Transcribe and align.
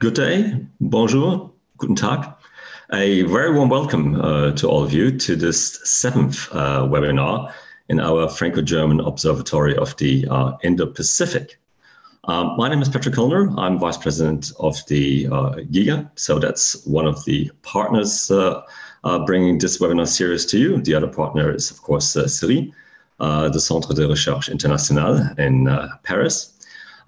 Good 0.00 0.14
day, 0.14 0.56
bonjour, 0.80 1.52
guten 1.76 1.94
tag. 1.94 2.26
A 2.90 3.20
very 3.24 3.52
warm 3.52 3.68
welcome 3.68 4.18
uh, 4.18 4.52
to 4.52 4.66
all 4.66 4.82
of 4.82 4.94
you 4.94 5.10
to 5.18 5.36
this 5.36 5.78
seventh 5.84 6.48
uh, 6.52 6.88
webinar 6.88 7.52
in 7.90 8.00
our 8.00 8.26
Franco-German 8.26 9.00
Observatory 9.00 9.76
of 9.76 9.94
the 9.98 10.26
uh, 10.30 10.56
Indo-Pacific. 10.62 11.60
Um, 12.24 12.56
my 12.56 12.70
name 12.70 12.80
is 12.80 12.88
Patrick 12.88 13.14
Köllner. 13.14 13.54
I'm 13.58 13.78
Vice 13.78 13.98
President 13.98 14.52
of 14.58 14.78
the 14.86 15.26
uh, 15.26 15.50
GIGA, 15.70 16.08
so 16.14 16.38
that's 16.38 16.82
one 16.86 17.06
of 17.06 17.22
the 17.26 17.50
partners 17.60 18.30
uh, 18.30 18.62
uh, 19.04 19.18
bringing 19.26 19.58
this 19.58 19.82
webinar 19.82 20.08
series 20.08 20.46
to 20.46 20.58
you. 20.58 20.80
The 20.80 20.94
other 20.94 21.08
partner 21.08 21.54
is, 21.54 21.70
of 21.70 21.82
course, 21.82 22.16
uh, 22.16 22.24
CERI, 22.24 22.72
the 23.18 23.60
Centre 23.60 23.92
de 23.92 24.08
Recherche 24.08 24.48
Internationale 24.48 25.34
in 25.36 25.68
Paris. 26.04 26.56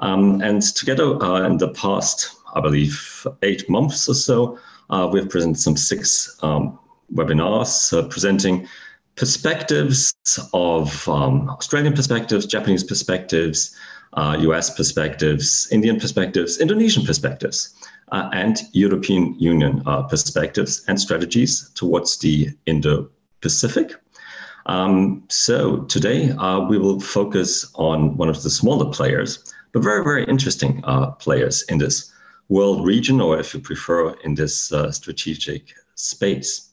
Um, 0.01 0.43
and 0.43 0.61
together 0.61 1.15
in 1.47 1.57
the 1.57 1.69
past, 1.69 2.42
I 2.55 2.61
believe, 2.61 3.27
eight 3.43 3.69
months 3.69 4.09
or 4.09 4.15
so, 4.15 4.59
uh, 4.91 5.09
we've 5.11 5.29
presented 5.29 5.59
some 5.59 5.77
six 5.77 6.39
um, 6.43 6.79
webinars 7.15 7.97
uh, 7.97 8.07
presenting 8.09 8.69
perspectives 9.17 10.15
of 10.53 11.09
um, 11.09 11.49
Australian 11.51 11.95
perspectives, 11.95 12.47
Japanese 12.47 12.85
perspectives, 12.85 13.77
uh, 14.15 14.37
US 14.41 14.75
perspectives, 14.75 15.69
Indian 15.71 15.99
perspectives, 15.99 16.61
Indonesian 16.61 17.05
perspectives, 17.05 17.75
uh, 18.11 18.29
and 18.33 18.63
European 18.73 19.35
Union 19.39 19.83
uh, 19.87 20.03
perspectives 20.03 20.85
and 20.89 21.01
strategies 21.01 21.71
towards 21.75 22.19
the 22.19 22.51
Indo 22.67 23.09
Pacific. 23.41 23.95
Um, 24.67 25.25
so 25.29 25.79
today 25.85 26.31
uh, 26.33 26.61
we 26.61 26.79
will 26.79 27.01
focus 27.01 27.71
on 27.75 28.17
one 28.17 28.29
of 28.29 28.43
the 28.43 28.51
smaller 28.51 28.91
players, 28.93 29.53
but 29.73 29.83
very, 29.83 30.05
very 30.05 30.25
interesting 30.25 30.83
players 31.19 31.63
in 31.63 31.79
this 31.79 32.13
world 32.49 32.85
region, 32.85 33.21
or 33.21 33.39
if 33.39 33.55
you 33.55 33.61
prefer, 33.61 34.11
in 34.25 34.35
this 34.35 34.73
uh, 34.73 34.91
strategic 34.91 35.75
space. 35.95 36.71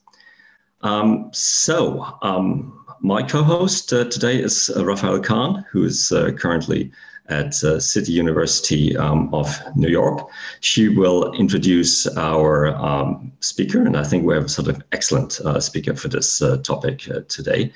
Um, 0.82 1.30
so, 1.34 2.18
um, 2.22 2.86
my 3.02 3.24
co 3.24 3.44
host 3.44 3.94
uh, 3.94 4.06
today 4.06 4.42
is 4.42 4.70
uh, 4.70 4.84
Raphaëlle 4.84 5.24
Khan, 5.24 5.66
who 5.72 5.84
is 5.84 6.12
uh, 6.12 6.32
currently 6.32 6.92
at 7.30 7.64
uh, 7.64 7.80
City 7.80 8.12
University 8.12 8.98
um, 8.98 9.34
of 9.34 9.48
New 9.76 9.88
York. 9.88 10.28
She 10.62 10.90
will 10.90 11.32
introduce 11.34 12.08
our 12.18 12.76
um, 12.76 13.32
speaker, 13.40 13.84
and 13.84 13.96
I 13.96 14.04
think 14.04 14.26
we 14.26 14.34
have 14.34 14.46
a 14.46 14.50
sort 14.50 14.68
of 14.68 14.82
excellent 14.92 15.40
uh, 15.42 15.60
speaker 15.60 15.96
for 15.96 16.08
this 16.08 16.42
uh, 16.42 16.58
topic 16.58 17.10
uh, 17.10 17.22
today. 17.28 17.72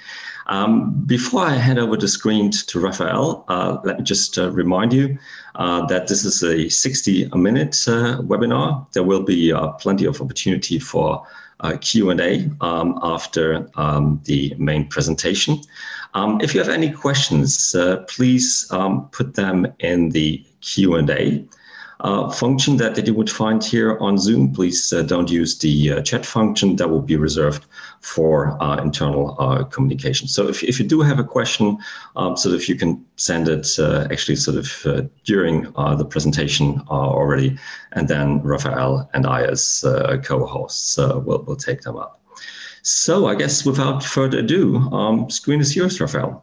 Um, 0.48 1.04
before 1.06 1.46
I 1.46 1.52
hand 1.54 1.80
over 1.80 1.96
the 1.96 2.08
screen 2.08 2.52
to 2.52 2.80
Raphaëlle, 2.80 3.46
uh, 3.48 3.78
let 3.84 4.00
me 4.00 4.04
just 4.04 4.38
uh, 4.38 4.52
remind 4.52 4.92
you 4.92 5.18
that 5.56 6.08
this 6.08 6.26
is 6.26 6.44
a 6.44 6.66
60-minute 6.66 7.72
webinar. 7.72 8.92
There 8.92 9.04
will 9.04 9.24
be 9.24 9.54
plenty 9.80 10.06
of 10.06 10.20
opportunity 10.20 10.80
for 10.80 11.26
Q&A 11.78 12.50
um, 12.62 13.00
after 13.02 13.70
um, 13.76 14.22
the 14.26 14.54
main 14.58 14.88
presentation. 14.88 15.60
Um, 16.14 16.40
if 16.42 16.54
you 16.54 16.60
have 16.60 16.70
any 16.70 16.92
questions, 16.92 17.74
uh, 17.74 18.04
please 18.08 18.68
put 19.12 19.34
them 19.36 19.68
in 19.80 20.10
the 20.10 20.46
Q&A 20.62 21.46
uh, 22.00 22.30
function 22.30 22.78
that, 22.78 22.96
that 22.96 23.08
you 23.08 23.14
would 23.14 23.30
find 23.30 23.64
here 23.64 23.98
on 24.00 24.18
Zoom. 24.18 24.54
Please 24.54 24.92
uh, 24.92 25.02
don't 25.04 25.30
use 25.30 25.58
the 25.58 25.94
uh, 25.94 26.02
chat 26.02 26.26
function. 26.26 26.76
That 26.76 26.90
will 26.90 27.02
be 27.02 27.16
reserved 27.16 27.66
for 28.02 28.62
uh, 28.62 28.78
internal 28.78 29.36
uh, 29.40 29.64
communication. 29.66 30.28
So 30.28 30.48
if, 30.48 30.64
if 30.64 30.80
you 30.80 30.86
do 30.86 31.02
have 31.02 31.20
a 31.20 31.24
question, 31.24 31.78
um, 32.16 32.36
sort 32.36 32.56
of 32.56 32.68
you 32.68 32.76
can 32.76 33.06
send 33.16 33.48
it 33.48 33.68
uh, 33.80 34.08
actually 34.12 34.36
sort 34.36 34.58
of 34.58 35.08
during 35.24 35.64
the 35.74 36.06
presentation 36.06 36.82
already, 36.90 37.58
and 37.94 38.08
then 38.08 38.42
Raphaëlle 38.42 39.08
and 39.14 39.26
I 39.26 39.44
as 39.44 39.84
co-hosts 40.24 40.98
will, 40.98 41.44
will 41.44 41.56
take 41.56 41.82
them 41.82 41.98
up. 41.98 42.20
So 42.82 43.28
I 43.28 43.36
guess 43.36 43.66
without 43.66 44.04
further 44.04 44.40
ado, 44.40 44.78
um, 44.92 45.30
screen 45.30 45.62
is 45.62 45.76
yours, 45.76 46.00
Raphaëlle. 46.00 46.42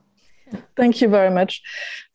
Thank 0.77 1.01
you 1.01 1.09
very 1.09 1.31
much. 1.31 1.63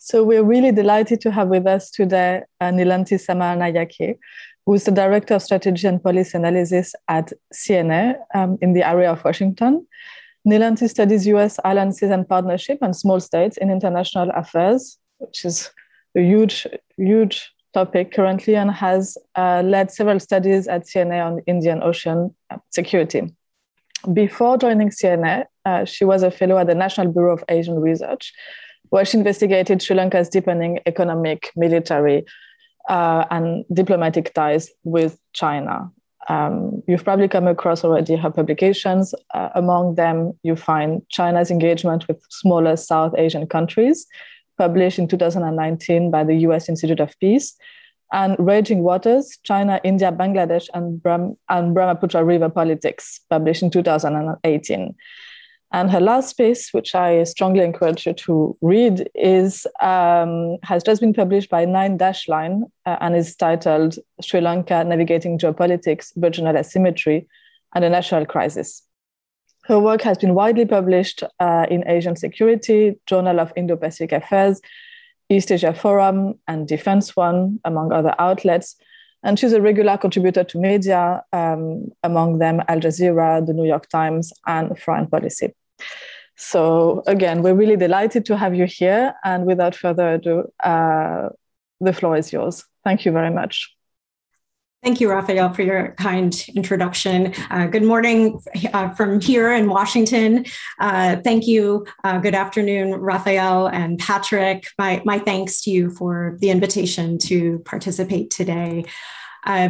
So 0.05 0.23
we're 0.23 0.43
really 0.43 0.71
delighted 0.71 1.19
to 1.21 1.31
have 1.31 1.47
with 1.47 1.65
us 1.65 1.89
today 1.89 2.43
uh, 2.61 2.65
Nilanthi 2.65 3.17
Samaranayake, 3.17 4.19
who 4.63 4.73
is 4.75 4.83
the 4.83 4.91
Director 4.91 5.33
of 5.33 5.41
Strategy 5.41 5.87
and 5.87 6.01
Policy 6.03 6.37
Analysis 6.37 6.93
at 7.07 7.33
CNA 7.51 8.15
um, 8.35 8.59
in 8.61 8.73
the 8.73 8.87
area 8.87 9.11
of 9.11 9.25
Washington. 9.25 9.87
Nilanthi 10.47 10.87
studies 10.91 11.25
US 11.25 11.59
alliances 11.65 12.11
and 12.11 12.29
partnership 12.29 12.77
and 12.83 12.95
small 12.95 13.19
states 13.19 13.57
in 13.57 13.71
international 13.71 14.29
affairs, 14.35 14.99
which 15.17 15.43
is 15.43 15.71
a 16.15 16.21
huge, 16.21 16.67
huge 16.97 17.51
topic 17.73 18.13
currently, 18.13 18.55
and 18.55 18.69
has 18.69 19.17
uh, 19.35 19.63
led 19.65 19.89
several 19.89 20.19
studies 20.19 20.67
at 20.67 20.85
CNA 20.85 21.25
on 21.25 21.41
Indian 21.47 21.81
Ocean 21.81 22.29
uh, 22.51 22.57
security. 22.69 23.33
Before 24.13 24.55
joining 24.59 24.89
CNA, 24.89 25.45
uh, 25.65 25.85
she 25.85 26.05
was 26.05 26.21
a 26.21 26.29
fellow 26.29 26.59
at 26.59 26.67
the 26.67 26.75
National 26.75 27.11
Bureau 27.11 27.33
of 27.33 27.43
Asian 27.49 27.79
Research, 27.79 28.31
where 28.89 29.05
she 29.05 29.17
investigated 29.17 29.81
Sri 29.81 29.95
Lanka's 29.95 30.29
deepening 30.29 30.79
economic, 30.85 31.51
military, 31.55 32.25
uh, 32.89 33.25
and 33.31 33.65
diplomatic 33.73 34.33
ties 34.33 34.69
with 34.83 35.19
China. 35.33 35.91
Um, 36.27 36.81
you've 36.87 37.03
probably 37.03 37.27
come 37.27 37.47
across 37.47 37.83
already 37.83 38.15
her 38.15 38.31
publications. 38.31 39.13
Uh, 39.33 39.49
among 39.55 39.95
them, 39.95 40.33
you 40.43 40.55
find 40.55 41.01
China's 41.09 41.51
engagement 41.51 42.07
with 42.07 42.21
smaller 42.29 42.75
South 42.75 43.13
Asian 43.17 43.47
countries, 43.47 44.07
published 44.57 44.97
in 44.97 45.07
2019 45.07 46.09
by 46.09 46.23
the 46.23 46.35
US 46.47 46.67
Institute 46.67 46.99
of 46.99 47.17
Peace, 47.19 47.55
and 48.11 48.35
Raging 48.39 48.81
Waters, 48.81 49.37
China, 49.43 49.79
India, 49.83 50.11
Bangladesh, 50.11 50.67
and, 50.73 51.01
Brahm- 51.01 51.37
and 51.49 51.73
Brahmaputra 51.73 52.23
River 52.23 52.49
Politics, 52.49 53.19
published 53.29 53.61
in 53.61 53.69
2018. 53.69 54.95
And 55.71 55.91
her 55.91 55.99
last 55.99 56.37
piece, 56.37 56.73
which 56.73 56.95
I 56.95 57.23
strongly 57.23 57.63
encourage 57.63 58.05
you 58.05 58.13
to 58.13 58.57
read, 58.61 59.09
is 59.13 59.67
um, 59.81 60.57
has 60.63 60.83
just 60.83 61.01
been 61.01 61.13
published 61.13 61.49
by 61.49 61.65
Nine 61.65 61.97
Dash 61.97 62.27
Line 62.27 62.63
uh, 62.85 62.97
and 63.01 63.15
is 63.15 63.35
titled 63.35 63.97
Sri 64.21 64.41
Lanka 64.41 64.83
Navigating 64.83 65.37
Geopolitics, 65.37 66.13
Regional 66.15 66.55
Asymmetry, 66.55 67.27
and 67.73 67.83
a 67.83 67.89
National 67.89 68.25
Crisis. 68.25 68.83
Her 69.63 69.79
work 69.79 70.01
has 70.03 70.17
been 70.19 70.35
widely 70.35 70.65
published 70.65 71.23
uh, 71.39 71.65
in 71.69 71.87
Asian 71.87 72.15
Security, 72.15 72.99
Journal 73.07 73.39
of 73.39 73.51
Indo-Pacific 73.55 74.11
Affairs, 74.11 74.61
East 75.27 75.51
Asia 75.51 75.73
Forum, 75.73 76.35
and 76.47 76.67
Defense 76.67 77.15
One, 77.15 77.59
among 77.65 77.91
other 77.91 78.13
outlets. 78.19 78.75
And 79.25 79.39
she's 79.39 79.53
a 79.53 79.61
regular 79.61 79.97
contributor 79.97 80.43
to 80.43 80.57
media, 80.57 81.23
um, 81.33 81.91
among 82.03 82.37
them 82.37 82.61
Al 82.67 82.79
Jazeera, 82.79 83.45
the 83.45 83.53
New 83.53 83.65
York 83.65 83.89
Times, 83.89 84.31
and 84.45 84.77
Foreign 84.79 85.07
Policy. 85.07 85.53
So, 86.37 87.03
again, 87.07 87.41
we're 87.41 87.55
really 87.55 87.75
delighted 87.75 88.25
to 88.25 88.37
have 88.37 88.55
you 88.55 88.65
here. 88.65 89.13
And 89.23 89.45
without 89.45 89.75
further 89.75 90.13
ado, 90.13 90.51
uh, 90.63 91.29
the 91.81 91.93
floor 91.93 92.17
is 92.17 92.31
yours. 92.31 92.63
Thank 92.83 93.05
you 93.05 93.11
very 93.11 93.31
much. 93.31 93.74
Thank 94.83 95.01
you, 95.01 95.07
Raphaëlle, 95.09 95.55
for 95.55 95.63
your 95.63 95.95
kind 95.97 96.45
introduction. 96.55 97.33
Uh, 97.49 97.65
good 97.65 97.81
morning 97.81 98.39
uh, 98.71 98.89
from 98.91 99.19
here 99.19 99.51
in 99.51 99.67
Washington. 99.67 100.45
Uh, 100.79 101.15
thank 101.23 101.47
you. 101.47 101.87
Uh, 102.03 102.19
good 102.19 102.35
afternoon, 102.35 102.93
Raphaëlle 102.93 103.73
and 103.73 103.97
Patrick. 103.97 104.67
My, 104.77 105.01
my 105.03 105.17
thanks 105.17 105.61
to 105.63 105.71
you 105.71 105.89
for 105.89 106.37
the 106.39 106.51
invitation 106.51 107.17
to 107.19 107.59
participate 107.65 108.29
today. 108.29 108.85
Uh, 109.45 109.69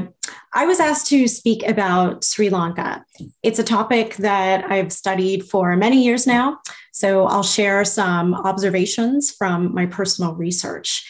I 0.53 0.65
was 0.65 0.79
asked 0.79 1.07
to 1.07 1.27
speak 1.27 1.67
about 1.67 2.23
Sri 2.23 2.49
Lanka. 2.49 3.05
It's 3.43 3.59
a 3.59 3.63
topic 3.63 4.15
that 4.17 4.69
I've 4.71 4.91
studied 4.91 5.45
for 5.45 5.75
many 5.75 6.03
years 6.03 6.25
now, 6.25 6.59
so 6.91 7.25
I'll 7.25 7.43
share 7.43 7.83
some 7.83 8.33
observations 8.33 9.31
from 9.31 9.73
my 9.73 9.85
personal 9.85 10.33
research. 10.33 11.05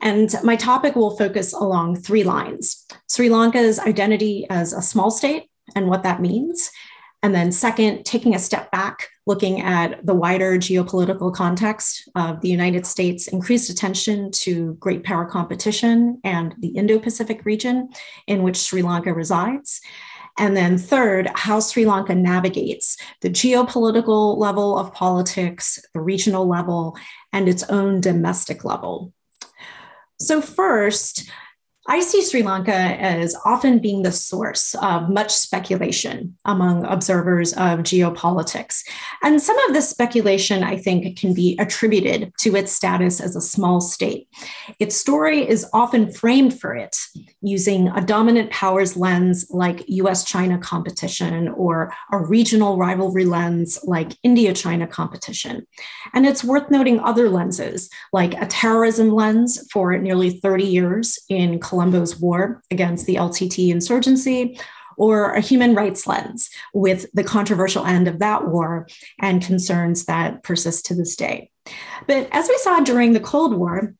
And 0.00 0.34
my 0.42 0.56
topic 0.56 0.96
will 0.96 1.16
focus 1.16 1.52
along 1.52 1.96
three 1.96 2.24
lines 2.24 2.86
Sri 3.08 3.28
Lanka's 3.28 3.78
identity 3.78 4.46
as 4.50 4.72
a 4.72 4.82
small 4.82 5.10
state 5.10 5.48
and 5.74 5.88
what 5.88 6.02
that 6.02 6.20
means. 6.20 6.70
And 7.22 7.34
then, 7.34 7.52
second, 7.52 8.04
taking 8.04 8.34
a 8.34 8.38
step 8.38 8.70
back, 8.70 9.08
looking 9.26 9.62
at 9.62 10.04
the 10.04 10.12
wider 10.14 10.58
geopolitical 10.58 11.32
context 11.32 12.06
of 12.14 12.42
the 12.42 12.50
United 12.50 12.84
States' 12.84 13.28
increased 13.28 13.70
attention 13.70 14.30
to 14.32 14.74
great 14.74 15.04
power 15.04 15.24
competition 15.24 16.20
and 16.22 16.54
the 16.58 16.68
Indo 16.68 16.98
Pacific 16.98 17.46
region 17.46 17.88
in 18.26 18.42
which 18.42 18.58
Sri 18.58 18.82
Lanka 18.82 19.14
resides. 19.14 19.80
And 20.36 20.54
then, 20.54 20.76
third, 20.76 21.30
how 21.34 21.60
Sri 21.60 21.86
Lanka 21.86 22.14
navigates 22.14 22.98
the 23.22 23.30
geopolitical 23.30 24.36
level 24.36 24.76
of 24.78 24.92
politics, 24.92 25.78
the 25.94 26.00
regional 26.00 26.46
level, 26.46 26.98
and 27.32 27.48
its 27.48 27.62
own 27.70 28.02
domestic 28.02 28.66
level. 28.66 29.14
So, 30.24 30.40
first, 30.40 31.28
I 31.86 32.00
see 32.00 32.24
Sri 32.24 32.42
Lanka 32.42 32.72
as 32.72 33.36
often 33.44 33.78
being 33.78 34.02
the 34.02 34.12
source 34.12 34.74
of 34.76 35.10
much 35.10 35.30
speculation 35.30 36.34
among 36.46 36.86
observers 36.86 37.52
of 37.52 37.80
geopolitics. 37.80 38.82
And 39.22 39.40
some 39.40 39.58
of 39.68 39.74
this 39.74 39.90
speculation, 39.90 40.64
I 40.64 40.78
think, 40.78 41.18
can 41.18 41.34
be 41.34 41.58
attributed 41.60 42.32
to 42.38 42.56
its 42.56 42.72
status 42.72 43.20
as 43.20 43.36
a 43.36 43.40
small 43.42 43.82
state. 43.82 44.28
Its 44.78 44.96
story 44.96 45.46
is 45.46 45.66
often 45.74 46.10
framed 46.10 46.58
for 46.58 46.74
it 46.74 46.96
using 47.42 47.88
a 47.88 48.00
dominant 48.00 48.50
powers 48.50 48.96
lens 48.96 49.46
like 49.50 49.84
US 49.88 50.24
China 50.24 50.56
competition 50.56 51.48
or 51.48 51.92
a 52.10 52.18
regional 52.18 52.78
rivalry 52.78 53.26
lens 53.26 53.78
like 53.84 54.16
India 54.22 54.54
China 54.54 54.86
competition. 54.86 55.66
And 56.14 56.24
it's 56.24 56.42
worth 56.42 56.70
noting 56.70 56.98
other 57.00 57.28
lenses 57.28 57.90
like 58.10 58.32
a 58.40 58.46
terrorism 58.46 59.10
lens 59.10 59.68
for 59.70 59.98
nearly 59.98 60.40
30 60.40 60.64
years 60.64 61.18
in 61.28 61.60
Colombo's 61.74 62.20
war 62.20 62.62
against 62.70 63.06
the 63.06 63.16
LTT 63.16 63.70
insurgency, 63.70 64.58
or 64.96 65.32
a 65.32 65.40
human 65.40 65.74
rights 65.74 66.06
lens 66.06 66.50
with 66.72 67.06
the 67.14 67.24
controversial 67.24 67.84
end 67.84 68.06
of 68.06 68.20
that 68.20 68.46
war 68.46 68.86
and 69.20 69.44
concerns 69.44 70.04
that 70.04 70.44
persist 70.44 70.86
to 70.86 70.94
this 70.94 71.16
day. 71.16 71.50
But 72.06 72.28
as 72.30 72.48
we 72.48 72.56
saw 72.58 72.78
during 72.80 73.12
the 73.12 73.20
Cold 73.20 73.56
War, 73.56 73.94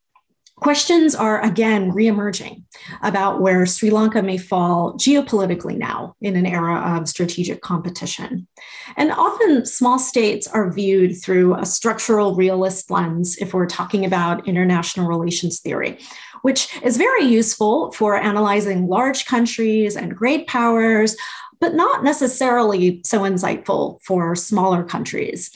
Questions 0.59 1.17
are 1.17 1.43
again 1.43 1.91
reemerging 1.91 2.63
about 3.03 3.41
where 3.41 3.67
Sri 3.67 3.91
Lanka 3.91 4.23
may 4.23 4.39
fall 4.39 4.95
geopolitically 4.95 5.77
now 5.77 6.15
in 6.21 6.37
an 6.37 6.47
era 6.47 6.97
of 6.97 7.09
strategic 7.09 7.61
competition. 7.61 8.47
And 8.97 9.11
often 9.11 9.67
small 9.67 9.99
states 9.99 10.47
are 10.47 10.73
viewed 10.73 11.21
through 11.21 11.57
a 11.57 11.67
structural 11.67 12.37
realist 12.37 12.89
lens 12.89 13.37
if 13.39 13.53
we're 13.53 13.67
talking 13.67 14.05
about 14.05 14.47
international 14.47 15.09
relations 15.09 15.59
theory, 15.59 15.99
which 16.45 16.69
is 16.83 16.99
very 16.99 17.25
useful 17.25 17.91
for 17.93 18.19
analyzing 18.19 18.87
large 18.87 19.25
countries 19.25 19.97
and 19.97 20.15
great 20.15 20.47
powers, 20.47 21.17
but 21.59 21.73
not 21.73 22.05
necessarily 22.05 23.01
so 23.03 23.21
insightful 23.21 23.99
for 24.03 24.37
smaller 24.37 24.85
countries. 24.85 25.51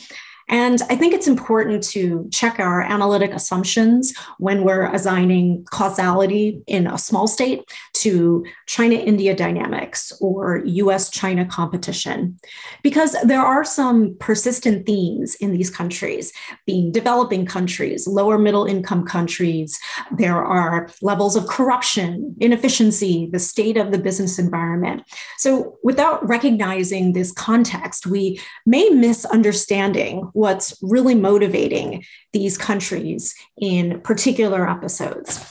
And 0.49 0.81
I 0.88 0.96
think 0.96 1.12
it's 1.12 1.29
important 1.29 1.82
to 1.90 2.26
check 2.32 2.58
our 2.58 2.81
analytic 2.81 3.32
assumptions 3.32 4.17
when 4.38 4.64
we're 4.64 4.90
assigning 4.94 5.67
causality 5.70 6.62
in 6.67 6.87
a 6.87 6.96
small 6.96 7.29
state 7.29 7.70
to 8.03 8.45
China 8.67 8.95
India 8.95 9.35
dynamics 9.35 10.12
or 10.21 10.62
US 10.65 11.11
China 11.11 11.45
competition, 11.45 12.39
because 12.83 13.17
there 13.25 13.43
are 13.43 13.65
some 13.65 14.17
persistent 14.19 14.87
themes 14.87 15.35
in 15.37 15.53
these 15.53 15.71
countries, 15.71 16.33
being 16.67 16.93
developing 16.93 17.47
countries, 17.47 18.06
lower 18.06 18.39
middle 18.39 18.65
income 18.65 19.05
countries. 19.05 19.79
There 20.17 20.45
are 20.45 20.89
levels 21.03 21.37
of 21.37 21.47
corruption, 21.47 22.37
inefficiency, 22.41 23.29
the 23.33 23.39
state 23.39 23.77
of 23.77 23.91
the 23.91 23.99
business 23.99 24.39
environment. 24.39 25.03
So, 25.39 25.79
without 25.83 26.27
recognizing 26.27 27.12
this 27.12 27.33
context, 27.33 28.06
we 28.06 28.41
may 28.67 28.89
miss 28.91 29.25
understanding 29.25 30.31
what's 30.33 30.77
really 30.83 31.15
motivating 31.15 32.05
these 32.33 32.56
countries 32.59 33.35
in 33.56 34.01
particular 34.01 34.69
episodes. 34.69 35.44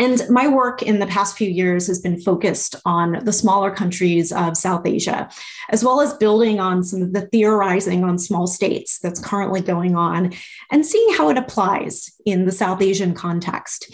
And 0.00 0.22
my 0.30 0.48
work 0.48 0.82
in 0.82 1.00
the 1.00 1.06
past 1.06 1.36
few 1.36 1.48
years 1.48 1.86
has 1.86 2.00
been 2.00 2.20
focused 2.20 2.76
on 2.86 3.24
the 3.24 3.32
smaller 3.32 3.70
countries 3.70 4.32
of 4.32 4.56
South 4.56 4.86
Asia, 4.86 5.28
as 5.68 5.84
well 5.84 6.00
as 6.00 6.14
building 6.14 6.60
on 6.60 6.82
some 6.82 7.02
of 7.02 7.12
the 7.12 7.26
theorizing 7.26 8.02
on 8.02 8.18
small 8.18 8.46
states 8.46 8.98
that's 9.00 9.20
currently 9.20 9.60
going 9.60 9.94
on 9.94 10.32
and 10.70 10.86
seeing 10.86 11.14
how 11.14 11.28
it 11.28 11.36
applies 11.36 12.10
in 12.24 12.46
the 12.46 12.52
South 12.52 12.80
Asian 12.80 13.12
context. 13.12 13.92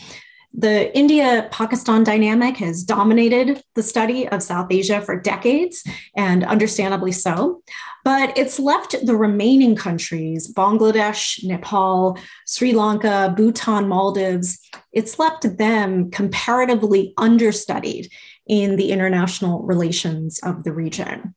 The 0.54 0.96
India 0.96 1.46
Pakistan 1.50 2.04
dynamic 2.04 2.56
has 2.56 2.82
dominated 2.82 3.62
the 3.74 3.82
study 3.82 4.26
of 4.28 4.42
South 4.42 4.68
Asia 4.70 5.00
for 5.02 5.20
decades, 5.20 5.84
and 6.16 6.42
understandably 6.42 7.12
so. 7.12 7.62
But 8.04 8.36
it's 8.38 8.58
left 8.58 8.94
the 9.04 9.16
remaining 9.16 9.76
countries, 9.76 10.52
Bangladesh, 10.52 11.44
Nepal, 11.44 12.18
Sri 12.46 12.72
Lanka, 12.72 13.34
Bhutan, 13.36 13.88
Maldives, 13.88 14.58
it's 14.92 15.18
left 15.18 15.58
them 15.58 16.10
comparatively 16.10 17.12
understudied 17.18 18.10
in 18.46 18.76
the 18.76 18.92
international 18.92 19.62
relations 19.62 20.40
of 20.42 20.64
the 20.64 20.72
region. 20.72 21.34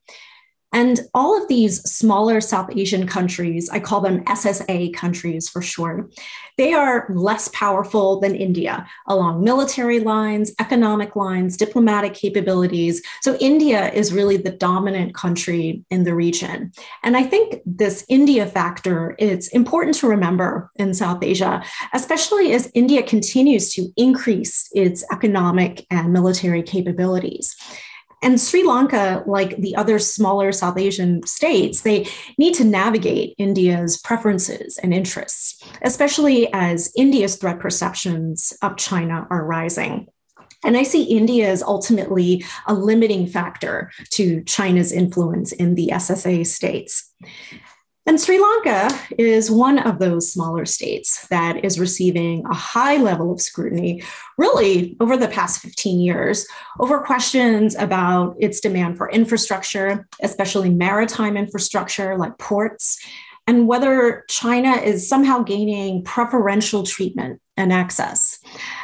And 0.74 1.02
all 1.14 1.40
of 1.40 1.48
these 1.48 1.82
smaller 1.82 2.40
South 2.40 2.70
Asian 2.76 3.06
countries, 3.06 3.70
I 3.70 3.80
call 3.80 4.02
them 4.02 4.24
SSA 4.26 4.94
countries 4.94 5.50
for 5.50 5.62
short, 5.62 6.14
they 6.58 6.74
are 6.74 7.08
less 7.10 7.50
powerful 7.50 8.20
than 8.20 8.36
India 8.36 8.88
along 9.08 9.44
military 9.44 10.00
lines, 10.00 10.54
economic 10.60 11.16
lines, 11.16 11.58
diplomatic 11.58 12.14
capabilities. 12.14 13.02
So 13.22 13.36
India 13.38 13.92
is 13.92 14.14
really 14.14 14.38
the 14.38 14.52
dominant 14.52 15.14
country 15.14 15.84
in 15.90 16.04
the 16.04 16.16
region. 16.16 16.72
And 17.04 17.18
I 17.18 17.24
think 17.24 17.62
this 17.66 18.06
India 18.08 18.46
factor 18.46 19.16
is 19.18 19.48
important 19.50 19.96
to 19.98 20.08
remember 20.08 20.72
in 20.76 20.94
South 20.94 21.24
Asia, 21.24 21.64
especially 21.94 22.54
as 22.54 22.72
India 22.74 23.04
continues 23.04 23.74
to 23.74 23.90
increase 23.98 24.70
its 24.74 25.04
economic 25.12 25.86
and 25.90 26.14
military 26.14 26.64
capabilities. 26.64 27.56
And 28.22 28.40
Sri 28.40 28.64
Lanka, 28.64 29.24
like 29.26 29.58
the 29.58 29.76
other 29.76 29.98
smaller 29.98 30.52
South 30.52 30.78
Asian 30.78 31.26
states, 31.26 31.82
they 31.82 32.08
need 32.38 32.54
to 32.56 32.64
navigate 32.64 33.34
India's 33.38 33.98
preferences 33.98 34.78
and 34.78 34.94
interests, 34.94 35.64
especially 35.82 36.52
as 36.54 36.92
India's 36.96 37.36
threat 37.36 37.60
perceptions 37.60 38.54
of 38.62 38.78
China 38.78 39.26
are 39.30 39.44
rising. 39.44 40.08
And 40.64 40.78
I 40.78 40.84
see 40.84 41.04
India 41.04 41.50
as 41.50 41.64
ultimately 41.64 42.46
a 42.68 42.76
limiting 42.76 43.26
factor 43.26 43.92
to 44.12 44.44
China's 44.44 44.92
influence 44.92 45.52
in 45.52 45.74
the 45.74 45.90
SSA 45.94 46.46
states. 46.46 47.12
And 48.12 48.20
Sri 48.20 48.42
Lanka 48.42 48.90
is 49.18 49.50
one 49.50 49.80
of 49.80 50.00
those 50.00 50.30
smaller 50.30 50.66
states 50.66 51.26
that 51.30 51.64
is 51.64 51.80
receiving 51.80 52.46
a 52.46 52.54
high 52.54 52.98
level 52.98 53.32
of 53.32 53.40
scrutiny, 53.40 54.04
really 54.38 54.98
over 55.00 55.16
the 55.16 55.30
past 55.30 55.62
15 55.62 56.02
years, 56.02 56.46
over 56.82 57.00
questions 57.00 57.74
about 57.78 58.36
its 58.38 58.60
demand 58.60 58.98
for 58.98 59.10
infrastructure, 59.10 60.10
especially 60.22 60.70
maritime 60.70 61.38
infrastructure 61.38 62.18
like 62.18 62.38
ports, 62.38 63.00
and 63.48 63.66
whether 63.66 64.26
China 64.28 64.72
is 64.74 65.08
somehow 65.08 65.42
gaining 65.42 66.04
preferential 66.04 66.84
treatment 66.84 67.42
and 67.56 67.72
access. 67.72 68.40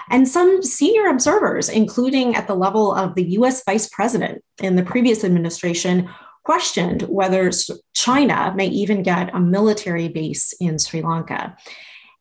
And 0.10 0.26
some 0.26 0.64
senior 0.64 1.08
observers, 1.08 1.68
including 1.68 2.36
at 2.36 2.48
the 2.48 2.56
level 2.56 2.94
of 2.94 3.16
the 3.16 3.32
US 3.32 3.62
vice 3.66 3.90
president 3.90 4.42
in 4.64 4.78
the 4.78 4.84
previous 4.84 5.26
administration, 5.26 6.10
questioned 6.48 7.02
whether 7.10 7.52
China 7.94 8.54
may 8.56 8.68
even 8.68 9.04
get 9.04 9.36
a 9.36 9.40
military 9.58 10.08
base 10.08 10.54
in 10.62 10.80
Sri 10.80 11.02
Lanka. 11.02 11.58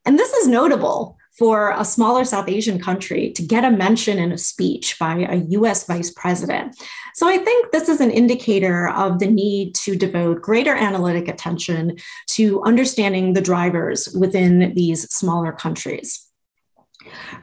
And 0.04 0.18
this 0.18 0.32
is 0.32 0.48
notable 0.48 1.16
for 1.38 1.72
a 1.76 1.84
smaller 1.84 2.24
South 2.24 2.48
Asian 2.48 2.80
country 2.80 3.30
to 3.36 3.42
get 3.42 3.64
a 3.64 3.70
mention 3.70 4.18
in 4.18 4.32
a 4.32 4.38
speech 4.38 4.98
by 4.98 5.14
a 5.30 5.36
US 5.58 5.86
vice 5.86 6.10
president. 6.10 6.74
So 7.14 7.28
I 7.28 7.38
think 7.38 7.70
this 7.70 7.88
is 7.88 8.00
an 8.00 8.10
indicator 8.10 8.88
of 8.88 9.20
the 9.20 9.30
need 9.30 9.76
to 9.84 9.94
devote 9.94 10.42
greater 10.42 10.74
analytic 10.74 11.28
attention 11.28 11.96
to 12.30 12.64
understanding 12.64 13.34
the 13.34 13.40
drivers 13.40 14.08
within 14.08 14.72
these 14.74 15.02
smaller 15.14 15.52
countries. 15.52 16.26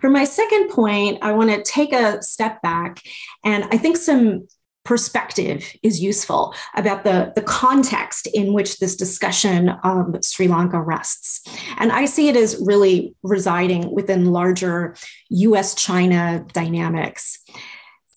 For 0.02 0.10
my 0.10 0.25
second 0.25 0.68
point, 0.68 1.20
I 1.22 1.32
want 1.32 1.50
to 1.52 1.63
take 1.63 1.94
a 1.94 2.22
step 2.22 2.62
back 2.62 3.02
and 3.46 3.63
I 3.72 3.78
think 3.78 3.96
some 3.96 4.48
perspective 4.86 5.66
is 5.82 6.02
useful 6.02 6.54
about 6.75 7.04
the, 7.04 7.32
the 7.36 7.42
context 7.42 8.28
in 8.28 8.54
which 8.54 8.80
this 8.80 8.96
discussion 8.96 9.70
of 9.84 10.16
Sri 10.24 10.48
Lanka 10.48 10.82
rests. 10.82 11.42
And 11.78 11.92
I 11.92 12.06
see 12.06 12.28
it 12.28 12.36
as 12.36 12.62
really 12.66 13.16
residing 13.24 13.94
within 13.94 14.25
larger 14.25 14.96
US 15.30 15.75
China 15.75 16.46
dynamics. 16.54 17.40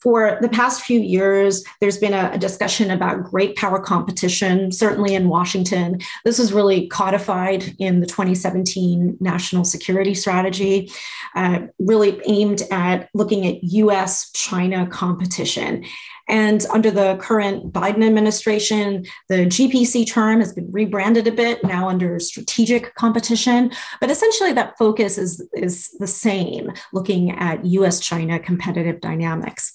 For 0.06 0.38
the 0.40 0.48
past 0.48 0.82
few 0.82 1.00
years, 1.00 1.64
there's 1.80 1.98
been 1.98 2.14
a, 2.14 2.30
a, 2.34 2.38
discussion 2.38 2.92
about 2.92 3.24
great 3.24 3.56
power 3.56 3.80
competition, 3.80 4.70
certainly 4.70 5.16
in 5.16 5.28
Washington. 5.28 5.98
This 6.24 6.38
was 6.38 6.52
really 6.52 6.86
codified 6.86 7.74
in 7.80 7.98
the 7.98 8.06
2017 8.06 9.16
National 9.18 9.64
Security 9.64 10.14
Strategy, 10.14 10.92
uh, 11.34 11.62
really 11.80 12.20
aimed 12.26 12.62
at 12.70 13.08
looking 13.14 13.48
at 13.48 13.64
US 13.64 14.30
China 14.30 14.86
competition. 14.86 15.84
And 16.28 16.64
under 16.72 16.90
the 16.90 17.16
current 17.20 17.72
Biden 17.72 18.04
administration, 18.04 19.06
the 19.28 19.46
GPC 19.46 20.08
term 20.08 20.40
has 20.40 20.52
been 20.52 20.70
rebranded 20.72 21.26
a 21.28 21.32
bit 21.32 21.62
now 21.62 21.88
under 21.88 22.18
strategic 22.18 22.94
competition. 22.96 23.70
But 24.00 24.10
essentially, 24.10 24.52
that 24.52 24.76
focus 24.76 25.18
is, 25.18 25.46
is 25.54 25.90
the 26.00 26.06
same, 26.06 26.72
looking 26.92 27.30
at 27.30 27.64
US 27.64 28.00
China 28.00 28.40
competitive 28.40 29.00
dynamics. 29.00 29.72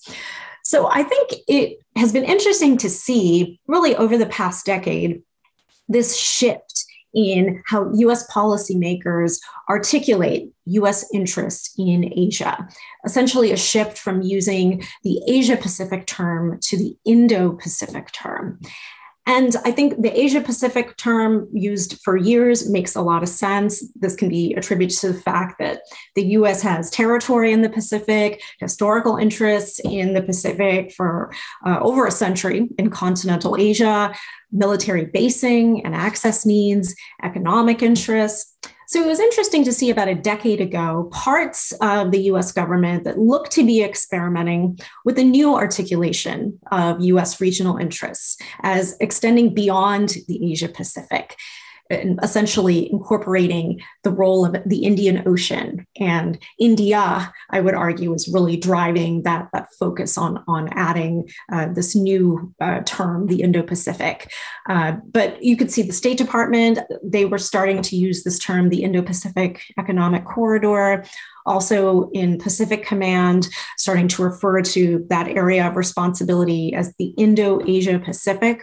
So 0.63 0.89
I 0.89 1.03
think 1.03 1.31
it 1.47 1.79
has 1.95 2.13
been 2.13 2.23
interesting 2.23 2.77
to 2.77 2.89
see, 2.89 3.59
really, 3.67 3.95
over 3.95 4.17
the 4.17 4.27
past 4.27 4.65
decade, 4.65 5.23
this 5.89 6.17
shift 6.17 6.85
in 7.13 7.61
how 7.65 7.91
US 7.93 8.29
policymakers 8.31 9.39
articulate 9.69 10.51
US 10.65 11.13
interests 11.13 11.73
in 11.77 12.11
Asia, 12.15 12.67
essentially 13.05 13.51
a 13.51 13.57
shift 13.57 13.97
from 13.97 14.21
using 14.21 14.83
the 15.03 15.21
Asia 15.27 15.57
Pacific 15.57 16.05
term 16.05 16.59
to 16.61 16.77
the 16.77 16.95
Indo 17.05 17.51
Pacific 17.51 18.11
term. 18.11 18.59
And 19.31 19.55
I 19.63 19.71
think 19.71 20.01
the 20.01 20.11
Asia 20.11 20.41
Pacific 20.41 20.97
term 20.97 21.47
used 21.53 22.01
for 22.03 22.17
years 22.17 22.69
makes 22.69 22.97
a 22.97 23.01
lot 23.01 23.23
of 23.23 23.29
sense. 23.29 23.81
This 23.95 24.13
can 24.13 24.27
be 24.27 24.53
attributed 24.55 24.97
to 24.97 25.13
the 25.13 25.21
fact 25.21 25.57
that 25.59 25.83
the 26.15 26.25
US 26.37 26.61
has 26.63 26.89
territory 26.89 27.53
in 27.53 27.61
the 27.61 27.69
Pacific, 27.69 28.41
historical 28.59 29.15
interests 29.15 29.79
in 29.85 30.13
the 30.13 30.21
Pacific 30.21 30.91
for 30.91 31.31
uh, 31.65 31.79
over 31.79 32.05
a 32.05 32.11
century 32.11 32.67
in 32.77 32.89
continental 32.89 33.55
Asia, 33.55 34.13
military 34.51 35.05
basing 35.05 35.85
and 35.85 35.95
access 35.95 36.45
needs, 36.45 36.93
economic 37.23 37.81
interests. 37.81 38.50
So 38.91 39.01
it 39.01 39.07
was 39.07 39.21
interesting 39.21 39.63
to 39.63 39.71
see 39.71 39.89
about 39.89 40.09
a 40.09 40.15
decade 40.15 40.59
ago 40.59 41.07
parts 41.13 41.71
of 41.79 42.11
the 42.11 42.23
US 42.23 42.51
government 42.51 43.05
that 43.05 43.17
looked 43.17 43.49
to 43.53 43.65
be 43.65 43.81
experimenting 43.81 44.77
with 45.05 45.17
a 45.17 45.23
new 45.23 45.55
articulation 45.55 46.59
of 46.73 46.99
US 46.99 47.39
regional 47.39 47.77
interests 47.77 48.35
as 48.63 48.97
extending 48.99 49.53
beyond 49.53 50.17
the 50.27 50.51
Asia 50.51 50.67
Pacific 50.67 51.37
essentially 52.23 52.91
incorporating 52.91 53.81
the 54.03 54.11
role 54.11 54.45
of 54.45 54.55
the 54.65 54.83
Indian 54.83 55.23
Ocean. 55.27 55.85
And 55.99 56.39
India, 56.59 57.31
I 57.49 57.61
would 57.61 57.73
argue, 57.73 58.13
is 58.13 58.27
really 58.27 58.57
driving 58.57 59.23
that, 59.23 59.49
that 59.53 59.67
focus 59.79 60.17
on, 60.17 60.43
on 60.47 60.69
adding 60.73 61.29
uh, 61.51 61.67
this 61.73 61.95
new 61.95 62.53
uh, 62.61 62.81
term, 62.85 63.27
the 63.27 63.41
Indo 63.41 63.63
Pacific. 63.63 64.31
Uh, 64.69 64.93
but 65.11 65.41
you 65.43 65.57
could 65.57 65.71
see 65.71 65.81
the 65.81 65.93
State 65.93 66.17
Department, 66.17 66.79
they 67.03 67.25
were 67.25 67.37
starting 67.37 67.81
to 67.83 67.95
use 67.95 68.23
this 68.23 68.39
term, 68.39 68.69
the 68.69 68.83
Indo 68.83 69.01
Pacific 69.01 69.61
Economic 69.77 70.25
Corridor 70.25 71.03
also 71.45 72.09
in 72.11 72.37
Pacific 72.37 72.85
Command, 72.85 73.49
starting 73.77 74.07
to 74.09 74.23
refer 74.23 74.61
to 74.61 75.05
that 75.09 75.27
area 75.27 75.67
of 75.67 75.75
responsibility 75.75 76.73
as 76.73 76.93
the 76.97 77.13
Indo 77.17 77.59
Asia 77.65 77.99
Pacific. 77.99 78.61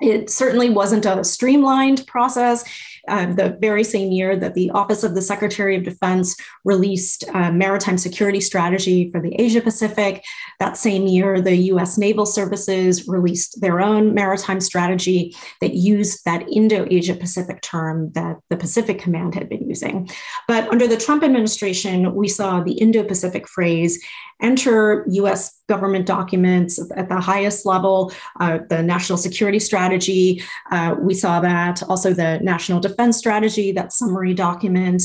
It 0.00 0.28
certainly 0.28 0.68
wasn't 0.68 1.06
a 1.06 1.24
streamlined 1.24 2.06
process. 2.06 2.64
Uh, 3.08 3.32
the 3.32 3.56
very 3.60 3.84
same 3.84 4.10
year 4.10 4.36
that 4.36 4.54
the 4.54 4.70
Office 4.70 5.04
of 5.04 5.14
the 5.14 5.22
Secretary 5.22 5.76
of 5.76 5.84
Defense 5.84 6.36
released 6.64 7.24
a 7.32 7.52
maritime 7.52 7.96
security 7.96 8.40
strategy 8.40 9.10
for 9.10 9.22
the 9.22 9.34
Asia 9.40 9.60
Pacific. 9.60 10.24
That 10.58 10.76
same 10.76 11.06
year, 11.06 11.40
the 11.40 11.56
US 11.72 11.96
Naval 11.96 12.26
Services 12.26 13.06
released 13.06 13.60
their 13.60 13.80
own 13.80 14.12
maritime 14.12 14.60
strategy 14.60 15.34
that 15.60 15.74
used 15.74 16.24
that 16.24 16.48
Indo 16.50 16.86
Asia 16.90 17.14
Pacific 17.14 17.62
term 17.62 18.10
that 18.12 18.38
the 18.50 18.56
Pacific 18.56 18.98
Command 18.98 19.34
had 19.34 19.48
been 19.48 19.68
using. 19.68 20.10
But 20.48 20.68
under 20.68 20.88
the 20.88 20.96
Trump 20.96 21.22
administration, 21.22 22.12
we 22.14 22.28
saw 22.28 22.60
the 22.60 22.72
Indo 22.72 23.04
Pacific 23.04 23.48
phrase 23.48 24.04
enter 24.42 25.06
US 25.08 25.55
government 25.68 26.06
documents 26.06 26.80
at 26.96 27.08
the 27.08 27.20
highest 27.20 27.66
level, 27.66 28.12
uh, 28.40 28.58
the 28.68 28.82
national 28.82 29.18
security 29.18 29.58
strategy. 29.58 30.42
Uh, 30.70 30.94
we 30.98 31.14
saw 31.14 31.40
that 31.40 31.82
also 31.88 32.12
the 32.12 32.38
national 32.40 32.80
defense 32.80 33.16
strategy, 33.16 33.72
that 33.72 33.92
summary 33.92 34.34
document. 34.34 35.02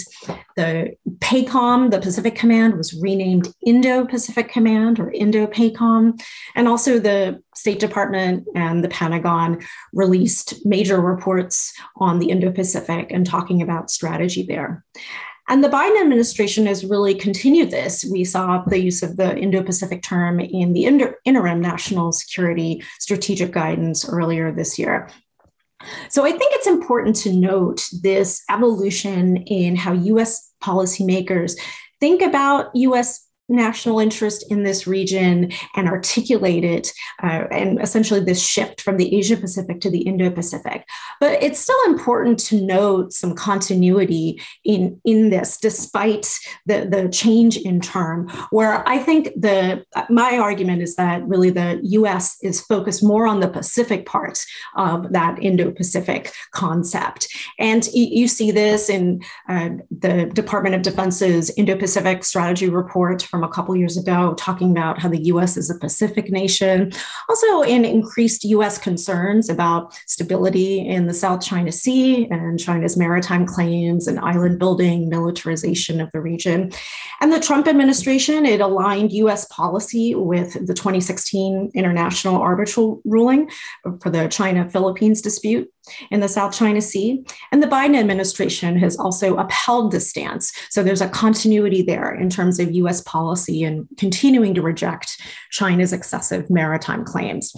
The 0.56 0.96
PACOM, 1.20 1.92
the 1.92 2.00
Pacific 2.00 2.36
Command, 2.36 2.78
was 2.78 2.94
renamed 2.94 3.54
Indo 3.66 4.06
Pacific 4.06 4.50
Command 4.50 5.00
or 5.00 5.12
Indo 5.12 5.48
PACOM. 5.48 6.22
And 6.56 6.68
also 6.68 7.00
the 7.00 7.42
State 7.56 7.80
Department 7.80 8.48
and 8.56 8.84
the 8.84 8.90
Pentagon 8.90 9.62
released 9.94 10.66
major 10.66 11.02
reports 11.02 11.74
on 11.98 12.20
the 12.20 12.30
Indo 12.30 12.52
Pacific 12.52 13.08
and 13.12 13.26
talking 13.26 13.62
about 13.62 13.92
strategy 13.92 14.44
there. 14.44 14.84
And 15.50 15.64
the 15.64 15.70
Biden 15.70 16.00
administration 16.02 16.66
has 16.68 16.86
really 16.86 17.14
continued 17.14 17.72
this. 17.72 18.06
We 18.10 18.24
saw 18.24 18.64
the 18.64 18.80
use 18.80 19.04
of 19.04 19.18
the 19.18 19.38
Indo 19.38 19.64
Pacific 19.64 20.02
term 20.02 20.40
in 20.40 20.74
the 20.74 20.86
inter- 20.86 21.18
interim 21.26 21.60
national 21.60 22.12
security 22.12 22.84
strategic 23.00 23.52
guidance 23.52 24.08
earlier 24.08 24.52
this 24.52 24.80
year. 24.80 25.10
So 26.10 26.26
I 26.26 26.32
think 26.32 26.54
it's 26.56 26.68
important 26.68 27.16
to 27.18 27.34
note 27.34 27.88
this 28.02 28.44
evolution 28.50 29.38
in 29.38 29.76
how 29.76 29.94
US 29.94 30.52
policymakers 30.64 31.58
think 32.00 32.22
about 32.22 32.70
US 32.76 33.28
national 33.52 34.00
interest 34.00 34.50
in 34.50 34.64
this 34.64 34.88
region 34.88 35.52
and 35.76 35.88
articulate 35.88 36.64
it, 36.64 36.92
uh, 37.22 37.46
and 37.52 37.82
essentially 37.82 38.20
this 38.20 38.44
shift 38.44 38.82
from 38.82 38.98
the 38.98 39.16
Asia 39.16 39.38
Pacific 39.38 39.82
to 39.82 39.90
the 39.90 40.02
Indo 40.02 40.32
Pacific. 40.32 40.88
But 41.20 41.42
it's 41.44 41.60
still 41.60 41.82
important 41.86 42.40
to 42.40 42.62
note 42.62 43.14
some 43.14 43.36
continuity 43.36 44.42
in, 44.64 45.00
in 45.06 45.30
this, 45.30 45.58
despite 45.58 46.28
the, 46.66 46.88
the 46.90 47.10
change 47.10 47.58
in 47.58 47.82
term, 47.82 48.30
where 48.50 48.88
I 48.88 48.98
think 48.98 49.30
the 49.36 49.86
my 50.10 50.38
argument 50.38 50.82
is 50.82 50.96
that 50.96 51.28
really 51.28 51.50
the 51.50 51.80
US 51.84 52.38
is 52.42 52.62
focused 52.62 53.04
more 53.04 53.28
on 53.28 53.40
the 53.40 53.48
Pacific 53.48 54.06
part 54.06 54.40
of 54.76 55.12
that 55.12 55.42
Indo 55.42 55.72
Pacific 55.72 56.32
concept. 56.52 57.28
And 57.60 57.88
you, 57.94 58.28
see 58.32 58.52
this 58.52 58.90
in 58.90 59.22
uh, 59.50 59.70
the 59.90 60.28
Department 60.34 60.76
of 60.76 60.84
Defense's 60.84 61.50
Indo 61.58 61.76
Pacific 61.76 62.24
Strategy 62.24 62.70
Report 62.70 63.22
from 63.22 63.41
a 63.44 63.50
couple 63.50 63.76
years 63.76 63.98
ago, 63.98 64.34
talking 64.38 64.72
about 64.72 65.00
how 65.00 65.10
the 65.10 65.24
US 65.26 65.58
is 65.58 65.70
a 65.70 65.78
Pacific 65.78 66.32
nation. 66.32 66.92
Also, 67.30 67.62
in 67.62 67.86
increased 67.86 68.44
US 68.46 68.78
concerns 68.78 69.50
about 69.50 69.94
stability 70.08 70.88
in 70.88 71.08
the 71.08 71.14
South 71.14 71.42
China 71.42 71.72
Sea 71.72 72.28
and 72.30 72.60
China's 72.60 72.98
maritime 72.98 73.46
claims 73.46 74.08
and 74.08 74.20
island 74.20 74.60
building, 74.60 75.10
militarization 75.10 76.02
of 76.02 76.10
the 76.12 76.22
region. 76.22 76.72
And 77.20 77.32
the 77.32 77.40
Trump 77.40 77.68
administration, 77.68 78.46
it 78.46 78.62
aligned 78.62 79.12
US 79.14 79.46
policy 79.46 80.16
with 80.16 80.54
the 80.54 80.74
2016 80.74 81.72
international 81.74 82.42
arbitral 82.42 83.02
ruling 83.06 83.50
for 84.02 84.10
the 84.10 84.28
China 84.28 84.70
Philippines 84.70 85.22
dispute 85.22 85.70
in 86.10 86.20
the 86.20 86.28
South 86.28 86.54
China 86.54 86.82
Sea. 86.82 87.24
And 87.52 87.62
the 87.62 87.68
Biden 87.68 87.98
administration 87.98 88.78
has 88.80 88.98
also 88.98 89.36
upheld 89.38 89.92
this 89.92 90.10
stance. 90.10 90.54
So 90.70 90.84
there's 90.84 91.02
a 91.02 91.10
continuity 91.10 91.82
there 91.82 92.14
in 92.14 92.30
terms 92.30 92.60
of 92.60 92.72
US 92.72 93.02
policy 93.02 93.64
and 93.64 93.88
continuing 93.98 94.54
to 94.54 94.62
reject 94.62 95.22
China's 95.50 95.94
excessive 95.94 96.50
maritime 96.50 97.04
claims. 97.04 97.54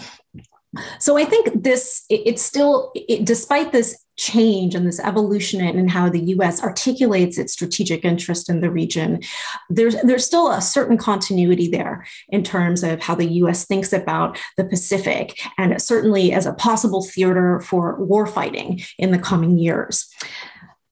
So 1.00 1.18
I 1.18 1.26
think 1.26 1.64
this, 1.64 2.06
it's 2.10 2.42
still, 2.42 2.92
it, 2.96 3.26
despite 3.26 3.72
this 3.72 4.04
change 4.18 4.76
and 4.76 4.88
this 4.88 5.00
evolution 5.00 5.62
in 5.62 5.88
how 5.88 6.10
the 6.10 6.22
US 6.36 6.62
articulates 6.62 7.38
its 7.38 7.54
strategic 7.54 8.06
interest 8.06 8.50
in 8.50 8.62
the 8.62 8.72
region, 8.72 9.22
there's, 9.70 9.96
there's 10.02 10.26
still 10.26 10.52
a 10.52 10.62
certain 10.62 10.98
continuity 10.98 11.68
there 11.68 12.06
in 12.30 12.44
terms 12.44 12.84
of 12.84 13.02
how 13.02 13.16
the 13.16 13.32
US 13.34 13.66
thinks 13.66 13.94
about 13.94 14.40
the 14.58 14.66
Pacific 14.66 15.40
and 15.58 15.80
certainly 15.82 16.32
as 16.32 16.46
a 16.46 16.54
possible 16.54 17.04
theater 17.04 17.60
for 17.60 18.00
warfighting 18.00 18.86
in 18.98 19.12
the 19.12 19.20
coming 19.20 19.58
years. 19.58 20.10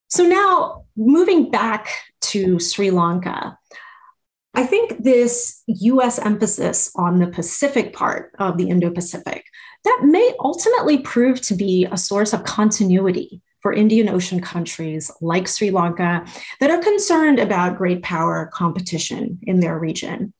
So 0.09 0.23
now 0.23 0.85
moving 0.95 1.49
back 1.49 1.89
to 2.21 2.59
Sri 2.59 2.91
Lanka, 2.91 3.57
I 4.53 4.65
think 4.65 5.03
this 5.03 5.63
US 5.67 6.19
emphasis 6.19 6.91
on 6.95 7.19
the 7.19 7.27
Pacific 7.27 7.93
part 7.93 8.31
of 8.37 8.57
the 8.57 8.69
Indo 8.69 8.89
Pacific 8.89 9.45
that 9.83 10.01
may 10.03 10.33
ultimately 10.39 10.99
prove 10.99 11.41
to 11.41 11.55
be 11.55 11.87
a 11.91 11.97
source 11.97 12.33
of 12.33 12.43
continuity 12.43 13.41
for 13.61 13.73
Indian 13.73 14.09
Ocean 14.09 14.41
countries 14.41 15.11
like 15.21 15.47
Sri 15.47 15.71
Lanka 15.71 16.25
that 16.59 16.71
are 16.71 16.81
concerned 16.81 17.39
about 17.39 17.77
great 17.77 18.01
power 18.01 18.49
competition 18.53 19.39
in 19.43 19.59
their 19.59 19.77
region. 19.77 20.33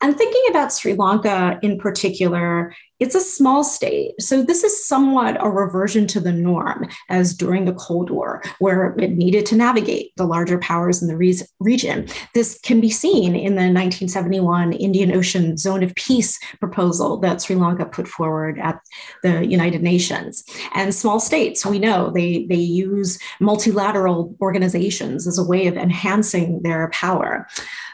And 0.00 0.16
thinking 0.16 0.42
about 0.50 0.72
Sri 0.72 0.94
Lanka 0.94 1.58
in 1.62 1.78
particular, 1.78 2.74
it's 2.98 3.14
a 3.14 3.20
small 3.20 3.62
state. 3.62 4.14
So 4.20 4.42
this 4.42 4.64
is 4.64 4.86
somewhat 4.86 5.36
a 5.44 5.50
reversion 5.50 6.06
to 6.08 6.20
the 6.20 6.32
norm 6.32 6.88
as 7.10 7.34
during 7.34 7.64
the 7.64 7.74
Cold 7.74 8.10
War, 8.10 8.42
where 8.58 8.94
it 8.98 9.12
needed 9.12 9.44
to 9.46 9.56
navigate 9.56 10.12
the 10.16 10.24
larger 10.24 10.58
powers 10.58 11.02
in 11.02 11.08
the 11.08 11.16
re- 11.16 11.40
region. 11.60 12.08
This 12.34 12.58
can 12.62 12.80
be 12.80 12.90
seen 12.90 13.34
in 13.34 13.54
the 13.54 13.68
1971 13.68 14.72
Indian 14.72 15.12
Ocean 15.12 15.56
Zone 15.56 15.82
of 15.82 15.94
Peace 15.94 16.38
proposal 16.58 17.18
that 17.18 17.42
Sri 17.42 17.56
Lanka 17.56 17.84
put 17.84 18.08
forward 18.08 18.58
at 18.58 18.80
the 19.22 19.46
United 19.46 19.82
Nations. 19.82 20.42
And 20.74 20.94
small 20.94 21.20
states, 21.20 21.66
we 21.66 21.78
know 21.78 22.10
they, 22.10 22.46
they 22.46 22.56
use 22.56 23.18
multilateral 23.40 24.34
organizations 24.40 25.26
as 25.26 25.38
a 25.38 25.44
way 25.44 25.66
of 25.66 25.76
enhancing 25.76 26.62
their 26.62 26.88
power. 26.90 27.46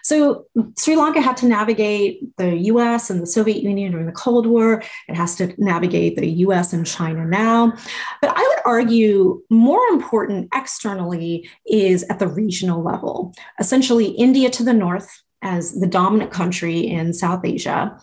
So 0.03 0.47
Sri 0.79 0.97
Lanka 0.97 1.21
had 1.21 1.37
to 1.39 1.47
navigate 1.47 2.37
the 2.37 2.57
US 2.57 3.09
and 3.09 3.23
the 3.23 3.27
Soviet 3.27 3.63
Union 3.63 3.93
during 3.93 4.07
the 4.07 4.13
Cold 4.13 4.47
War. 4.47 4.83
It 5.09 5.17
has 5.17 5.37
to 5.37 5.55
navigate 5.59 6.17
the 6.17 6.29
US 6.29 6.73
and 6.73 6.87
China 6.87 7.25
now. 7.25 7.73
But 8.21 8.33
I 8.37 8.43
would 8.43 8.59
argue 8.65 9.43
more 9.51 9.85
important 9.89 10.49
externally 10.55 11.49
is 11.67 12.05
at 12.05 12.19
the 12.19 12.29
regional 12.29 12.83
level, 12.83 13.35
essentially 13.59 14.07
India 14.07 14.51
to 14.51 14.63
the 14.63 14.73
north 14.73 15.23
as 15.43 15.73
the 15.79 15.87
dominant 15.87 16.31
country 16.31 16.81
in 16.81 17.13
South 17.13 17.45
Asia. 17.45 17.99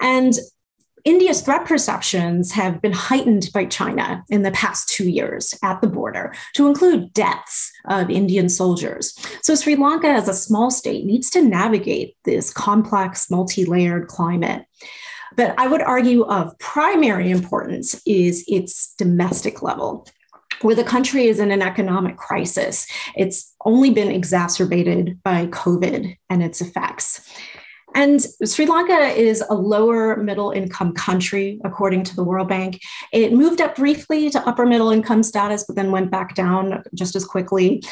And 0.00 0.34
India's 1.04 1.42
threat 1.42 1.66
perceptions 1.66 2.52
have 2.52 2.80
been 2.80 2.92
heightened 2.92 3.50
by 3.52 3.66
China 3.66 4.24
in 4.30 4.42
the 4.42 4.50
past 4.52 4.88
two 4.88 5.08
years 5.08 5.54
at 5.62 5.82
the 5.82 5.86
border, 5.86 6.34
to 6.54 6.66
include 6.66 7.12
deaths 7.12 7.70
of 7.84 8.08
Indian 8.08 8.48
soldiers. 8.48 9.14
So, 9.42 9.54
Sri 9.54 9.76
Lanka, 9.76 10.08
as 10.08 10.28
a 10.28 10.34
small 10.34 10.70
state, 10.70 11.04
needs 11.04 11.28
to 11.30 11.42
navigate 11.42 12.16
this 12.24 12.50
complex, 12.50 13.30
multi 13.30 13.66
layered 13.66 14.08
climate. 14.08 14.64
But 15.36 15.54
I 15.58 15.66
would 15.66 15.82
argue 15.82 16.22
of 16.24 16.58
primary 16.58 17.30
importance 17.30 18.00
is 18.06 18.44
its 18.46 18.94
domestic 18.96 19.62
level 19.62 20.06
where 20.62 20.74
the 20.74 20.84
country 20.84 21.26
is 21.26 21.40
in 21.40 21.50
an 21.50 21.62
economic 21.62 22.16
crisis. 22.16 22.86
It's 23.16 23.54
only 23.64 23.90
been 23.90 24.10
exacerbated 24.10 25.22
by 25.22 25.46
COVID 25.46 26.16
and 26.30 26.42
its 26.42 26.60
effects. 26.60 27.28
And 27.96 28.20
Sri 28.44 28.66
Lanka 28.66 29.06
is 29.06 29.42
a 29.48 29.54
lower 29.54 30.16
middle 30.16 30.50
income 30.50 30.94
country, 30.94 31.60
according 31.64 32.02
to 32.04 32.16
the 32.16 32.24
World 32.24 32.48
Bank. 32.48 32.80
It 33.12 33.32
moved 33.32 33.60
up 33.60 33.76
briefly 33.76 34.30
to 34.30 34.48
upper 34.48 34.66
middle 34.66 34.90
income 34.90 35.22
status, 35.22 35.64
but 35.64 35.76
then 35.76 35.92
went 35.92 36.10
back 36.10 36.34
down 36.34 36.82
just 36.94 37.14
as 37.14 37.24
quickly 37.24 37.82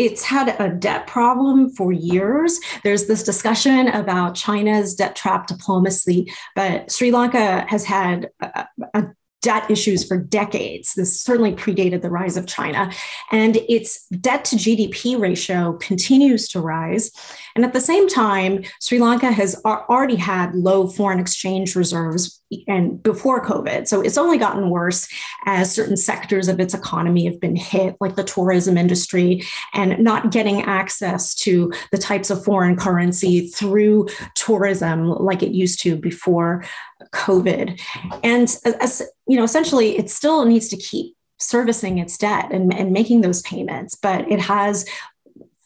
it's 0.00 0.22
had 0.22 0.56
a 0.58 0.70
debt 0.70 1.06
problem 1.06 1.68
for 1.68 1.92
years. 1.92 2.58
There's 2.82 3.06
this 3.06 3.22
discussion 3.22 3.88
about 3.88 4.34
China's 4.34 4.94
debt 4.94 5.14
trap 5.14 5.46
diplomacy, 5.46 6.32
but 6.56 6.90
Sri 6.90 7.10
Lanka 7.10 7.66
has 7.68 7.84
had 7.84 8.30
a, 8.40 8.66
a 8.94 9.08
debt 9.42 9.70
issues 9.70 10.06
for 10.06 10.16
decades. 10.16 10.94
This 10.94 11.20
certainly 11.20 11.52
predated 11.52 12.02
the 12.02 12.10
rise 12.10 12.36
of 12.36 12.46
China. 12.46 12.92
And 13.30 13.56
its 13.68 14.06
debt 14.06 14.44
to 14.46 14.56
GDP 14.56 15.18
ratio 15.18 15.74
continues 15.74 16.48
to 16.48 16.60
rise. 16.60 17.10
And 17.54 17.64
at 17.64 17.72
the 17.72 17.80
same 17.80 18.08
time, 18.08 18.64
Sri 18.80 18.98
Lanka 18.98 19.32
has 19.32 19.60
already 19.64 20.16
had 20.16 20.54
low 20.54 20.88
foreign 20.88 21.18
exchange 21.18 21.74
reserves 21.74 22.40
and 22.66 23.00
before 23.02 23.44
COVID. 23.44 23.86
So 23.86 24.00
it's 24.00 24.18
only 24.18 24.36
gotten 24.36 24.70
worse 24.70 25.08
as 25.46 25.72
certain 25.72 25.96
sectors 25.96 26.48
of 26.48 26.58
its 26.58 26.74
economy 26.74 27.24
have 27.26 27.40
been 27.40 27.54
hit, 27.54 27.96
like 28.00 28.16
the 28.16 28.24
tourism 28.24 28.76
industry, 28.76 29.42
and 29.72 29.98
not 30.02 30.32
getting 30.32 30.62
access 30.62 31.34
to 31.36 31.72
the 31.92 31.98
types 31.98 32.28
of 32.28 32.44
foreign 32.44 32.76
currency 32.76 33.48
through 33.48 34.08
tourism 34.34 35.06
like 35.06 35.42
it 35.42 35.52
used 35.52 35.80
to 35.82 35.96
before 35.96 36.64
COVID. 37.12 37.80
And 38.22 38.56
as 38.80 39.02
you 39.26 39.36
know, 39.36 39.44
essentially, 39.44 39.98
it 39.98 40.10
still 40.10 40.44
needs 40.44 40.68
to 40.68 40.76
keep 40.76 41.16
servicing 41.38 41.98
its 41.98 42.18
debt 42.18 42.52
and, 42.52 42.72
and 42.74 42.92
making 42.92 43.22
those 43.22 43.42
payments, 43.42 43.94
but 43.94 44.30
it 44.30 44.40
has 44.40 44.84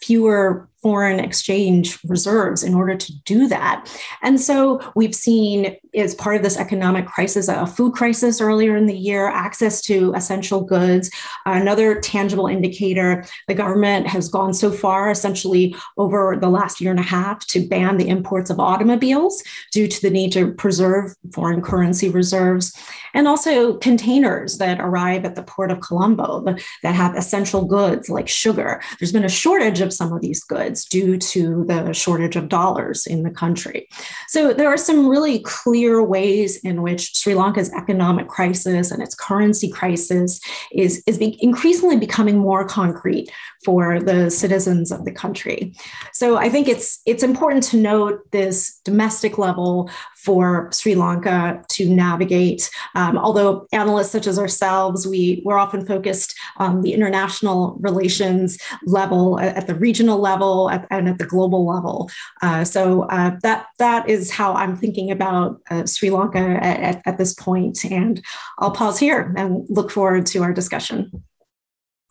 fewer 0.01 0.69
foreign 0.85 1.19
exchange 1.19 1.99
reserves 2.05 2.63
in 2.63 2.75
order 2.75 2.95
to 2.95 3.11
do 3.23 3.49
that. 3.49 3.91
And 4.21 4.39
so 4.39 4.83
we've 4.95 5.15
seen, 5.15 5.79
as 5.95 6.15
part 6.15 6.37
of 6.37 6.43
this 6.43 6.59
economic 6.59 7.07
crisis, 7.07 7.49
a 7.49 7.67
food 7.67 7.95
crisis 7.95 8.39
earlier 8.39 8.77
in 8.77 8.85
the 8.85 8.95
year, 8.95 9.27
access 9.29 9.81
to 9.83 10.13
essential 10.15 10.61
goods. 10.61 11.11
Another 11.47 11.99
tangible 12.03 12.49
indicator 12.49 13.25
the 13.49 13.55
government 13.55 14.07
has 14.09 14.29
gone 14.29 14.53
so 14.53 14.71
far, 14.71 15.11
essentially 15.11 15.75
over 15.97 16.37
the 16.39 16.51
last 16.51 16.83
year 16.83 16.91
and 16.91 17.01
a 17.01 17.03
half, 17.03 17.47
to 17.47 17.67
ban 17.67 17.97
the 17.97 18.11
imports 18.11 18.51
of 18.51 18.61
automobiles 18.61 19.43
due 19.73 19.89
to 19.89 20.03
the 20.03 20.11
need 20.11 20.33
to 20.33 20.53
preserve 20.53 21.15
foreign 21.33 21.63
currency 21.63 22.11
reserves. 22.11 22.79
And 23.15 23.27
also 23.27 23.79
containers 23.79 24.59
that 24.59 24.81
arrive 24.81 25.25
at 25.25 25.35
the 25.35 25.45
port 25.45 25.71
of 25.71 25.81
Colombo 25.81 26.45
that 26.83 26.95
have 26.95 27.17
essential 27.17 27.65
goods 27.65 28.11
like 28.11 28.29
sugar. 28.29 28.83
There's 28.99 29.13
been 29.13 29.25
a 29.25 29.31
shortage 29.31 29.81
of 29.81 29.93
some 29.93 30.13
of 30.13 30.21
these 30.21 30.43
goods 30.43 30.74
goods 30.75 30.85
due 30.85 31.19
to 31.19 31.65
the 31.65 31.93
shortage 31.93 32.37
of 32.37 32.49
dollars 32.49 33.07
in 33.07 33.23
the 33.23 33.31
country. 33.31 33.89
So 34.29 34.53
there 34.53 34.69
are 34.69 34.77
some 34.77 35.09
really 35.09 35.41
clear 35.41 36.03
ways 36.03 36.57
in 36.65 36.83
which 36.83 37.15
Sri 37.15 37.35
Lanka's 37.35 37.73
economic 37.73 38.29
crisis 38.29 38.91
and 38.91 39.03
its 39.03 39.15
currency 39.15 39.71
crisis 39.71 40.41
is, 40.73 41.03
is 41.07 41.19
be 41.19 41.39
increasingly 41.41 41.97
becoming 41.97 42.39
more 42.39 42.67
concrete 42.67 43.31
for 43.65 44.01
the 44.01 44.31
citizens 44.31 44.93
of 44.93 45.05
the 45.05 45.13
country. 45.13 45.73
So 46.13 46.37
I 46.37 46.49
think 46.51 46.69
it's 46.69 47.01
it's 47.07 47.23
important 47.23 47.65
to 47.65 47.77
note 47.77 48.31
this 48.31 48.81
domestic 48.85 49.39
level 49.39 49.91
for 50.25 50.71
Sri 50.73 50.95
Lanka 50.95 51.63
to 51.69 51.89
navigate. 51.89 52.71
Um, 52.95 53.19
although 53.19 53.67
analysts 53.73 54.11
such 54.11 54.27
as 54.27 54.39
ourselves, 54.39 55.07
we, 55.07 55.43
we're 55.45 55.59
often 55.59 55.85
focused 55.85 56.35
on 56.57 56.81
the 56.81 56.95
international 56.95 57.77
relations 57.81 58.59
level, 58.87 59.39
at 59.39 59.67
the 59.67 59.75
regional 59.75 60.19
level, 60.19 60.64
at, 60.71 60.87
and 60.91 61.09
at 61.09 61.19
the 61.19 61.27
global 61.27 61.67
level. 61.67 62.11
Uh, 62.43 62.65
so 62.65 63.03
uh, 63.03 63.37
that 63.43 63.67
that 63.79 64.09
is 64.09 64.31
how 64.31 64.55
I'm 64.55 64.77
thinking 64.77 65.11
about 65.11 65.61
uh, 65.71 65.87
Sri 65.87 66.11
Lanka 66.11 66.59
at, 66.63 67.03
at 67.07 67.19
this 67.19 67.35
point. 67.35 67.85
And 67.85 68.23
I'll 68.59 68.71
pause 68.71 68.99
here 68.99 69.33
and 69.37 69.67
look 69.69 69.91
forward 69.91 70.27
to 70.27 70.43
our 70.43 70.53
discussion. 70.53 71.25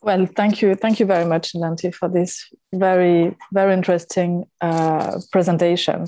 Well, 0.02 0.26
thank 0.26 0.62
you. 0.62 0.76
Thank 0.76 1.00
you 1.00 1.06
very 1.06 1.26
much, 1.26 1.54
Nanti, 1.54 1.94
for 1.94 2.10
this 2.10 2.46
very, 2.74 3.38
very 3.54 3.74
interesting 3.74 4.46
uh, 4.60 5.20
presentation. 5.32 6.08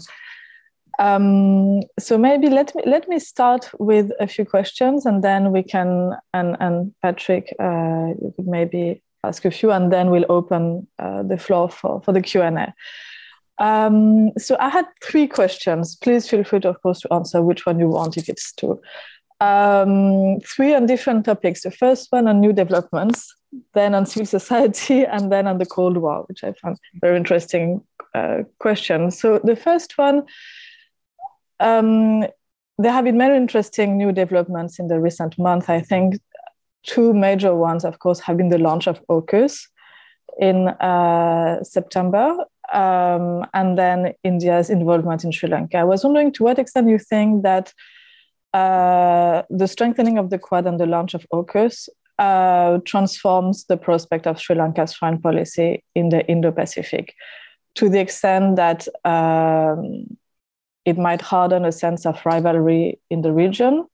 Um, 1.00 1.82
so 2.00 2.17
maybe 2.17 2.50
let 2.50 2.76
me 2.76 2.84
let 2.86 3.08
me 3.08 3.19
start 3.19 3.69
with 3.80 4.12
a 4.19 4.28
few 4.28 4.46
questions, 4.46 5.06
and 5.06 5.24
then 5.24 5.52
we 5.52 5.63
can 5.63 6.13
and 6.34 6.58
and 6.60 6.93
Patrick, 7.02 7.54
uh, 7.60 8.13
you 8.22 8.34
could 8.36 8.48
maybe 8.48 9.02
ask 9.28 9.46
a 9.46 9.52
few, 9.52 9.72
and 9.72 9.92
then 9.92 10.10
we'll 10.10 10.26
open 10.30 10.88
uh, 11.00 11.24
the 11.24 11.38
floor 11.38 11.70
for 11.70 12.02
for 12.02 12.12
the 12.12 12.22
Q 12.22 12.42
and 12.42 12.58
A. 12.58 12.74
Um, 13.58 14.32
so 14.38 14.58
I 14.60 14.70
had 14.70 14.86
three 15.02 15.28
questions. 15.28 15.96
Please 15.96 16.30
feel 16.30 16.44
free, 16.44 16.60
to, 16.62 16.70
of 16.70 16.82
course, 16.82 17.02
to 17.02 17.14
answer 17.14 17.42
which 17.42 17.66
one 17.66 17.80
you 17.80 17.88
want 17.88 18.18
if 18.18 18.28
it's 18.28 18.54
two. 18.54 18.82
Um, 19.40 20.40
three 20.42 20.74
on 20.76 20.86
different 20.86 21.26
topics. 21.26 21.64
The 21.64 21.72
first 21.72 22.08
one 22.12 22.28
on 22.28 22.42
new 22.42 22.54
developments, 22.54 23.34
then 23.74 23.96
on 23.96 24.06
civil 24.06 24.26
society, 24.26 25.06
and 25.14 25.32
then 25.32 25.48
on 25.48 25.58
the 25.58 25.66
Cold 25.66 25.98
War, 25.98 26.24
which 26.28 26.44
I 26.44 26.54
found 26.54 26.78
very 27.02 27.18
interesting 27.18 27.82
uh, 28.14 28.44
question. 28.60 29.12
So 29.12 29.40
the 29.40 29.56
first 29.56 29.98
one 29.98 30.26
um, 31.60 32.26
there 32.78 32.92
have 32.92 33.06
been 33.06 33.18
many 33.18 33.36
interesting 33.38 33.98
new 33.98 34.12
developments 34.12 34.80
in 34.80 34.88
the 34.88 35.00
recent 35.00 35.38
month. 35.40 35.70
I 35.70 35.80
think 35.80 36.20
two 36.86 37.13
major 37.13 37.56
ones, 37.56 37.84
of 37.86 38.00
course, 38.00 38.19
have 38.19 38.38
been 38.38 38.50
the 38.50 38.58
launch 38.58 38.88
of 38.88 39.02
AUKUS 39.08 39.67
in 40.39 40.67
uh, 40.67 41.63
September, 41.63 42.36
um, 42.74 43.45
and 43.54 43.78
then 43.78 44.13
India's 44.24 44.69
involvement 44.69 45.24
in 45.24 45.32
Sri 45.32 45.50
Lanka. 45.50 45.78
I 45.78 45.84
was 45.84 46.04
wondering 46.04 46.32
to 46.34 46.43
what 46.43 46.60
extent 46.60 46.89
you 46.89 47.00
think 47.00 47.43
that 47.43 47.74
uh, 48.54 49.43
the 49.50 49.67
strengthening 49.67 50.17
of 50.17 50.30
the 50.30 50.39
Quad 50.39 50.65
and 50.67 50.80
the 50.80 50.86
launch 50.86 51.13
of 51.13 51.26
AUKUS 51.34 51.89
uh, 52.19 52.80
transforms 52.86 53.65
the 53.65 53.78
prospect 53.78 54.28
of 54.28 54.39
Sri 54.39 54.56
Lanka's 54.56 54.93
foreign 54.93 55.21
policy 55.21 55.84
in 55.95 56.10
the 56.10 56.26
Indo-Pacific, 56.28 57.13
to 57.76 57.89
the 57.89 58.00
extent 58.00 58.56
that 58.56 58.88
um, 59.04 60.17
it 60.86 60.98
might 60.98 61.21
harden 61.21 61.65
a 61.65 61.71
sense 61.71 62.06
of 62.06 62.26
rivalry 62.26 63.00
in 63.10 63.21
the 63.21 63.34
region. 63.34 63.88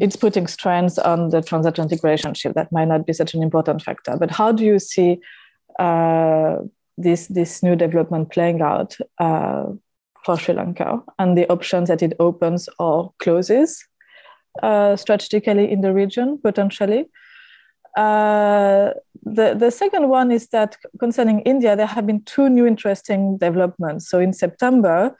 It's 0.00 0.16
putting 0.16 0.46
strains 0.46 0.98
on 0.98 1.30
the 1.30 1.40
transatlantic 1.40 2.02
relationship 2.02 2.54
that 2.54 2.72
might 2.72 2.88
not 2.88 3.06
be 3.06 3.12
such 3.12 3.34
an 3.34 3.42
important 3.42 3.82
factor. 3.82 4.16
But 4.16 4.30
how 4.30 4.52
do 4.52 4.64
you 4.64 4.78
see 4.78 5.20
uh, 5.78 6.58
this 6.96 7.28
this 7.28 7.62
new 7.62 7.76
development 7.76 8.30
playing 8.30 8.60
out 8.60 8.96
uh, 9.18 9.66
for 10.24 10.38
Sri 10.38 10.54
Lanka 10.54 11.02
and 11.18 11.38
the 11.38 11.50
options 11.50 11.88
that 11.88 12.02
it 12.02 12.14
opens 12.18 12.68
or 12.78 13.12
closes 13.18 13.86
uh, 14.62 14.96
strategically 14.96 15.70
in 15.70 15.80
the 15.80 15.92
region 15.92 16.38
potentially? 16.42 17.08
Uh, 17.96 18.92
the, 19.24 19.54
the 19.54 19.70
second 19.70 20.08
one 20.08 20.30
is 20.30 20.48
that 20.48 20.76
concerning 21.00 21.40
India, 21.40 21.74
there 21.76 21.86
have 21.86 22.06
been 22.06 22.22
two 22.22 22.48
new 22.48 22.66
interesting 22.66 23.38
developments. 23.38 24.08
So 24.08 24.20
in 24.20 24.32
September, 24.32 25.16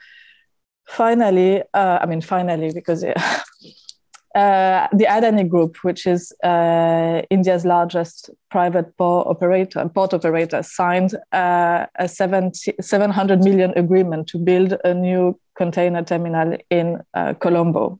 finally, 0.87 1.61
uh, 1.73 1.99
I 2.01 2.05
mean, 2.05 2.21
finally, 2.21 2.71
because 2.73 3.03
uh, 4.35 4.87
the 4.93 5.05
Adani 5.05 5.47
Group, 5.47 5.77
which 5.83 6.05
is 6.05 6.31
uh, 6.43 7.21
India's 7.29 7.65
largest 7.65 8.29
private 8.51 8.95
port 8.97 9.27
operator, 9.27 9.89
port 9.89 10.13
operator, 10.13 10.61
signed 10.61 11.15
uh, 11.31 11.85
a 11.95 12.07
70, 12.07 12.73
700 12.79 13.43
million 13.43 13.73
agreement 13.75 14.27
to 14.27 14.37
build 14.37 14.75
a 14.83 14.93
new 14.93 15.39
container 15.55 16.03
terminal 16.03 16.57
in 16.69 16.99
uh, 17.13 17.33
Colombo, 17.33 17.99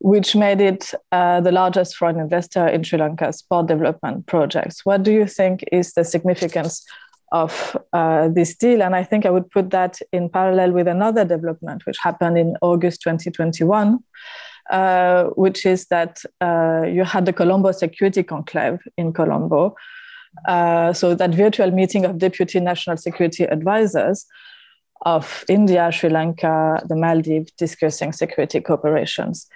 which 0.00 0.34
made 0.34 0.60
it 0.60 0.92
uh, 1.12 1.40
the 1.40 1.52
largest 1.52 1.96
foreign 1.96 2.18
investor 2.18 2.66
in 2.66 2.82
Sri 2.82 2.98
Lanka's 2.98 3.42
port 3.42 3.68
development 3.68 4.26
projects. 4.26 4.84
What 4.84 5.04
do 5.04 5.12
you 5.12 5.26
think 5.26 5.64
is 5.70 5.92
the 5.92 6.04
significance 6.04 6.84
of 7.32 7.76
uh, 7.92 8.28
this 8.28 8.54
deal. 8.54 8.82
And 8.82 8.94
I 8.94 9.02
think 9.02 9.26
I 9.26 9.30
would 9.30 9.50
put 9.50 9.70
that 9.70 9.98
in 10.12 10.28
parallel 10.28 10.72
with 10.72 10.86
another 10.86 11.24
development 11.24 11.84
which 11.86 11.96
happened 11.98 12.38
in 12.38 12.56
August 12.60 13.00
2021, 13.02 13.98
uh, 14.72 15.24
which 15.36 15.66
is 15.66 15.86
that 15.86 16.22
uh, 16.40 16.82
you 16.86 17.04
had 17.04 17.26
the 17.26 17.32
Colombo 17.32 17.72
Security 17.72 18.22
Conclave 18.22 18.80
in 18.96 19.12
Colombo. 19.12 19.76
Uh, 20.48 20.94
so 20.94 21.14
that 21.14 21.34
virtual 21.34 21.70
meeting 21.70 22.06
of 22.06 22.16
deputy 22.16 22.58
national 22.58 22.96
security 22.96 23.44
advisors 23.44 24.26
of 25.02 25.44
India, 25.48 25.92
Sri 25.92 26.08
Lanka, 26.08 26.82
the 26.88 26.96
Maldives 26.96 27.52
discussing 27.52 28.12
security 28.12 28.60
cooperations. 28.60 29.46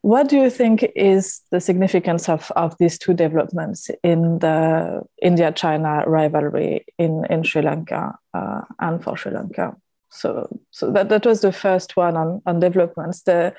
What 0.00 0.28
do 0.28 0.36
you 0.36 0.50
think 0.50 0.86
is 0.96 1.42
the 1.50 1.60
significance 1.60 2.28
of, 2.28 2.50
of 2.56 2.76
these 2.78 2.98
two 2.98 3.14
developments 3.14 3.90
in 4.02 4.38
the 4.38 5.02
India 5.20 5.52
China 5.52 6.04
rivalry 6.06 6.86
in, 6.98 7.26
in 7.28 7.42
Sri 7.42 7.62
Lanka 7.62 8.14
uh, 8.32 8.62
and 8.80 9.02
for 9.02 9.16
Sri 9.16 9.32
Lanka? 9.32 9.76
So, 10.10 10.48
so 10.70 10.90
that, 10.92 11.08
that 11.08 11.26
was 11.26 11.40
the 11.40 11.52
first 11.52 11.96
one 11.96 12.16
on, 12.16 12.40
on 12.46 12.60
developments. 12.60 13.22
The, 13.22 13.54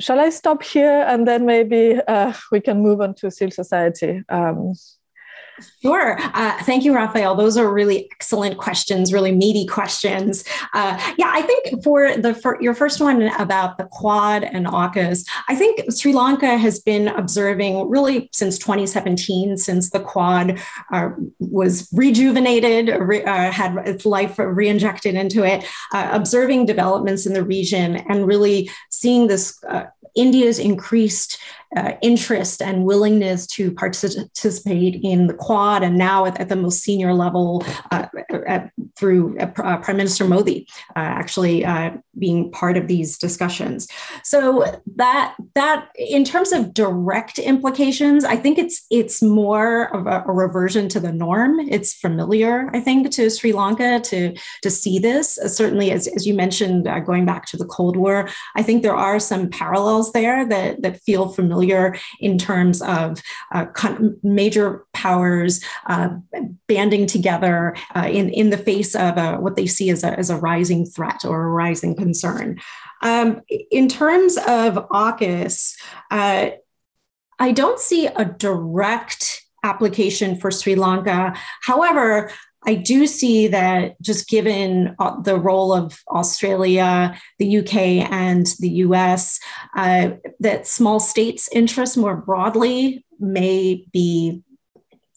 shall 0.00 0.18
I 0.18 0.30
stop 0.30 0.62
here 0.62 1.04
and 1.06 1.28
then 1.28 1.46
maybe 1.46 2.00
uh, 2.08 2.32
we 2.50 2.60
can 2.60 2.82
move 2.82 3.00
on 3.00 3.14
to 3.16 3.30
civil 3.30 3.52
society? 3.52 4.22
Um, 4.28 4.74
Sure. 5.82 6.16
Uh, 6.18 6.62
thank 6.62 6.84
you, 6.84 6.92
Raphaëlle. 6.92 7.36
Those 7.36 7.56
are 7.56 7.72
really 7.72 8.08
excellent 8.12 8.58
questions, 8.58 9.12
really 9.12 9.32
meaty 9.32 9.66
questions. 9.66 10.44
Uh, 10.74 10.98
yeah, 11.18 11.30
I 11.32 11.42
think 11.42 11.82
for 11.82 12.16
the 12.16 12.34
for 12.34 12.60
your 12.60 12.74
first 12.74 13.00
one 13.00 13.22
about 13.38 13.78
the 13.78 13.84
Quad 13.84 14.44
and 14.44 14.66
AUKUS, 14.66 15.26
I 15.48 15.54
think 15.54 15.92
Sri 15.92 16.12
Lanka 16.12 16.56
has 16.58 16.80
been 16.80 17.08
observing 17.08 17.88
really 17.88 18.28
since 18.32 18.58
2017, 18.58 19.56
since 19.56 19.90
the 19.90 20.00
Quad 20.00 20.60
uh, 20.92 21.10
was 21.38 21.88
rejuvenated, 21.92 22.88
re, 23.00 23.22
uh, 23.24 23.50
had 23.50 23.76
its 23.86 24.06
life 24.06 24.36
reinjected 24.36 25.14
into 25.14 25.44
it, 25.44 25.64
uh, 25.92 26.08
observing 26.12 26.66
developments 26.66 27.26
in 27.26 27.34
the 27.34 27.44
region 27.44 27.96
and 27.96 28.26
really 28.26 28.70
seeing 28.90 29.26
this 29.26 29.62
uh, 29.64 29.84
India's 30.14 30.58
increased 30.58 31.38
uh, 31.76 31.92
interest 32.02 32.60
and 32.60 32.84
willingness 32.84 33.46
to 33.46 33.70
participate 33.72 35.00
in 35.04 35.28
the 35.28 35.34
Quad, 35.34 35.82
and 35.82 35.96
now 35.96 36.24
at, 36.24 36.40
at 36.40 36.48
the 36.48 36.56
most 36.56 36.80
senior 36.80 37.14
level 37.14 37.64
uh, 37.92 38.06
at, 38.46 38.70
through 38.96 39.38
uh, 39.38 39.50
uh 39.58 39.76
Prime 39.78 39.96
Minister 39.96 40.24
Modi 40.24 40.66
uh, 40.96 40.98
actually 40.98 41.64
uh, 41.64 41.92
being 42.18 42.50
part 42.50 42.76
of 42.76 42.88
these 42.88 43.16
discussions. 43.18 43.86
So 44.24 44.80
that 44.96 45.36
that 45.54 45.88
in 45.96 46.24
terms 46.24 46.52
of 46.52 46.74
direct 46.74 47.38
implications, 47.38 48.24
I 48.24 48.36
think 48.36 48.58
it's 48.58 48.84
it's 48.90 49.22
more 49.22 49.94
of 49.94 50.06
a, 50.06 50.24
a 50.26 50.32
reversion 50.32 50.88
to 50.88 51.00
the 51.00 51.12
norm. 51.12 51.60
It's 51.60 51.94
familiar, 51.94 52.68
I 52.74 52.80
think, 52.80 53.10
to 53.12 53.30
Sri 53.30 53.52
Lanka 53.52 54.00
to 54.00 54.34
to 54.62 54.70
see 54.70 54.98
this. 54.98 55.38
certainly, 55.46 55.92
as, 55.92 56.08
as 56.08 56.26
you 56.26 56.34
mentioned, 56.34 56.88
going 57.06 57.26
back 57.26 57.46
to 57.46 57.56
the 57.56 57.64
Cold 57.64 57.96
War, 57.96 58.28
I 58.56 58.62
think 58.62 58.82
there 58.82 58.96
are 58.96 59.20
some 59.20 59.48
parallels 59.48 60.12
there 60.12 60.44
that 60.46 60.82
that 60.82 61.00
feel 61.02 61.28
familiar 61.28 61.59
familiar 61.60 61.96
in 62.20 62.38
terms 62.38 62.82
of 62.82 63.22
uh, 63.52 63.66
major 64.22 64.84
powers 64.92 65.62
uh, 65.86 66.08
banding 66.66 67.06
together 67.06 67.76
uh, 67.94 68.08
in, 68.10 68.30
in 68.30 68.50
the 68.50 68.58
face 68.58 68.94
of 68.94 69.16
a, 69.16 69.36
what 69.36 69.56
they 69.56 69.66
see 69.66 69.90
as 69.90 70.04
a, 70.04 70.18
as 70.18 70.30
a 70.30 70.36
rising 70.36 70.86
threat 70.86 71.24
or 71.24 71.42
a 71.42 71.50
rising 71.50 71.94
concern. 71.96 72.60
Um, 73.02 73.40
in 73.70 73.88
terms 73.88 74.36
of 74.36 74.74
AUKUS, 74.90 75.76
uh, 76.10 76.50
I 77.38 77.52
don't 77.52 77.80
see 77.80 78.06
a 78.06 78.24
direct 78.24 79.46
application 79.62 80.36
for 80.36 80.50
Sri 80.50 80.74
Lanka. 80.74 81.34
However, 81.62 82.30
I 82.64 82.74
do 82.74 83.06
see 83.06 83.48
that 83.48 84.00
just 84.02 84.28
given 84.28 84.94
uh, 84.98 85.20
the 85.20 85.38
role 85.38 85.72
of 85.72 86.02
Australia, 86.08 87.16
the 87.38 87.58
UK, 87.58 87.76
and 88.10 88.46
the 88.58 88.68
US, 88.84 89.40
uh, 89.76 90.10
that 90.40 90.66
small 90.66 91.00
states' 91.00 91.48
interests 91.52 91.96
more 91.96 92.16
broadly 92.16 93.04
may 93.18 93.86
be 93.92 94.42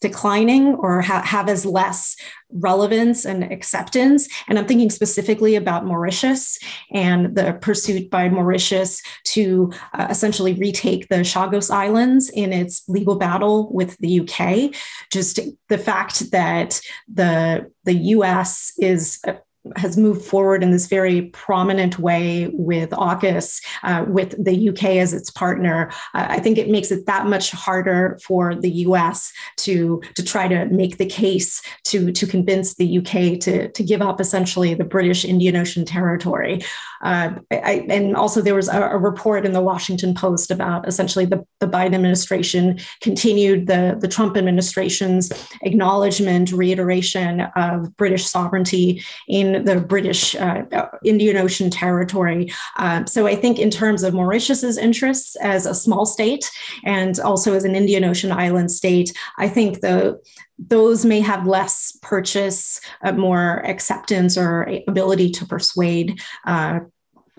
declining 0.04 0.76
or 0.76 1.02
ha- 1.02 1.24
have 1.24 1.48
as 1.50 1.66
less 1.66 2.16
relevance 2.52 3.26
and 3.26 3.44
acceptance. 3.52 4.28
And 4.48 4.60
I'm 4.60 4.68
thinking 4.68 4.90
specifically 4.90 5.56
about 5.56 5.86
Mauritius 5.86 6.60
and 6.92 7.36
the 7.36 7.54
pursuit 7.54 8.12
by 8.12 8.30
Mauritius 8.30 9.02
to 9.30 9.72
uh, 9.94 10.08
essentially 10.10 10.54
retake 10.54 11.08
the 11.08 11.24
Chagos 11.24 11.72
Islands 11.72 12.30
in 12.30 12.52
its 12.52 12.84
legal 12.88 13.16
battle 13.16 13.74
with 13.74 13.98
the 13.98 14.20
UK. 14.20 14.76
Just 15.12 15.40
the 15.70 15.78
fact 15.78 16.32
that 16.32 16.80
the 17.12 17.72
the 17.86 17.96
US 18.16 18.74
is 18.78 19.20
uh, 19.28 19.34
has 19.76 19.98
moved 19.98 20.26
forward 20.26 20.62
in 20.62 20.72
this 20.72 20.88
very 20.88 21.24
prominent 21.24 22.00
way 22.00 22.50
with 22.54 22.90
AUKUS, 22.92 23.62
uh, 23.84 24.06
with 24.08 24.36
the 24.44 24.70
UK 24.70 24.84
as 24.98 25.14
its 25.14 25.30
partner, 25.32 25.90
uh, 26.14 26.28
I 26.30 26.40
think 26.40 26.58
it 26.58 26.70
makes 26.70 26.92
it 26.92 27.06
that 27.06 27.28
much 27.28 27.52
harder 27.52 28.20
for 28.24 28.56
the 28.56 28.72
US 28.88 29.32
to, 29.58 30.02
to 30.16 30.24
try 30.24 30.48
to 30.48 30.66
make 30.66 30.98
the 30.98 31.06
case 31.06 31.62
to, 31.86 32.12
to 32.12 32.28
convince 32.28 32.76
the 32.76 32.98
UK 32.98 33.40
to, 33.42 33.70
to 33.72 33.84
give 33.84 34.02
up 34.02 34.20
essentially 34.20 34.74
the 34.74 34.84
British 34.84 35.24
Indian 35.24 35.56
Ocean 35.56 35.86
territory. 35.86 36.62
Uh, 37.04 37.36
I, 37.52 37.86
and 37.90 38.16
also, 38.16 38.42
there 38.42 38.56
was 38.56 38.70
a, 38.70 38.82
a, 38.82 38.98
report 38.98 39.46
in 39.46 39.52
the 39.52 39.62
Washington 39.62 40.16
Post 40.16 40.50
about 40.50 40.88
essentially 40.88 41.26
the, 41.26 41.46
the 41.60 41.68
Biden 41.68 41.96
administration 41.96 42.80
continued 43.02 43.68
the, 43.68 43.98
the 44.00 44.08
Trump 44.08 44.38
administration's 44.38 45.30
acknowledgement, 45.64 46.54
reiteration 46.54 47.42
of 47.58 47.96
British 47.98 48.26
sovereignty 48.26 49.04
in 49.28 49.53
the 49.54 49.80
British 49.80 50.36
uh, 50.36 50.64
Indian 51.04 51.38
Ocean 51.38 51.70
territory. 51.70 52.52
Uh, 52.78 53.06
so 53.06 53.28
I 53.28 53.36
think, 53.36 53.60
in 53.60 53.70
terms 53.70 54.04
of 54.04 54.14
Mauritius's 54.14 54.78
interests 54.78 55.36
as 55.38 55.66
a 55.66 55.76
small 55.76 56.06
state 56.06 56.50
and 56.84 57.20
also 57.20 57.54
as 57.54 57.64
an 57.64 57.76
Indian 57.76 58.04
Ocean 58.04 58.32
island 58.32 58.72
state, 58.72 59.14
I 59.38 59.48
think 59.48 59.82
the 59.82 60.20
those 60.60 61.04
may 61.04 61.20
have 61.20 61.48
less 61.48 61.98
purchase, 62.02 62.80
uh, 63.04 63.12
more 63.12 63.66
acceptance, 63.66 64.38
or 64.38 64.70
ability 64.88 65.32
to 65.32 65.46
persuade 65.46 66.22
uh, 66.46 66.80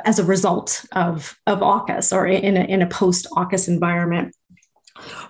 as 0.04 0.18
a 0.18 0.24
result 0.24 0.84
of, 0.92 1.38
of 1.46 1.60
AUKUS 1.60 2.14
or 2.14 2.26
in 2.26 2.56
a, 2.56 2.64
in 2.64 2.82
a 2.82 2.88
post 2.88 3.26
AUKUS 3.32 3.68
environment. 3.68 4.34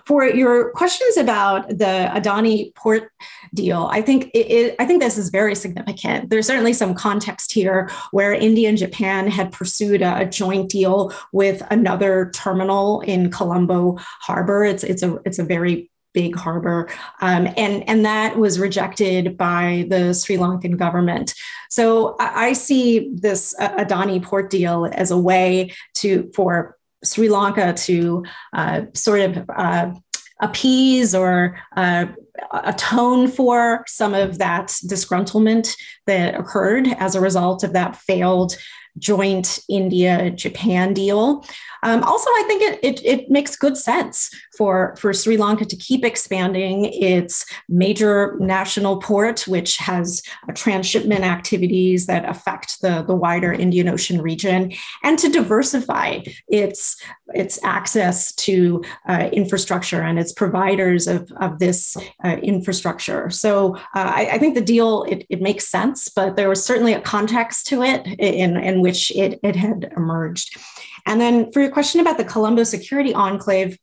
For 0.05 0.25
your 0.25 0.71
questions 0.71 1.17
about 1.17 1.67
the 1.69 2.09
Adani 2.13 2.73
port 2.75 3.11
deal, 3.53 3.89
I 3.91 4.01
think 4.01 4.25
it, 4.35 4.51
it, 4.51 4.75
I 4.79 4.85
think 4.85 5.01
this 5.01 5.17
is 5.17 5.29
very 5.29 5.55
significant. 5.55 6.29
There's 6.29 6.45
certainly 6.45 6.73
some 6.73 6.93
context 6.93 7.51
here 7.51 7.89
where 8.11 8.31
India 8.31 8.69
and 8.69 8.77
Japan 8.77 9.27
had 9.27 9.51
pursued 9.51 10.03
a, 10.03 10.19
a 10.19 10.25
joint 10.25 10.69
deal 10.69 11.11
with 11.31 11.63
another 11.71 12.29
terminal 12.35 13.01
in 13.01 13.31
Colombo 13.31 13.97
Harbor. 14.21 14.63
It's 14.63 14.83
it's 14.83 15.01
a 15.01 15.17
it's 15.25 15.39
a 15.39 15.43
very 15.43 15.89
big 16.15 16.35
harbor. 16.35 16.87
Um, 17.21 17.47
and, 17.57 17.87
and 17.89 18.05
that 18.05 18.37
was 18.37 18.57
rejected 18.57 19.37
by 19.37 19.85
the 19.89 20.13
Sri 20.13 20.37
Lankan 20.37 20.77
government. 20.77 21.35
So 21.69 22.15
I, 22.19 22.47
I 22.47 22.53
see 22.53 23.11
this 23.13 23.53
uh, 23.59 23.75
Adani 23.75 24.23
port 24.23 24.49
deal 24.49 24.89
as 24.93 25.11
a 25.11 25.17
way 25.17 25.73
to 25.95 26.31
for 26.33 26.74
Sri 27.05 27.29
Lanka 27.29 27.73
to 27.73 28.23
uh, 28.53 28.81
sort 28.93 29.21
of 29.21 29.49
uh, 29.55 29.93
appease 30.41 31.15
or 31.15 31.57
uh, 31.77 32.07
atone 32.51 33.27
for 33.27 33.83
some 33.87 34.13
of 34.13 34.37
that 34.39 34.67
disgruntlement 34.85 35.75
that 36.07 36.35
occurred 36.35 36.87
as 36.97 37.15
a 37.15 37.21
result 37.21 37.63
of 37.63 37.73
that 37.73 37.95
failed 37.95 38.57
joint 38.97 39.59
India 39.69 40.31
Japan 40.31 40.93
deal. 40.93 41.45
Um, 41.83 42.01
also, 42.03 42.29
I 42.29 42.43
think 42.47 42.61
it, 42.61 42.79
it, 42.83 43.05
it, 43.05 43.29
makes 43.29 43.55
good 43.55 43.77
sense 43.77 44.31
for, 44.57 44.95
for 44.97 45.13
Sri 45.13 45.37
Lanka 45.37 45.65
to 45.65 45.75
keep 45.75 46.05
expanding 46.05 46.85
its 46.85 47.45
major 47.69 48.37
national 48.39 48.97
port, 48.97 49.47
which 49.47 49.77
has 49.77 50.21
transshipment 50.55 51.23
activities 51.23 52.05
that 52.07 52.27
affect 52.27 52.81
the, 52.81 53.03
the 53.03 53.15
wider 53.15 53.51
Indian 53.51 53.89
Ocean 53.89 54.21
region, 54.21 54.73
and 55.03 55.19
to 55.19 55.29
diversify 55.29 56.21
its, 56.47 56.99
its 57.33 57.59
access 57.63 58.33
to 58.35 58.83
uh, 59.07 59.29
infrastructure 59.33 60.01
and 60.01 60.19
its 60.19 60.31
providers 60.31 61.07
of, 61.07 61.31
of 61.39 61.59
this 61.59 61.97
uh, 62.23 62.37
infrastructure. 62.43 63.29
So 63.29 63.75
uh, 63.75 63.79
I, 63.95 64.29
I, 64.33 64.37
think 64.37 64.53
the 64.55 64.61
deal, 64.61 65.03
it, 65.03 65.25
it 65.29 65.41
makes 65.41 65.67
sense, 65.67 66.09
but 66.09 66.35
there 66.35 66.49
was 66.49 66.63
certainly 66.63 66.93
a 66.93 67.01
context 67.01 67.67
to 67.67 67.81
it 67.81 68.05
in, 68.19 68.57
in 68.57 68.81
which 68.81 69.11
it, 69.15 69.39
it 69.41 69.55
had 69.55 69.91
emerged. 69.97 70.57
And 71.05 71.19
then 71.19 71.51
for 71.51 71.61
your 71.61 71.71
question 71.71 72.01
about 72.01 72.17
the 72.17 72.25
Colombo 72.25 72.63
Security 72.63 73.13
Conclave, 73.13 73.77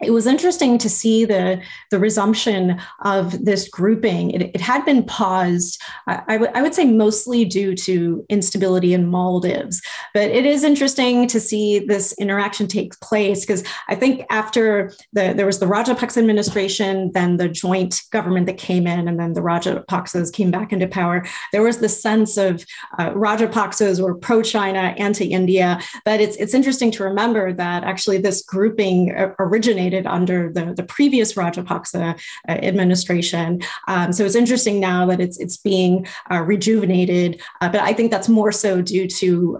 it 0.00 0.12
was 0.12 0.26
interesting 0.26 0.78
to 0.78 0.88
see 0.88 1.24
the, 1.24 1.60
the 1.90 1.98
resumption 1.98 2.80
of 3.00 3.44
this 3.44 3.68
grouping. 3.68 4.30
It, 4.30 4.42
it 4.54 4.60
had 4.60 4.84
been 4.84 5.02
paused, 5.02 5.82
I, 6.06 6.34
w- 6.34 6.52
I 6.54 6.62
would 6.62 6.74
say 6.74 6.84
mostly 6.84 7.44
due 7.44 7.74
to 7.74 8.24
instability 8.28 8.94
in 8.94 9.08
Maldives. 9.08 9.82
But 10.14 10.30
it 10.30 10.46
is 10.46 10.62
interesting 10.62 11.26
to 11.28 11.40
see 11.40 11.80
this 11.80 12.12
interaction 12.12 12.68
take 12.68 12.98
place 13.00 13.44
because 13.44 13.64
I 13.88 13.96
think 13.96 14.24
after 14.30 14.92
the, 15.12 15.32
there 15.36 15.46
was 15.46 15.58
the 15.58 15.66
Rajapaksa 15.66 16.18
administration, 16.18 17.10
then 17.12 17.36
the 17.36 17.48
joint 17.48 18.02
government 18.12 18.46
that 18.46 18.56
came 18.56 18.86
in, 18.86 19.08
and 19.08 19.18
then 19.18 19.32
the 19.32 19.40
Rajapaksas 19.40 20.32
came 20.32 20.52
back 20.52 20.72
into 20.72 20.86
power, 20.86 21.26
there 21.52 21.62
was 21.62 21.78
this 21.78 22.00
sense 22.00 22.36
of 22.36 22.64
uh, 22.98 23.10
Rajapaksas 23.10 24.00
were 24.00 24.14
pro 24.14 24.42
China, 24.42 24.94
anti 24.96 25.32
India. 25.32 25.80
But 26.04 26.20
it's, 26.20 26.36
it's 26.36 26.54
interesting 26.54 26.92
to 26.92 27.04
remember 27.04 27.52
that 27.52 27.82
actually 27.82 28.18
this 28.18 28.42
grouping 28.42 29.10
originated 29.40 29.87
under 30.06 30.52
the, 30.52 30.74
the 30.74 30.82
previous 30.82 31.34
Rajapaksa 31.34 32.18
uh, 32.48 32.52
administration. 32.52 33.62
Um, 33.86 34.12
so 34.12 34.24
it's 34.24 34.34
interesting 34.34 34.80
now 34.80 35.06
that 35.06 35.20
it's 35.20 35.38
it's 35.38 35.56
being 35.56 36.06
uh, 36.30 36.42
rejuvenated, 36.42 37.40
uh, 37.60 37.68
but 37.68 37.80
I 37.80 37.92
think 37.92 38.10
that's 38.10 38.28
more 38.28 38.52
so 38.52 38.82
due 38.82 39.06
to 39.08 39.56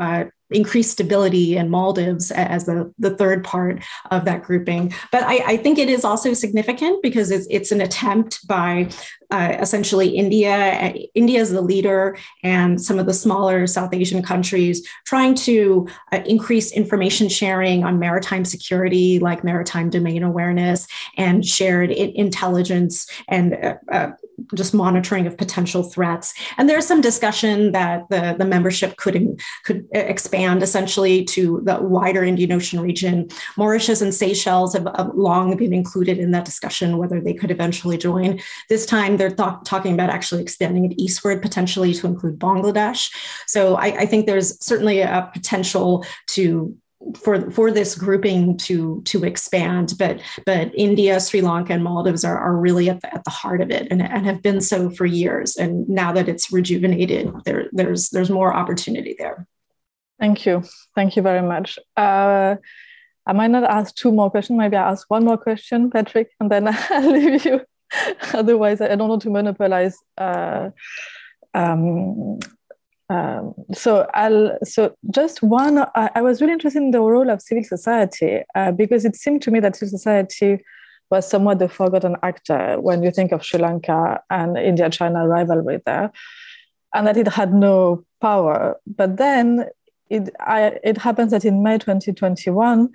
increased 0.51 0.93
stability 0.93 1.57
in 1.57 1.69
Maldives 1.71 2.31
as 2.31 2.65
the, 2.67 2.93
the 2.99 3.15
third 3.17 3.45
part 3.45 3.83
of 4.11 4.25
that 4.25 4.43
grouping. 4.43 4.93
But 5.13 5.25
I, 5.25 5.53
I 5.53 5.57
think 5.57 5.79
it 5.79 5.89
is 5.89 6.05
also 6.05 6.33
significant 6.35 7.03
because 7.03 7.31
it's, 7.31 7.47
it's 7.51 7.73
an 7.73 7.81
attempt 7.81 8.47
by 8.47 8.91
uh, 9.31 9.57
essentially 9.61 10.09
India. 10.09 10.95
India 11.15 11.41
is 11.41 11.51
the 11.51 11.61
leader, 11.61 12.17
and 12.43 12.81
some 12.81 12.99
of 12.99 13.07
the 13.07 13.13
smaller 13.13 13.67
South 13.67 13.93
Asian 13.93 14.23
countries 14.23 14.87
trying 15.05 15.35
to 15.35 15.87
uh, 16.13 16.21
increase 16.25 16.73
information 16.73 17.29
sharing 17.29 17.85
on 17.85 17.99
maritime 17.99 18.45
security, 18.45 19.19
like 19.19 19.45
maritime 19.45 19.91
domain 19.91 20.23
awareness 20.23 20.87
and 21.17 21.45
shared 21.45 21.91
intelligence 21.91 23.07
and 23.29 23.55
uh, 23.55 23.75
uh, 23.93 24.11
just 24.55 24.75
monitoring 24.75 25.27
of 25.27 25.37
potential 25.37 25.83
threats. 25.83 26.35
And 26.57 26.69
there's 26.69 26.87
some 26.87 27.01
discussion 27.01 27.73
that 27.73 28.09
the, 28.09 28.35
the 28.39 28.45
membership 28.45 28.97
could, 28.97 29.41
could 29.65 29.87
expand 29.93 30.63
essentially 30.63 31.25
to 31.27 31.61
the 31.65 31.81
wider 31.81 32.25
Indian 32.25 32.53
Ocean 32.53 32.81
region. 32.81 33.29
Mauritius 33.57 34.01
and 34.01 34.15
Seychelles 34.15 34.75
have, 34.75 34.89
long 35.15 35.57
been 35.57 35.73
included 35.73 36.19
in 36.19 36.31
that 36.33 36.45
discussion, 36.45 36.99
whether 36.99 37.21
they 37.21 37.35
could 37.35 37.51
eventually 37.51 37.97
join. 37.97 38.41
This 38.69 38.87
time 38.87 39.17
they're 39.17 39.31
th- 39.31 39.65
talking 39.65 39.95
about 39.95 40.11
actually 40.11 40.43
expanding 40.43 40.85
it 40.85 40.95
eastward, 40.99 41.43
potentially 41.43 41.95
to 41.95 42.07
include 42.07 42.39
Bangladesh. 42.39 43.11
So 43.47 43.77
I, 43.77 43.87
I 43.87 44.07
think 44.07 44.27
there's 44.27 44.63
certainly 44.65 45.01
a 45.01 45.31
potential 45.33 46.05
to 46.29 46.77
for 47.17 47.51
for 47.51 47.71
this 47.71 47.95
grouping 47.95 48.57
to 48.57 49.01
to 49.05 49.25
expand 49.25 49.95
but 49.99 50.21
but 50.45 50.73
india 50.75 51.21
sri 51.21 51.41
lanka 51.41 51.73
and 51.73 51.85
maldives 51.85 52.25
are, 52.25 52.37
are 52.37 52.57
really 52.57 52.91
at 52.91 53.01
the, 53.01 53.15
at 53.15 53.23
the 53.23 53.31
heart 53.31 53.61
of 53.61 53.71
it 53.71 53.87
and, 53.91 54.03
and 54.03 54.27
have 54.27 54.43
been 54.43 54.61
so 54.61 54.91
for 54.91 55.07
years. 55.07 55.57
And 55.57 55.89
now 55.89 56.13
that 56.13 56.29
it's 56.29 56.53
rejuvenated 56.53 57.33
there 57.45 57.69
there's 57.73 58.11
there's 58.11 58.31
more 58.31 58.55
opportunity 58.55 59.15
there. 59.19 59.47
Thank 60.19 60.47
you. 60.47 60.65
Thank 60.95 61.17
you 61.17 61.23
very 61.23 61.43
much. 61.43 61.79
Uh, 61.97 62.57
i 63.27 63.33
might 63.33 63.51
not 63.51 63.65
ask 63.65 63.95
two 63.95 64.11
more 64.11 64.31
questions. 64.31 64.59
Maybe 64.59 64.77
i 64.77 64.91
ask 64.91 65.09
one 65.11 65.25
more 65.25 65.39
question 65.39 65.91
patrick 65.91 66.31
and 66.41 66.51
then 66.51 66.69
i'll 66.91 67.11
leave 67.11 67.45
you. 67.45 67.61
Otherwise 68.35 68.81
i 68.81 68.95
don't 68.95 69.09
want 69.09 69.23
to 69.23 69.31
monopolize 69.31 69.97
uh, 70.19 70.71
um, 71.55 72.39
um, 73.11 73.55
so 73.73 74.07
I'll 74.13 74.59
so 74.65 74.95
just 75.11 75.43
one. 75.43 75.79
I, 75.79 76.11
I, 76.15 76.21
was 76.21 76.41
really 76.41 76.53
interested 76.53 76.83
in 76.83 76.91
the 76.91 77.01
role 77.01 77.31
of 77.31 77.41
civil 77.41 77.65
society 77.65 78.43
uh, 78.55 78.73
because 78.73 79.07
it 79.07 79.17
seemed 79.17 79.41
to 79.43 79.51
me 79.51 79.61
that 79.61 79.77
civil 79.77 79.91
society 79.91 80.63
was 81.11 81.27
somewhat 81.29 81.59
the 81.59 81.71
forgotten 81.71 82.17
actor 82.23 82.79
when 82.79 83.03
you 83.03 83.11
think 83.11 83.33
of 83.33 83.43
Sri 83.43 83.61
Lanka 83.61 84.21
and 84.29 84.59
India-China 84.59 85.27
rivalry 85.27 85.81
there, 85.87 86.13
and 86.95 87.07
that 87.07 87.17
it 87.17 87.29
had 87.29 87.55
no 87.55 88.05
power. 88.21 88.77
But 88.87 89.17
then 89.17 89.67
it 90.11 90.29
I, 90.41 90.79
it 90.85 90.99
happens 90.99 91.31
that 91.31 91.47
in 91.47 91.63
May 91.63 91.79
2021, 91.79 92.91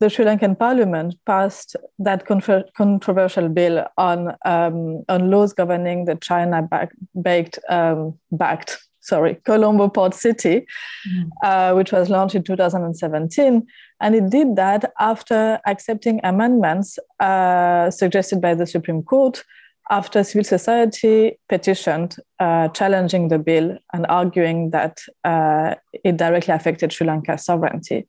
the 0.00 0.08
Sri 0.08 0.24
Lankan 0.24 0.58
Parliament 0.58 1.14
passed 1.26 1.76
that 1.98 2.24
controversial 2.24 3.50
bill 3.50 3.86
on 3.98 4.34
um, 4.46 5.04
on 5.10 5.30
laws 5.30 5.52
governing 5.52 6.06
the 6.06 6.14
China-backed 6.14 7.58
um, 7.68 8.18
backed 8.32 8.87
sorry, 9.08 9.40
Colombo 9.44 9.88
Port 9.88 10.14
City, 10.14 10.66
mm. 11.08 11.30
uh, 11.42 11.74
which 11.74 11.92
was 11.92 12.10
launched 12.10 12.34
in 12.34 12.42
2017. 12.42 13.66
And 14.00 14.14
it 14.14 14.30
did 14.30 14.56
that 14.56 14.92
after 15.00 15.58
accepting 15.66 16.20
amendments 16.22 16.98
uh, 17.20 17.90
suggested 17.90 18.40
by 18.40 18.54
the 18.54 18.66
Supreme 18.66 19.02
Court 19.02 19.42
after 19.90 20.22
civil 20.22 20.44
society 20.44 21.38
petitioned 21.48 22.16
uh, 22.40 22.68
challenging 22.68 23.28
the 23.28 23.38
bill 23.38 23.78
and 23.94 24.04
arguing 24.08 24.70
that 24.70 24.98
uh, 25.24 25.74
it 26.04 26.18
directly 26.18 26.52
affected 26.52 26.92
Sri 26.92 27.06
Lanka's 27.06 27.44
sovereignty. 27.44 28.06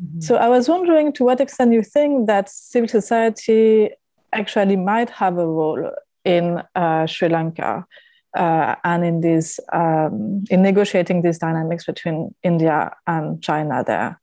Mm-hmm. 0.00 0.20
So 0.20 0.36
I 0.36 0.48
was 0.48 0.68
wondering 0.68 1.12
to 1.14 1.24
what 1.24 1.40
extent 1.40 1.72
you 1.72 1.82
think 1.82 2.28
that 2.28 2.48
civil 2.48 2.88
society 2.88 3.90
actually 4.32 4.76
might 4.76 5.10
have 5.10 5.36
a 5.36 5.46
role 5.46 5.90
in 6.24 6.62
uh, 6.76 7.06
Sri 7.06 7.28
Lanka 7.28 7.84
uh, 8.34 8.76
and 8.84 9.04
in 9.04 9.20
these 9.20 9.60
um, 9.72 10.44
in 10.50 10.62
negotiating 10.62 11.22
these 11.22 11.38
dynamics 11.38 11.86
between 11.86 12.34
India 12.42 12.94
and 13.06 13.42
China 13.42 13.84
there? 13.86 14.20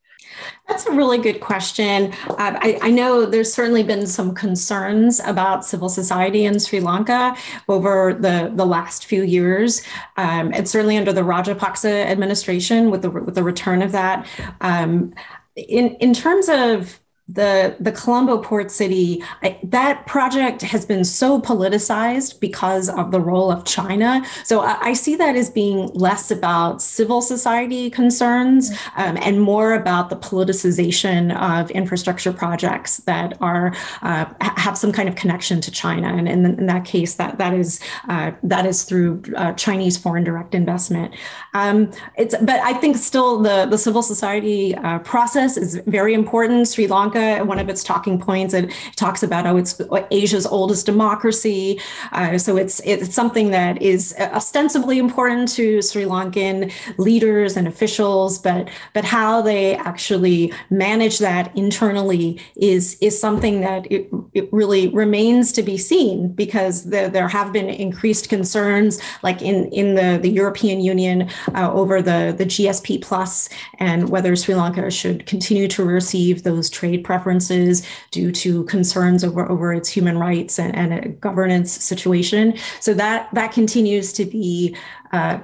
That's 0.68 0.86
a 0.86 0.92
really 0.92 1.18
good 1.18 1.40
question. 1.40 2.14
Uh, 2.28 2.36
I, 2.38 2.80
I, 2.82 2.92
know 2.92 3.26
there's 3.26 3.54
certainly 3.54 3.84
been 3.84 4.06
some 4.06 4.36
concerns 4.36 5.22
about 5.22 5.66
civil 5.66 5.88
society 5.88 6.44
in 6.44 6.60
Sri 6.60 6.82
Lanka 6.82 7.36
over 7.70 8.14
the, 8.14 8.52
the 8.54 8.66
last 8.66 9.06
few 9.06 9.24
years, 9.24 9.82
um, 10.18 10.52
and 10.54 10.68
certainly 10.68 10.98
under 10.98 11.14
the 11.14 11.22
Rajapaksa 11.22 12.06
administration 12.08 12.92
with 12.92 13.02
the 13.02 13.10
with 13.10 13.36
the 13.36 13.44
return 13.44 13.82
of 13.82 13.94
that. 13.94 14.28
Um, 14.60 15.14
in 15.56 15.96
in 15.96 16.14
terms 16.14 16.50
of 16.50 17.00
the 17.30 17.76
the 17.80 17.92
Colombo 17.92 18.38
port 18.38 18.72
city 18.72 19.22
I, 19.44 19.60
that 19.64 20.06
project 20.06 20.62
has 20.62 20.86
been 20.86 21.04
so 21.04 21.42
politicized 21.42 22.40
because 22.40 22.88
of 22.90 23.12
the 23.12 23.20
role 23.20 23.52
of 23.52 23.66
China. 23.66 24.24
So 24.46 24.62
I, 24.62 24.78
I 24.82 24.94
see 24.94 25.16
that 25.18 25.36
as 25.36 25.50
being 25.50 25.88
less 25.88 26.32
about 26.32 26.82
civil 26.82 27.22
society 27.22 27.90
concerns 27.90 28.72
um, 28.96 29.18
and 29.22 29.42
more 29.42 29.74
about 29.74 30.10
the 30.10 30.16
politicization 30.16 31.38
of 31.38 31.70
infrastructure 31.72 32.32
projects 32.32 32.98
that 33.00 33.38
are 33.42 33.74
uh, 34.04 34.26
have 34.40 34.78
some 34.78 34.94
kind 34.94 35.10
of 35.10 35.16
connection 35.16 35.60
to 35.62 35.72
China. 35.72 36.08
And 36.08 36.30
in, 36.30 36.46
in 36.46 36.66
that 36.68 36.86
case 36.86 37.16
that 37.16 37.38
that 37.40 37.54
is 37.54 37.82
uh, 38.08 38.32
that 38.44 38.66
is 38.66 38.84
through 38.84 39.22
uh, 39.36 39.52
Chinese 39.54 39.98
foreign 39.98 40.24
direct 40.24 40.56
investment. 40.56 41.14
Um, 41.54 41.92
it's 42.18 42.36
but 42.38 42.62
I 42.62 42.74
think 42.74 42.96
still 42.96 43.40
the 43.40 43.66
the 43.66 43.78
civil 43.78 44.02
society 44.02 44.76
uh, 44.76 45.00
process 45.00 45.58
is 45.58 45.82
very 45.88 46.14
important. 46.14 46.70
Sri 46.70 46.88
Lanka 46.88 47.17
One 47.44 47.60
of 47.60 47.70
its 47.70 47.84
talking 47.84 48.20
points, 48.20 48.54
it 48.54 48.72
talks 48.96 49.24
about 49.24 49.46
how 49.46 49.58
it's 49.58 49.80
Asia's 50.12 50.46
oldest 50.46 50.86
democracy. 50.86 51.80
Uh, 52.12 52.38
so 52.38 52.58
it's 52.58 52.80
it's 52.86 53.14
something 53.14 53.52
that 53.52 53.82
is 53.82 54.16
ostensibly 54.20 54.98
important 54.98 55.50
to 55.50 55.82
Sri 55.82 56.04
Lankan 56.04 56.72
leaders 56.98 57.58
and 57.58 57.68
officials, 57.68 58.40
but 58.40 58.70
but 58.94 59.04
how 59.04 59.42
they 59.42 59.76
actually 59.76 60.54
manage 60.70 61.20
that 61.20 61.56
internally 61.56 62.40
is 62.56 62.98
is 63.02 63.20
something 63.20 63.62
that 63.62 63.90
it, 63.92 64.10
it 64.34 64.52
really 64.52 64.88
remains 64.90 65.52
to 65.54 65.64
be 65.64 65.78
seen 65.78 66.30
because 66.34 66.86
there, 66.86 67.10
there 67.10 67.28
have 67.28 67.52
been 67.54 67.70
increased 67.70 68.30
concerns, 68.30 69.00
like 69.24 69.42
in 69.42 69.66
in 69.72 69.96
the 69.96 70.20
the 70.22 70.30
European 70.30 70.80
Union 70.82 71.30
uh, 71.56 71.72
over 71.72 72.02
the 72.02 72.34
the 72.38 72.46
GSP 72.46 73.02
plus 73.02 73.50
and 73.80 74.10
whether 74.10 74.36
Sri 74.36 74.56
Lanka 74.56 74.90
should 74.92 75.26
continue 75.26 75.68
to 75.68 75.84
receive 75.84 76.44
those 76.44 76.70
trade 76.70 77.04
preferences 77.08 77.86
due 78.12 78.32
to 78.32 78.64
concerns 78.66 79.24
over, 79.24 79.50
over 79.50 79.74
its 79.74 79.90
human 79.90 80.18
rights 80.18 80.60
and, 80.60 80.76
and 80.76 80.94
a 80.94 81.10
governance 81.10 81.72
situation. 81.72 82.54
So 82.80 82.94
that 82.94 83.30
that 83.34 83.52
continues 83.52 84.14
to 84.14 84.26
be 84.26 84.76
uh, 85.12 85.40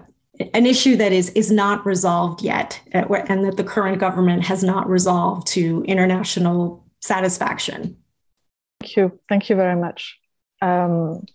an 0.53 0.65
issue 0.65 0.95
that 0.97 1.11
is 1.11 1.29
is 1.41 1.49
not 1.51 1.85
resolved 1.85 2.41
yet, 2.41 2.81
uh, 2.93 3.05
and 3.29 3.45
that 3.45 3.57
the 3.57 3.63
current 3.63 3.99
government 3.99 4.43
has 4.45 4.63
not 4.63 4.89
resolved 4.89 5.47
to 5.55 5.83
international 5.87 6.85
satisfaction. 6.99 7.97
Thank 8.79 8.97
you. 8.97 9.19
Thank 9.29 9.49
you 9.49 9.55
very 9.55 9.79
much. 9.79 10.17
Um, 10.61 11.25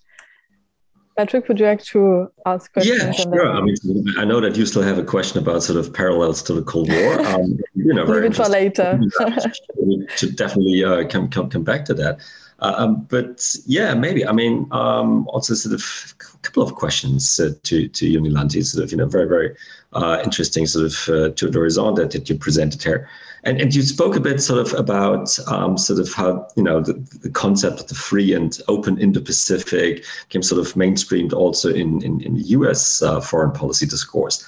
Patrick, 1.18 1.48
would 1.48 1.58
you 1.58 1.66
like 1.66 1.82
to 1.82 2.30
ask 2.46 2.72
questions? 2.72 3.02
Yeah, 3.02 3.10
sure. 3.10 3.50
I 3.50 3.60
mean, 3.60 3.74
I 4.18 4.24
know 4.24 4.40
that 4.40 4.54
you 4.54 4.64
still 4.64 4.82
have 4.82 4.98
a 4.98 5.02
question 5.02 5.42
about 5.42 5.64
sort 5.64 5.76
of 5.76 5.92
parallels 5.92 6.44
to 6.44 6.52
the 6.52 6.62
Cold 6.62 6.88
War. 6.88 7.18
Um, 7.28 7.58
you 7.74 7.92
know, 7.92 8.06
very 8.06 8.30
for 8.30 8.48
later. 8.48 9.00
to 10.16 10.30
definitely 10.32 10.84
uh, 10.84 11.08
come, 11.08 11.28
come 11.28 11.50
come 11.50 11.64
back 11.64 11.84
to 11.86 11.94
that. 11.94 12.20
Uh, 12.60 12.74
um, 12.78 13.06
but 13.10 13.56
yeah, 13.66 13.94
maybe. 13.94 14.24
I 14.24 14.30
mean, 14.30 14.68
um, 14.70 15.26
also 15.28 15.54
sort 15.54 15.74
of 15.74 16.14
a 16.20 16.42
couple 16.42 16.62
of 16.62 16.76
questions 16.76 17.40
uh, 17.40 17.50
to 17.64 17.88
to 17.88 18.08
you, 18.08 18.20
Nilanthi. 18.20 18.64
Sort 18.64 18.84
of, 18.84 18.92
you 18.92 18.98
know, 18.98 19.06
very 19.06 19.28
very 19.28 19.56
uh, 19.94 20.20
interesting 20.22 20.66
sort 20.66 20.86
of 20.86 21.08
uh, 21.08 21.30
to 21.34 21.50
the 21.50 21.58
result 21.60 21.96
that, 21.96 22.12
that 22.12 22.30
you 22.30 22.38
presented 22.38 22.80
here. 22.82 23.08
And, 23.48 23.62
and 23.62 23.74
you 23.74 23.80
spoke 23.80 24.14
a 24.14 24.20
bit 24.20 24.42
sort 24.42 24.60
of 24.60 24.78
about 24.78 25.38
um, 25.48 25.78
sort 25.78 25.98
of 25.98 26.12
how, 26.12 26.46
you 26.54 26.62
know, 26.62 26.82
the, 26.82 26.92
the 27.22 27.30
concept 27.30 27.80
of 27.80 27.86
the 27.86 27.94
free 27.94 28.34
and 28.34 28.60
open 28.68 28.98
Indo-Pacific 28.98 30.04
came 30.28 30.42
sort 30.42 30.60
of 30.60 30.74
mainstreamed 30.74 31.32
also 31.32 31.72
in, 31.72 32.02
in, 32.02 32.20
in 32.20 32.36
US 32.36 33.00
uh, 33.00 33.22
foreign 33.22 33.52
policy 33.52 33.86
discourse. 33.86 34.46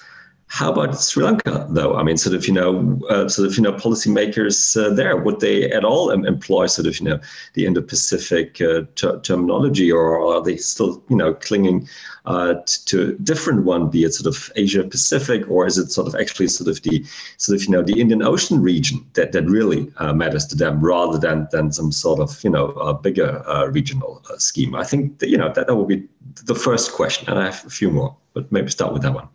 How 0.48 0.70
about 0.72 1.00
Sri 1.00 1.24
Lanka, 1.24 1.66
though? 1.70 1.94
I 1.94 2.02
mean, 2.02 2.18
sort 2.18 2.36
of, 2.36 2.46
you 2.46 2.52
know, 2.52 3.00
uh, 3.08 3.26
sort 3.28 3.48
of, 3.48 3.56
you 3.56 3.62
know, 3.62 3.72
policymakers 3.72 4.76
uh, 4.76 4.92
there, 4.92 5.16
would 5.16 5.40
they 5.40 5.70
at 5.70 5.84
all 5.84 6.10
employ 6.10 6.66
sort 6.66 6.86
of, 6.86 6.98
you 7.00 7.06
know, 7.06 7.20
the 7.54 7.64
Indo-Pacific 7.64 8.60
uh, 8.60 8.82
ter- 8.96 9.20
terminology, 9.20 9.90
or 9.90 10.20
are 10.20 10.42
they 10.42 10.58
still, 10.58 11.02
you 11.08 11.16
know, 11.16 11.32
clinging 11.32 11.88
uh, 12.26 12.54
to 12.86 13.02
a 13.02 13.12
different 13.22 13.64
one, 13.64 13.90
be 13.90 14.04
it 14.04 14.14
sort 14.14 14.34
of 14.34 14.52
Asia 14.56 14.84
Pacific, 14.84 15.48
or 15.50 15.66
is 15.66 15.78
it 15.78 15.90
sort 15.90 16.06
of 16.06 16.14
actually 16.14 16.48
sort 16.48 16.68
of 16.68 16.82
the, 16.82 17.04
sort 17.36 17.56
of, 17.56 17.64
you 17.64 17.70
know, 17.70 17.82
the 17.82 18.00
Indian 18.00 18.22
Ocean 18.22 18.60
region 18.60 19.04
that 19.14 19.32
that 19.32 19.44
really 19.44 19.90
uh, 19.96 20.12
matters 20.12 20.46
to 20.46 20.56
them, 20.56 20.80
rather 20.80 21.18
than 21.18 21.48
than 21.50 21.72
some 21.72 21.92
sort 21.92 22.20
of, 22.20 22.42
you 22.44 22.50
know, 22.50 22.66
a 22.72 22.94
bigger 22.94 23.42
uh, 23.48 23.66
regional 23.66 24.22
scheme? 24.38 24.74
I 24.74 24.84
think 24.84 25.18
that, 25.18 25.28
you 25.28 25.38
know 25.38 25.52
that 25.52 25.66
that 25.66 25.74
would 25.74 25.88
be 25.88 26.06
the 26.44 26.54
first 26.54 26.92
question, 26.92 27.28
and 27.28 27.38
I 27.38 27.46
have 27.46 27.64
a 27.66 27.70
few 27.70 27.90
more, 27.90 28.16
but 28.34 28.50
maybe 28.52 28.70
start 28.70 28.92
with 28.92 29.02
that 29.02 29.14
one. 29.14 29.28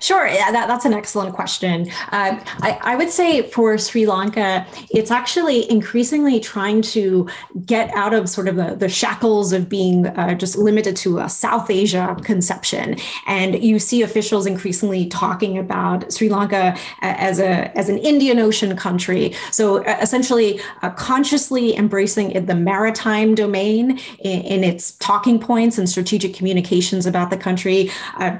Sure, 0.00 0.28
that, 0.28 0.52
that's 0.52 0.84
an 0.84 0.92
excellent 0.92 1.34
question. 1.34 1.90
Uh, 2.12 2.38
I, 2.62 2.78
I, 2.82 2.96
would 2.96 3.10
say 3.10 3.42
for 3.42 3.76
Sri 3.78 4.06
Lanka, 4.06 4.66
it's 4.90 5.10
actually 5.10 5.68
increasingly 5.70 6.38
trying 6.38 6.82
to 6.82 7.28
get 7.66 7.90
out 7.94 8.14
of 8.14 8.28
sort 8.28 8.48
of 8.48 8.56
the, 8.56 8.76
the 8.76 8.88
shackles 8.88 9.52
of 9.52 9.68
being 9.68 10.06
uh, 10.06 10.34
just 10.34 10.56
limited 10.56 10.94
to 10.96 11.18
a 11.18 11.28
South 11.28 11.68
Asia 11.70 12.16
conception. 12.22 12.96
And 13.26 13.62
you 13.62 13.78
see 13.78 14.02
officials 14.02 14.46
increasingly 14.46 15.06
talking 15.06 15.58
about 15.58 16.12
Sri 16.12 16.28
Lanka 16.28 16.76
as 17.02 17.40
a 17.40 17.76
as 17.76 17.88
an 17.88 17.98
Indian 17.98 18.38
Ocean 18.38 18.76
country. 18.76 19.34
So 19.50 19.84
uh, 19.84 19.98
essentially, 20.00 20.60
uh, 20.82 20.90
consciously 20.90 21.76
embracing 21.76 22.46
the 22.46 22.54
maritime 22.54 23.34
domain 23.34 23.98
in, 24.20 24.40
in, 24.42 24.64
its 24.64 24.92
talking 24.92 25.38
points 25.38 25.78
and 25.78 25.88
strategic 25.88 26.34
communications 26.34 27.06
about 27.06 27.30
the 27.30 27.36
country 27.36 27.90
uh, 28.16 28.36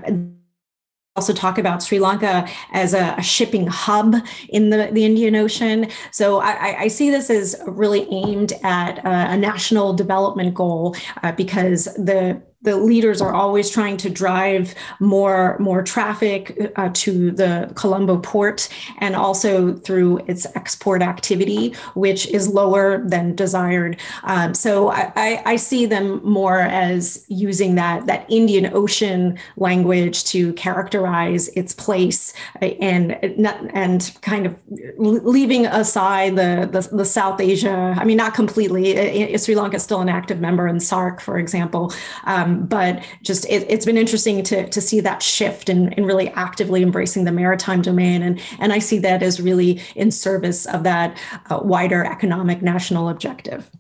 also 1.19 1.33
talk 1.33 1.59
about 1.59 1.83
Sri 1.83 1.99
Lanka 1.99 2.49
as 2.73 2.95
a, 2.95 3.17
a 3.19 3.23
shipping 3.23 3.67
hub 3.67 4.15
in 4.51 4.71
the, 4.71 4.89
the 4.93 5.05
Indian 5.05 5.35
Ocean. 5.35 5.89
So 6.13 6.39
I, 6.39 6.83
I 6.85 6.89
see 6.89 7.11
this 7.11 7.29
as 7.29 7.61
really 7.67 8.07
aimed 8.13 8.53
at 8.63 8.99
a, 8.99 9.33
a 9.33 9.37
national 9.37 9.95
development 9.95 10.55
goal 10.55 10.95
uh, 11.25 11.33
because 11.33 11.87
the 12.11 12.41
the 12.63 12.77
leaders 12.77 13.21
are 13.21 13.33
always 13.33 13.71
trying 13.71 13.97
to 13.97 14.11
drive 14.11 14.75
more 14.99 15.57
more 15.61 15.83
traffic 15.83 16.73
uh, 16.77 16.91
to 16.93 17.31
the 17.31 17.71
Colombo 17.77 18.19
port 18.19 18.69
and 18.99 19.15
also 19.15 19.75
through 19.75 20.19
its 20.27 20.45
export 20.57 21.01
activity, 21.01 21.75
which 21.95 22.27
is 22.27 22.49
lower 22.49 23.07
than 23.07 23.37
desired. 23.37 24.01
Um, 24.25 24.55
so 24.55 24.91
I, 24.91 25.43
I, 25.47 25.57
see 25.57 25.87
them 25.87 26.21
more 26.25 26.61
as 26.61 27.25
using 27.29 27.77
that 27.77 28.07
that 28.07 28.27
Indian 28.29 28.73
Ocean 28.75 29.39
language 29.57 30.25
to 30.25 30.53
characterize 30.55 31.49
its 31.49 31.73
place 31.73 32.33
uh, 32.61 32.67
and 32.81 33.13
and 33.73 34.17
kind 34.23 34.47
of 34.47 34.57
leaving 34.99 35.67
aside 35.67 36.37
the, 36.37 36.69
the, 36.71 36.97
the 36.97 37.05
South 37.05 37.41
Asia. 37.41 37.95
I 37.97 38.05
mean, 38.05 38.17
not 38.17 38.35
completely. 38.35 39.37
Sri 39.39 39.55
Lanka 39.55 39.77
is 39.77 39.83
still 39.83 40.01
an 40.01 40.09
active 40.09 40.41
member 40.41 40.67
in 40.67 40.77
SAARC, 40.77 41.21
for 41.21 41.39
example. 41.39 41.93
Um, 42.25 42.48
um, 42.49 42.67
but 42.67 43.05
just 43.23 43.47
it, 43.49 43.71
has 43.71 43.85
been 43.85 43.97
interesting 43.97 44.43
to, 44.45 44.69
to 44.69 44.81
see 44.81 45.01
that 45.01 45.23
shift 45.23 45.69
and, 45.69 45.97
and 45.97 46.07
really 46.07 46.29
actively 46.31 46.83
embracing 46.83 47.25
the 47.25 47.33
maritime 47.33 47.83
domain. 47.83 48.23
And, 48.23 48.41
and 48.59 48.73
I 48.73 48.79
see 48.79 48.99
that 49.01 49.23
as 49.23 49.41
really 49.41 49.81
in 49.95 50.11
service 50.11 50.67
of 50.67 50.83
that 50.85 51.19
uh, 51.51 51.61
wider 51.63 52.05
economic 52.05 52.63
national 52.63 53.09
objective. 53.09 53.71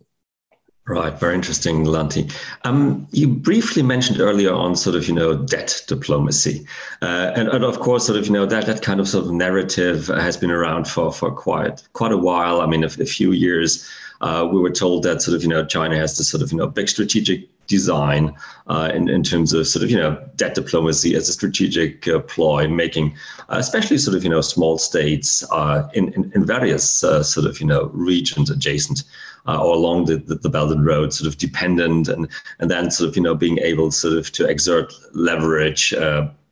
Right, 0.86 1.12
very 1.20 1.34
interesting, 1.34 1.84
Lanti. 1.84 2.30
Um, 2.64 3.06
you 3.10 3.28
briefly 3.28 3.82
mentioned 3.82 4.22
earlier 4.22 4.54
on 4.54 4.74
sort 4.74 4.96
of, 4.96 5.06
you 5.06 5.14
know, 5.14 5.36
debt 5.36 5.82
diplomacy. 5.86 6.66
Uh, 7.02 7.32
and, 7.36 7.48
and 7.48 7.62
of 7.62 7.80
course, 7.80 8.06
sort 8.06 8.18
of, 8.18 8.26
you 8.26 8.32
know, 8.32 8.46
that, 8.46 8.64
that 8.64 8.80
kind 8.80 8.98
of 8.98 9.06
sort 9.06 9.26
of 9.26 9.32
narrative 9.32 10.06
has 10.06 10.38
been 10.38 10.50
around 10.50 10.88
for, 10.88 11.12
for 11.12 11.30
quite 11.30 11.86
quite 11.92 12.12
a 12.12 12.16
while. 12.16 12.62
I 12.62 12.66
mean, 12.66 12.84
a, 12.84 12.86
a 12.86 13.04
few 13.04 13.32
years, 13.32 13.86
uh, 14.22 14.48
we 14.50 14.58
were 14.60 14.70
told 14.70 15.02
that 15.02 15.20
sort 15.20 15.36
of, 15.36 15.42
you 15.42 15.48
know, 15.50 15.62
China 15.62 15.94
has 15.96 16.16
this 16.16 16.28
sort 16.30 16.42
of, 16.42 16.52
you 16.52 16.56
know, 16.56 16.66
big 16.66 16.88
strategic 16.88 17.46
design 17.68 18.34
uh, 18.66 18.90
in, 18.92 19.08
in 19.08 19.22
terms 19.22 19.52
of 19.52 19.66
sort 19.66 19.84
of, 19.84 19.90
you 19.90 19.96
know, 19.96 20.20
debt 20.34 20.54
diplomacy 20.54 21.14
as 21.14 21.28
a 21.28 21.32
strategic 21.32 22.08
uh, 22.08 22.18
ploy, 22.20 22.66
making 22.66 23.14
uh, 23.50 23.56
especially 23.58 23.98
sort 23.98 24.16
of, 24.16 24.24
you 24.24 24.30
know, 24.30 24.40
small 24.40 24.78
states 24.78 25.44
uh, 25.52 25.88
in, 25.94 26.12
in, 26.14 26.32
in, 26.34 26.44
various 26.44 27.04
uh, 27.04 27.22
sort 27.22 27.46
of, 27.46 27.60
you 27.60 27.66
know, 27.66 27.90
regions 27.92 28.50
adjacent 28.50 29.04
uh, 29.46 29.62
or 29.62 29.74
along 29.74 30.06
the, 30.06 30.16
the, 30.16 30.34
the, 30.34 30.48
Belt 30.48 30.72
and 30.72 30.84
Road 30.84 31.12
sort 31.12 31.28
of 31.28 31.38
dependent 31.38 32.08
and, 32.08 32.28
and 32.58 32.70
then 32.70 32.90
sort 32.90 33.10
of, 33.10 33.16
you 33.16 33.22
know, 33.22 33.34
being 33.34 33.58
able 33.58 33.90
sort 33.90 34.14
of 34.14 34.32
to 34.32 34.46
exert 34.46 34.92
leverage 35.12 35.94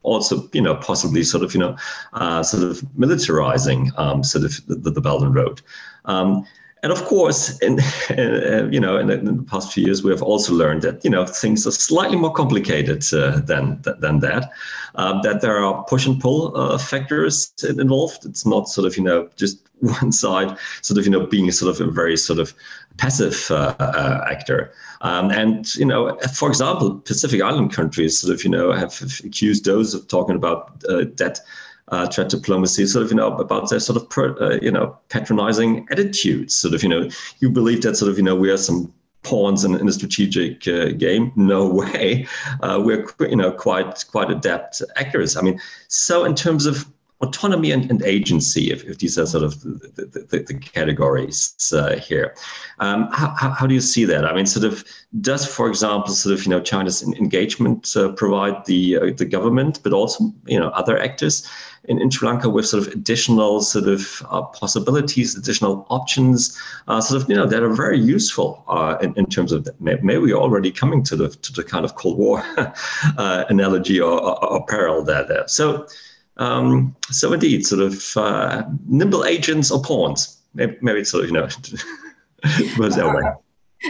also, 0.02 0.48
you 0.52 0.62
know, 0.62 0.76
possibly 0.76 1.24
sort 1.24 1.42
of, 1.42 1.52
you 1.52 1.58
know, 1.58 1.76
sort 2.42 2.62
of 2.62 2.80
militarizing 2.96 3.90
um, 3.98 4.22
sort 4.22 4.44
of 4.44 4.64
the, 4.68 4.90
the 4.90 5.00
Belt 5.00 5.22
and 5.22 5.34
Road. 5.34 5.62
Um, 6.04 6.46
and 6.86 6.92
of 6.92 7.04
course, 7.04 7.58
in, 7.58 7.80
uh, 8.10 8.68
you 8.70 8.78
know, 8.78 8.96
in 8.96 9.08
the, 9.08 9.18
in 9.18 9.24
the, 9.24 9.42
past 9.42 9.72
few 9.72 9.84
years, 9.84 10.04
we 10.04 10.12
have 10.12 10.22
also 10.22 10.52
learned 10.54 10.82
that 10.82 11.04
you 11.04 11.10
know 11.10 11.26
things 11.26 11.66
are 11.66 11.72
slightly 11.72 12.16
more 12.16 12.32
complicated 12.32 13.04
uh, 13.12 13.40
than 13.40 13.82
than 13.98 14.20
that. 14.20 14.52
Um, 14.94 15.20
that 15.24 15.40
there 15.40 15.58
are 15.58 15.82
push 15.88 16.06
and 16.06 16.20
pull 16.20 16.56
uh, 16.56 16.78
factors 16.78 17.52
involved. 17.64 18.24
It's 18.24 18.46
not 18.46 18.68
sort 18.68 18.86
of 18.86 18.96
you 18.96 19.02
know 19.02 19.28
just 19.34 19.68
one 19.80 20.12
side 20.12 20.56
sort 20.82 20.96
of 20.98 21.06
you 21.06 21.10
know 21.10 21.26
being 21.26 21.50
sort 21.50 21.74
of 21.74 21.88
a 21.88 21.90
very 21.90 22.16
sort 22.16 22.38
of 22.38 22.54
passive 22.98 23.50
uh, 23.50 23.74
uh, 23.80 24.24
actor. 24.30 24.72
Um, 25.00 25.32
and 25.32 25.74
you 25.74 25.86
know, 25.86 26.16
for 26.36 26.48
example, 26.48 27.00
Pacific 27.00 27.42
Island 27.42 27.72
countries 27.72 28.20
sort 28.20 28.32
of 28.32 28.44
you 28.44 28.50
know 28.50 28.70
have 28.70 29.02
accused 29.24 29.64
those 29.64 29.92
of 29.92 30.06
talking 30.06 30.36
about 30.36 30.84
uh, 30.88 31.02
debt 31.16 31.40
uh, 31.88 32.06
diplomacy, 32.06 32.86
sort 32.86 33.04
of, 33.04 33.10
you 33.10 33.16
know, 33.16 33.36
about 33.36 33.70
their 33.70 33.80
sort 33.80 33.96
of, 33.96 34.08
pro, 34.08 34.34
uh, 34.34 34.58
you 34.60 34.70
know, 34.70 34.96
patronizing 35.08 35.86
attitudes. 35.90 36.54
Sort 36.54 36.74
of, 36.74 36.82
you 36.82 36.88
know, 36.88 37.08
you 37.40 37.50
believe 37.50 37.82
that 37.82 37.96
sort 37.96 38.10
of, 38.10 38.18
you 38.18 38.24
know, 38.24 38.34
we 38.34 38.50
are 38.50 38.56
some 38.56 38.92
pawns 39.22 39.64
in, 39.64 39.74
in 39.74 39.88
a 39.88 39.92
strategic 39.92 40.66
uh, 40.68 40.90
game. 40.92 41.32
No 41.36 41.66
way. 41.80 42.26
Uh, 42.62 42.80
we're, 42.84 43.06
you 43.20 43.36
know, 43.36 43.52
quite 43.52 44.04
quite 44.10 44.30
adept 44.30 44.82
actors. 44.96 45.36
I 45.36 45.42
mean, 45.42 45.60
so 45.88 46.24
in 46.24 46.34
terms 46.34 46.66
of 46.66 46.86
autonomy 47.26 47.70
and, 47.70 47.90
and 47.90 48.02
agency, 48.02 48.70
if, 48.70 48.84
if, 48.84 48.98
these 48.98 49.18
are 49.18 49.26
sort 49.26 49.44
of 49.44 49.60
the, 49.62 50.26
the, 50.30 50.38
the 50.46 50.54
categories 50.54 51.54
uh, 51.74 51.96
here. 51.96 52.34
Um, 52.78 53.08
how, 53.12 53.34
how, 53.50 53.66
do 53.66 53.74
you 53.74 53.80
see 53.80 54.04
that? 54.04 54.24
I 54.24 54.34
mean, 54.34 54.46
sort 54.46 54.64
of, 54.64 54.84
does, 55.20 55.46
for 55.46 55.68
example, 55.68 56.12
sort 56.12 56.34
of, 56.34 56.44
you 56.44 56.50
know, 56.50 56.60
China's 56.60 57.02
engagement 57.02 57.96
uh, 57.96 58.12
provide 58.12 58.64
the 58.66 58.96
uh, 58.96 59.12
the 59.16 59.24
government, 59.24 59.80
but 59.82 59.92
also, 59.92 60.32
you 60.46 60.58
know, 60.60 60.68
other 60.70 60.98
actors 60.98 61.48
in, 61.88 62.00
in 62.00 62.10
Sri 62.10 62.28
Lanka 62.28 62.48
with 62.48 62.66
sort 62.66 62.86
of 62.86 62.92
additional 62.92 63.60
sort 63.60 63.88
of 63.88 64.22
uh, 64.30 64.42
possibilities, 64.42 65.36
additional 65.36 65.86
options, 65.90 66.58
uh, 66.88 67.00
sort 67.00 67.22
of 67.22 67.28
you 67.28 67.36
know 67.36 67.46
that 67.46 67.62
are 67.62 67.72
very 67.72 67.98
useful 67.98 68.64
uh, 68.68 68.96
in, 69.00 69.14
in 69.16 69.26
terms 69.26 69.52
of 69.52 69.68
maybe 69.80 70.18
we're 70.18 70.34
already 70.34 70.70
coming 70.70 71.02
to 71.04 71.16
the 71.16 71.28
to 71.28 71.52
the 71.52 71.64
kind 71.64 71.84
of 71.84 71.94
Cold 71.94 72.18
War 72.18 72.44
analogy 73.16 74.00
or, 74.00 74.20
or, 74.20 74.44
or, 74.44 74.66
parallel 74.66 75.04
there. 75.04 75.24
there. 75.24 75.48
So 75.48 75.86
um, 76.38 76.94
so 77.10 77.32
indeed, 77.32 77.66
sort 77.66 77.80
of 77.82 78.16
uh, 78.16 78.62
nimble 78.86 79.24
agents 79.24 79.70
or 79.70 79.80
pawns. 79.80 80.38
Maybe, 80.54 80.76
it's 80.82 81.10
sort 81.10 81.24
of 81.24 81.30
you 81.30 81.34
know. 81.34 81.42
was 82.78 82.96
that 82.96 83.14
way? 83.14 83.22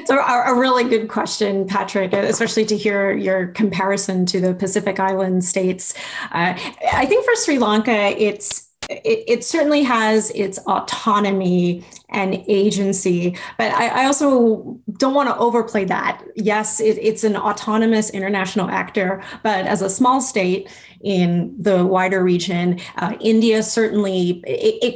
So 0.04 0.18
a, 0.18 0.52
a, 0.52 0.58
really 0.58 0.84
good 0.84 1.08
question, 1.08 1.66
Patrick, 1.66 2.12
especially 2.12 2.64
to 2.66 2.76
hear 2.76 3.12
your 3.12 3.46
comparison 3.48 4.26
to 4.26 4.40
the 4.40 4.52
Pacific 4.52 4.98
Island 4.98 5.44
states. 5.44 5.94
Uh, 6.32 6.54
I 6.92 7.06
think 7.06 7.24
for 7.24 7.34
Sri 7.36 7.58
Lanka, 7.58 7.92
it's 7.92 8.65
it, 8.88 9.24
it, 9.26 9.44
certainly 9.44 9.82
has 9.82 10.30
its 10.30 10.58
autonomy 10.58 11.84
and 12.08 12.44
agency, 12.48 13.36
but 13.58 13.72
I, 13.72 14.02
I 14.02 14.06
also 14.06 14.78
don't 14.98 15.14
want 15.14 15.28
to 15.28 15.36
overplay 15.36 15.84
that. 15.86 16.22
Yes, 16.36 16.80
it, 16.80 16.98
it's 16.98 17.24
an 17.24 17.36
autonomous 17.36 18.10
international 18.10 18.68
actor, 18.68 19.22
but 19.42 19.66
as 19.66 19.82
a 19.82 19.90
small 19.90 20.20
state 20.20 20.68
in 21.02 21.54
the 21.58 21.84
wider 21.84 22.22
region, 22.22 22.80
uh, 22.96 23.14
India 23.20 23.62
certainly, 23.62 24.42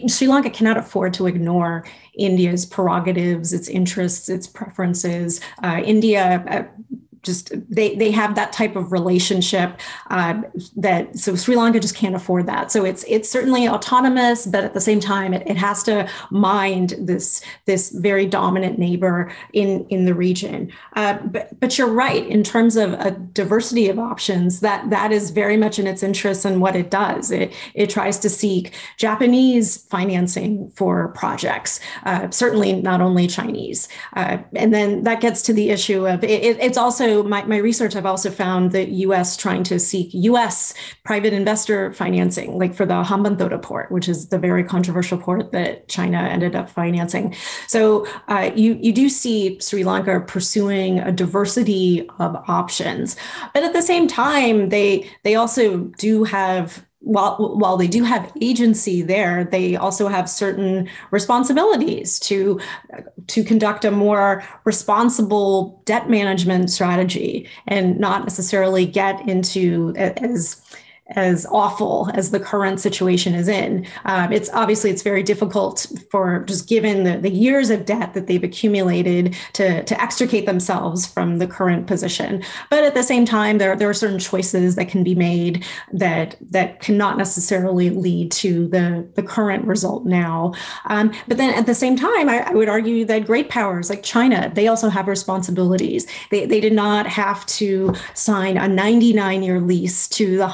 Sri 0.07 0.29
Lanka 0.29 0.51
cannot 0.51 0.77
afford 0.77 1.15
to 1.15 1.27
ignore 1.27 1.85
India's 2.17 2.67
prerogatives, 2.67 3.53
its 3.53 3.69
interests, 3.69 4.29
its 4.29 4.47
preferences. 4.47 5.41
Uh, 5.63 5.81
India 5.85 6.45
uh, 6.49 6.97
just 7.23 7.53
they 7.71 7.95
they 7.97 8.11
have 8.11 8.35
that 8.35 8.53
type 8.53 8.77
of 8.77 8.93
relationship 8.93 9.79
uh, 10.09 10.41
that 10.77 11.19
so 11.19 11.37
Sri 11.37 11.55
Lanka 11.57 11.81
just 11.81 11.95
can't 11.95 12.15
afford 12.15 12.47
that. 12.47 12.73
So 12.73 12.85
it's 12.85 13.05
it's 13.09 13.29
certainly 13.29 13.69
autonomous, 13.69 14.47
but 14.47 14.65
at 14.65 14.75
the 14.75 14.81
same 14.81 15.01
time, 15.01 15.35
it, 15.35 15.43
it 15.47 15.57
has 15.57 15.83
to 15.85 16.09
mind 16.31 16.95
this 16.99 17.43
this 17.67 17.91
very 17.91 18.27
dominant 18.27 18.79
neighbor 18.79 19.31
in 19.53 19.87
in 19.89 20.07
the 20.07 20.15
region. 20.15 20.73
Uh, 20.95 21.19
but 21.25 21.61
but 21.61 21.77
you're 21.77 21.93
right 21.93 22.27
in 22.27 22.43
terms 22.43 22.77
of 22.77 22.95
a 22.95 23.11
diversity 23.11 23.89
of 23.89 23.99
options. 23.99 24.61
That 24.61 24.89
that 24.91 25.13
is 25.13 25.31
very 25.31 25.57
much 25.57 25.79
in 25.79 25.87
its 25.87 26.03
interest 26.03 26.45
and 26.45 26.55
in 26.55 26.61
what 26.61 26.75
it 26.75 26.91
does. 26.91 27.31
It 27.31 27.53
it 27.75 27.91
tries 27.91 28.19
to 28.21 28.31
seek 28.31 28.75
Japanese 28.97 29.77
financing 29.77 30.71
for 30.75 31.09
projects, 31.09 31.81
uh, 32.05 32.31
certainly 32.31 32.81
not 32.81 33.01
only 33.03 33.27
Chinese, 33.27 33.89
uh, 34.17 34.39
and 34.55 34.73
then 34.73 35.03
that 35.05 35.21
gets 35.21 35.43
to 35.43 35.53
the 35.53 35.71
issue 35.71 36.07
of 36.07 36.25
it, 36.25 36.57
it's 36.61 36.79
also 36.79 37.10
also 37.11 37.29
my, 37.29 37.45
my 37.45 37.57
research, 37.57 37.97
I've 37.97 38.07
also 38.07 38.31
found 38.31 38.73
the 38.73 38.89
U.S. 39.07 39.37
trying 39.37 39.63
to 39.65 39.79
seek 39.79 40.11
U.S. 40.13 40.75
private 41.05 41.33
investor 41.33 41.93
financing, 41.93 42.59
like 42.59 42.75
for 42.75 42.87
the 42.87 43.03
Hambantota 43.03 43.61
port, 43.61 43.91
which 43.91 44.09
is 44.09 44.29
the 44.29 44.39
very 44.39 44.65
controversial 44.65 45.19
port 45.19 45.53
that 45.53 45.89
China 45.89 46.19
ended 46.19 46.55
up 46.55 46.71
financing. 46.71 47.35
So 47.67 48.07
uh, 48.29 48.51
you 48.55 48.79
you 48.81 48.93
do 48.93 49.09
see 49.09 49.59
Sri 49.61 49.85
Lanka 49.85 50.21
pursuing 50.21 51.01
a 51.01 51.13
diversity 51.13 52.09
of 52.19 52.37
options, 52.49 53.17
but 53.55 53.63
at 53.63 53.73
the 53.73 53.83
same 53.83 54.07
time, 54.07 54.69
they 54.69 55.11
they 55.25 55.35
also 55.35 55.79
do 55.99 56.25
have 56.25 56.87
while 57.01 57.57
while 57.57 57.77
they 57.77 57.89
do 57.89 58.05
have 58.05 58.31
agency 58.41 59.03
there, 59.03 59.45
they 59.45 59.75
also 59.75 60.09
have 60.09 60.29
certain 60.29 60.89
responsibilities 61.11 62.19
to 62.21 62.61
to 63.29 63.43
conduct 63.43 63.85
a 63.85 63.91
more 63.91 64.45
responsible 64.65 65.83
debt 65.87 66.11
management 66.11 66.71
strategy 66.71 67.49
and 67.67 67.99
not 67.99 68.25
necessarily 68.25 68.85
get 68.85 69.27
into 69.29 69.95
as 69.97 70.63
as 71.11 71.47
awful 71.51 72.11
as 72.15 72.31
the 72.31 72.41
current 72.41 72.81
situation 72.81 73.35
is 73.35 73.49
in. 73.49 73.87
Um, 74.05 74.33
it's 74.33 74.51
obviously 74.51 74.91
it's 74.91 75.03
very 75.03 75.23
difficult 75.23 75.87
for 76.11 76.45
just 76.47 76.69
given 76.69 77.05
the, 77.05 77.19
the 77.19 77.31
years 77.31 77.71
of 77.71 77.85
debt 77.85 78.15
that 78.15 78.27
they've 78.27 78.45
accumulated 78.45 79.37
to, 79.55 79.83
to 79.85 80.01
extricate 80.01 80.47
themselves 80.47 81.07
from 81.07 81.39
the 81.39 81.47
current 81.47 81.87
position. 81.87 82.43
But 82.69 82.85
at 82.85 82.95
the 82.95 83.03
same 83.03 83.25
time, 83.25 83.59
there, 83.59 83.77
there 83.77 83.89
are 83.89 83.95
certain 83.95 84.19
choices 84.19 84.77
that 84.77 84.89
can 84.89 85.03
be 85.03 85.15
made 85.15 85.65
that 85.93 86.37
that 86.51 86.81
cannot 86.81 87.19
necessarily 87.19 87.91
lead 87.91 88.31
to 88.33 88.69
the, 88.69 89.09
the 89.15 89.23
current 89.23 89.65
result 89.65 90.05
now. 90.05 90.53
Um, 90.87 91.13
but 91.29 91.37
then 91.37 91.55
at 91.55 91.67
the 91.67 91.75
same 91.75 91.97
time, 91.97 92.29
I, 92.29 92.45
I 92.49 92.53
would 92.53 92.69
argue 92.69 93.05
that 93.05 93.27
great 93.27 93.49
powers 93.49 93.91
like 93.91 94.03
China, 94.03 94.51
they 94.55 94.69
also 94.69 94.89
have 94.89 95.09
responsibilities. 95.09 96.07
They, 96.31 96.47
they 96.47 96.61
did 96.61 96.73
not 96.73 97.07
have 97.07 97.45
to 97.47 97.95
sign 98.15 98.57
a 98.57 98.69
99 98.69 99.43
year 99.43 99.61
lease 99.61 100.09
to 100.09 100.37
the 100.37 100.49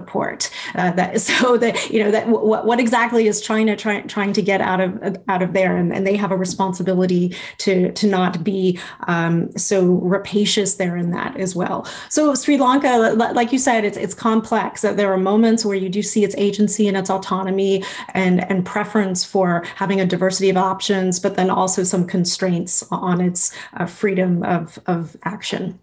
Port. 0.00 0.50
Uh, 0.74 0.90
that 0.92 1.20
so 1.20 1.56
that 1.56 1.90
you 1.90 2.02
know 2.02 2.10
that 2.10 2.28
what, 2.28 2.66
what 2.66 2.80
exactly 2.80 3.26
is 3.26 3.40
China 3.40 3.76
trying 3.76 4.06
trying 4.08 4.32
to 4.32 4.42
get 4.42 4.60
out 4.60 4.80
of 4.80 5.16
out 5.28 5.42
of 5.42 5.52
there, 5.52 5.76
and, 5.76 5.92
and 5.92 6.06
they 6.06 6.16
have 6.16 6.30
a 6.30 6.36
responsibility 6.36 7.34
to 7.58 7.92
to 7.92 8.06
not 8.06 8.44
be 8.44 8.78
um, 9.06 9.56
so 9.56 9.84
rapacious 9.84 10.76
there 10.76 10.96
in 10.96 11.10
that 11.10 11.36
as 11.36 11.54
well. 11.54 11.86
So 12.08 12.34
Sri 12.34 12.56
Lanka, 12.56 13.14
like 13.16 13.52
you 13.52 13.58
said, 13.58 13.84
it's 13.84 13.96
it's 13.96 14.14
complex. 14.14 14.82
There 14.82 15.12
are 15.12 15.16
moments 15.16 15.64
where 15.64 15.76
you 15.76 15.88
do 15.88 16.02
see 16.02 16.24
its 16.24 16.34
agency 16.36 16.88
and 16.88 16.96
its 16.96 17.10
autonomy 17.10 17.84
and 18.14 18.48
and 18.50 18.64
preference 18.64 19.24
for 19.24 19.64
having 19.76 20.00
a 20.00 20.06
diversity 20.06 20.50
of 20.50 20.56
options, 20.56 21.20
but 21.20 21.36
then 21.36 21.50
also 21.50 21.84
some 21.84 22.06
constraints 22.06 22.82
on 22.90 23.20
its 23.20 23.52
uh, 23.74 23.86
freedom 23.86 24.42
of 24.42 24.78
of 24.86 25.16
action. 25.24 25.78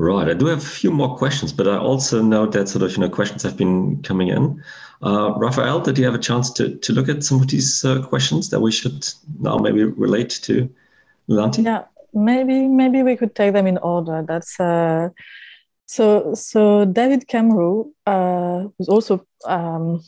Right. 0.00 0.30
I 0.30 0.32
do 0.32 0.46
have 0.46 0.60
a 0.60 0.66
few 0.80 0.90
more 0.90 1.14
questions, 1.18 1.52
but 1.52 1.68
I 1.68 1.76
also 1.76 2.22
know 2.22 2.46
that 2.46 2.70
sort 2.70 2.82
of 2.82 2.92
you 2.92 3.02
know 3.02 3.10
questions 3.10 3.42
have 3.42 3.58
been 3.58 4.02
coming 4.02 4.28
in. 4.28 4.64
Uh, 5.02 5.34
Raphaëlle, 5.34 5.84
did 5.84 5.98
you 5.98 6.06
have 6.06 6.14
a 6.14 6.18
chance 6.18 6.50
to, 6.54 6.74
to 6.76 6.94
look 6.94 7.10
at 7.10 7.22
some 7.22 7.38
of 7.42 7.48
these 7.48 7.84
uh, 7.84 8.00
questions 8.00 8.48
that 8.48 8.60
we 8.60 8.72
should 8.72 9.06
now 9.40 9.58
maybe 9.58 9.84
relate 9.84 10.30
to 10.44 10.70
Nilanthi? 11.28 11.66
Yeah, 11.66 11.84
maybe 12.14 12.66
maybe 12.66 13.02
we 13.02 13.14
could 13.14 13.34
take 13.34 13.52
them 13.52 13.66
in 13.66 13.76
order. 13.76 14.24
That's 14.26 14.58
uh, 14.58 15.10
so 15.84 16.32
so 16.32 16.86
David 16.86 17.28
Kemru, 17.28 17.92
uh, 18.06 18.68
who's 18.78 18.88
also 18.88 19.26
um, 19.44 20.02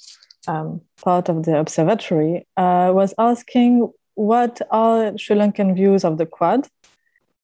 um, 0.49 0.81
part 1.05 1.29
of 1.29 1.45
the 1.45 1.59
observatory, 1.59 2.47
uh, 2.57 2.93
was 2.95 3.13
asking 3.19 3.93
what 4.15 4.63
are 4.71 5.19
Sri 5.19 5.37
Lankan 5.37 5.75
views 5.75 6.03
of 6.03 6.17
the 6.17 6.25
Quad 6.25 6.67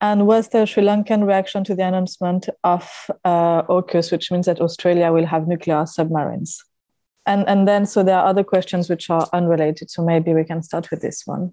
and 0.00 0.26
was 0.26 0.48
the 0.48 0.64
Sri 0.64 0.82
Lankan 0.82 1.26
reaction 1.26 1.64
to 1.64 1.74
the 1.74 1.84
announcement 1.84 2.48
of 2.62 3.10
uh, 3.24 3.62
AUKUS, 3.62 4.12
which 4.12 4.30
means 4.30 4.46
that 4.46 4.60
Australia 4.60 5.12
will 5.12 5.26
have 5.26 5.48
nuclear 5.48 5.86
submarines? 5.86 6.62
And, 7.26 7.46
and 7.48 7.68
then, 7.68 7.84
so 7.84 8.02
there 8.02 8.16
are 8.16 8.26
other 8.26 8.44
questions 8.44 8.88
which 8.88 9.10
are 9.10 9.28
unrelated. 9.32 9.90
So 9.90 10.04
maybe 10.04 10.32
we 10.34 10.44
can 10.44 10.62
start 10.62 10.90
with 10.90 11.02
this 11.02 11.22
one. 11.26 11.52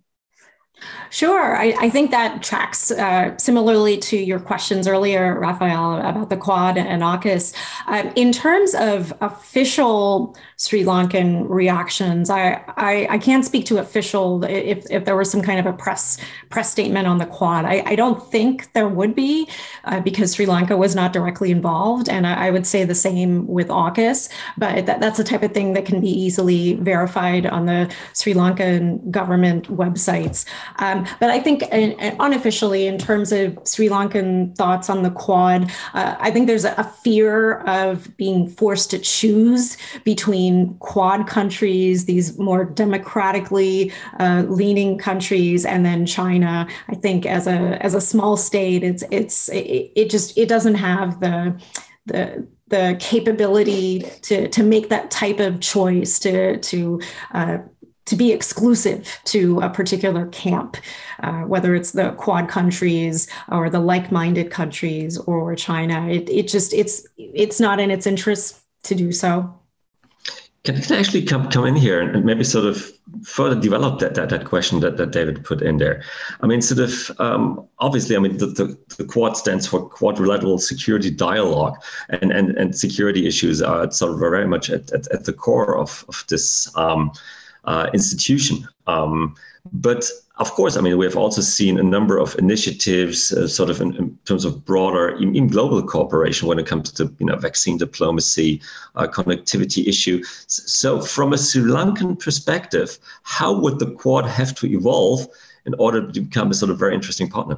Sure. 1.09 1.55
I, 1.55 1.73
I, 1.79 1.89
think 1.89 2.11
that 2.11 2.43
tracks 2.43 2.91
uh, 2.91 3.37
similarly 3.37 3.97
to 3.99 4.17
your 4.17 4.39
questions 4.39 4.87
earlier, 4.87 5.39
Raphaëlle, 5.39 5.99
about 6.09 6.29
the 6.29 6.37
Quad 6.37 6.77
and 6.77 7.01
AUKUS. 7.01 7.55
Um, 7.87 8.11
in 8.15 8.31
terms 8.31 8.75
of 8.75 9.13
official 9.21 10.35
Sri 10.57 10.83
Lankan 10.83 11.47
reactions, 11.47 12.29
I, 12.29 12.61
I, 12.75 13.07
I, 13.09 13.17
can't 13.17 13.45
speak 13.45 13.65
to 13.67 13.77
official 13.77 14.43
if, 14.43 14.85
if 14.91 15.05
there 15.05 15.15
was 15.15 15.31
some 15.31 15.41
kind 15.41 15.59
of 15.59 15.65
a 15.65 15.73
press 15.73 16.17
press 16.49 16.71
statement 16.71 17.07
on 17.07 17.17
the 17.17 17.25
Quad. 17.25 17.65
I, 17.65 17.81
I 17.85 17.95
don't 17.95 18.21
think 18.29 18.73
there 18.73 18.89
would 18.89 19.15
be 19.15 19.47
uh, 19.85 20.01
because 20.01 20.35
Sri 20.35 20.45
Lanka 20.45 20.75
was 20.75 20.95
not 20.95 21.13
directly 21.13 21.51
involved. 21.51 22.09
And 22.09 22.27
I, 22.27 22.47
I 22.47 22.51
would 22.51 22.67
say 22.67 22.83
the 22.83 22.95
same 22.95 23.47
with 23.47 23.69
AUKUS, 23.69 24.29
but 24.57 24.85
that, 24.85 24.99
that's 24.99 25.17
the 25.17 25.23
type 25.23 25.43
of 25.43 25.53
thing 25.53 25.73
that 25.73 25.85
can 25.85 26.01
be 26.01 26.09
easily 26.09 26.73
verified 26.75 27.45
on 27.45 27.67
the 27.67 27.93
Sri 28.13 28.33
Lankan 28.33 29.09
government 29.09 29.67
websites. 29.69 30.45
Um, 30.77 31.05
but 31.19 31.29
I 31.29 31.39
think 31.39 31.63
in, 31.63 31.91
in 31.93 32.15
unofficially, 32.19 32.87
in 32.87 32.97
terms 32.97 33.31
of 33.31 33.57
Sri 33.65 33.89
Lankan 33.89 34.55
thoughts 34.55 34.89
on 34.89 35.03
the 35.03 35.11
Quad, 35.11 35.71
uh, 35.93 36.15
I 36.19 36.31
think 36.31 36.47
there's 36.47 36.65
a, 36.65 36.73
a, 36.77 36.83
fear 36.83 37.59
of 37.61 38.15
being 38.17 38.49
forced 38.49 38.89
to 38.91 38.99
choose 38.99 39.77
between 40.03 40.75
Quad 40.79 41.27
countries, 41.27 42.05
these 42.05 42.37
more 42.37 42.65
democratically 42.65 43.91
uh, 44.19 44.43
leaning 44.47 44.97
countries, 44.97 45.65
and 45.65 45.85
then 45.85 46.05
China. 46.05 46.67
I 46.87 46.95
think 46.95 47.25
as 47.25 47.47
a 47.47 47.83
as 47.83 47.93
a 47.93 48.01
small 48.01 48.37
state, 48.37 48.83
it's 48.83 49.03
it's 49.11 49.49
it, 49.49 49.91
it 49.95 50.09
just 50.09 50.37
it 50.37 50.47
doesn't 50.47 50.75
have 50.75 51.19
the 51.19 51.59
the 52.05 52.47
the 52.67 52.97
capability 52.99 53.99
to 54.23 54.47
to 54.47 54.63
make 54.63 54.89
that 54.89 55.11
type 55.11 55.39
of 55.39 55.59
choice 55.59 56.17
to 56.19 56.57
to 56.59 56.99
uh, 57.33 57.59
to 58.05 58.15
be 58.15 58.31
exclusive 58.31 59.19
to 59.25 59.59
a 59.61 59.69
particular 59.69 60.27
camp, 60.27 60.77
uh, 61.21 61.41
whether 61.41 61.73
it's 61.75 61.91
the 61.91 62.11
Quad 62.11 62.47
countries 62.47 63.27
or 63.49 63.69
the 63.69 63.79
like-minded 63.79 64.51
countries 64.51 65.17
or 65.17 65.55
China. 65.55 66.07
It, 66.07 66.29
it 66.29 66.47
just 66.47 66.73
it's 66.73 67.07
it's 67.17 67.59
not 67.59 67.79
in 67.79 67.91
its 67.91 68.05
interest 68.05 68.61
to 68.83 68.95
do 68.95 69.11
so. 69.11 69.53
Can, 70.65 70.75
I 70.91 70.99
actually 70.99 71.23
come 71.23 71.49
come 71.49 71.65
in 71.65 71.75
here 71.75 72.01
and 72.01 72.25
maybe 72.25 72.43
sort 72.43 72.65
of 72.65 72.91
further 73.23 73.59
develop 73.59 73.99
that 73.99 74.15
that, 74.15 74.29
that 74.29 74.45
question 74.45 74.79
that, 74.79 74.97
that 74.97 75.11
David 75.11 75.43
put 75.43 75.61
in 75.61 75.77
there? 75.77 76.03
I 76.41 76.47
mean, 76.47 76.61
sort 76.61 76.79
of 76.79 77.11
um, 77.19 77.67
obviously, 77.79 78.15
I 78.15 78.19
mean 78.19 78.37
the, 78.37 78.47
the, 78.47 78.77
the, 78.97 79.05
Quad 79.05 79.37
stands 79.37 79.67
for 79.67 79.87
Quadrilateral 79.87 80.57
Security 80.57 81.11
Dialogue, 81.11 81.75
and 82.09 82.31
and, 82.31 82.57
and 82.57 82.75
security 82.75 83.27
issues 83.27 83.61
are 83.61 83.91
sort 83.91 84.13
of 84.13 84.19
very 84.19 84.47
much 84.47 84.71
at, 84.71 84.91
at, 84.91 85.07
at 85.11 85.25
the 85.25 85.33
core 85.33 85.77
of 85.77 86.03
of 86.07 86.25
this. 86.29 86.75
Um, 86.75 87.11
uh, 87.65 87.89
institution. 87.93 88.67
Um, 88.87 89.35
but 89.73 90.09
of 90.37 90.51
course, 90.51 90.75
I 90.75 90.81
mean, 90.81 90.97
we 90.97 91.05
have 91.05 91.15
also 91.15 91.41
seen 91.41 91.79
a 91.79 91.83
number 91.83 92.17
of 92.17 92.37
initiatives, 92.37 93.31
uh, 93.31 93.47
sort 93.47 93.69
of 93.69 93.79
in, 93.81 93.95
in, 93.95 94.17
terms 94.25 94.43
of 94.43 94.65
broader, 94.65 95.09
in, 95.09 95.35
in, 95.35 95.47
global 95.47 95.81
cooperation 95.81 96.47
when 96.47 96.59
it 96.59 96.67
comes 96.67 96.91
to 96.91 97.13
you 97.19 97.25
know 97.25 97.37
vaccine 97.37 97.77
diplomacy, 97.77 98.61
uh, 98.95 99.07
connectivity 99.07 99.87
issue. 99.87 100.21
So, 100.47 101.01
from 101.01 101.33
a 101.33 101.37
Sri 101.37 101.63
Lankan 101.63 102.19
perspective, 102.19 102.99
how 103.23 103.57
would 103.57 103.79
the 103.79 103.91
Quad 103.91 104.25
have 104.25 104.53
to 104.55 104.67
evolve 104.67 105.27
in 105.65 105.73
order 105.75 106.11
to 106.11 106.21
become 106.21 106.51
a 106.51 106.53
sort 106.53 106.69
of 106.69 106.77
very 106.77 106.93
interesting 106.93 107.29
partner? 107.29 107.57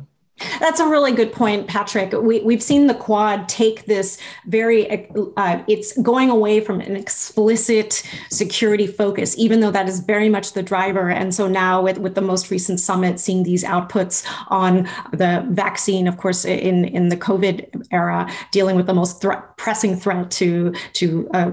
That's 0.60 0.80
a 0.80 0.88
really 0.88 1.12
good 1.12 1.32
point, 1.32 1.68
Patrick. 1.68 2.12
We, 2.14 2.42
we've 2.42 2.62
seen 2.62 2.88
the 2.88 2.94
Quad 2.94 3.50
take 3.50 3.86
this 3.86 4.20
very, 4.46 5.10
uh, 5.36 5.64
it's 5.68 5.98
going 6.02 6.30
away 6.30 6.60
from 6.60 6.80
an 6.80 6.96
explicit 6.96 8.04
security 8.30 8.86
focus, 8.86 9.36
even 9.38 9.62
though 9.62 9.72
that 9.72 9.90
is 9.90 10.00
very 10.00 10.30
much 10.30 10.54
the 10.54 10.62
driver. 10.62 11.10
And 11.10 11.34
so 11.34 11.48
now, 11.48 11.82
with, 11.82 11.98
with 11.98 12.14
the 12.14 12.22
most 12.22 12.52
recent 12.52 12.80
summit, 12.80 13.20
seeing 13.20 13.44
these 13.44 13.64
outputs 13.64 14.26
on 14.50 14.88
the 15.12 15.46
vaccine, 15.50 16.08
of 16.08 16.18
course, 16.18 16.46
in, 16.46 16.86
in 16.86 17.10
the 17.10 17.18
COVID 17.18 17.88
era, 17.92 18.30
dealing 18.52 18.76
with 18.76 18.86
the 18.86 18.94
most 18.94 19.22
threat, 19.22 19.58
pressing 19.58 19.96
threat 19.96 20.30
to, 20.32 20.72
to 20.94 21.28
uh, 21.34 21.52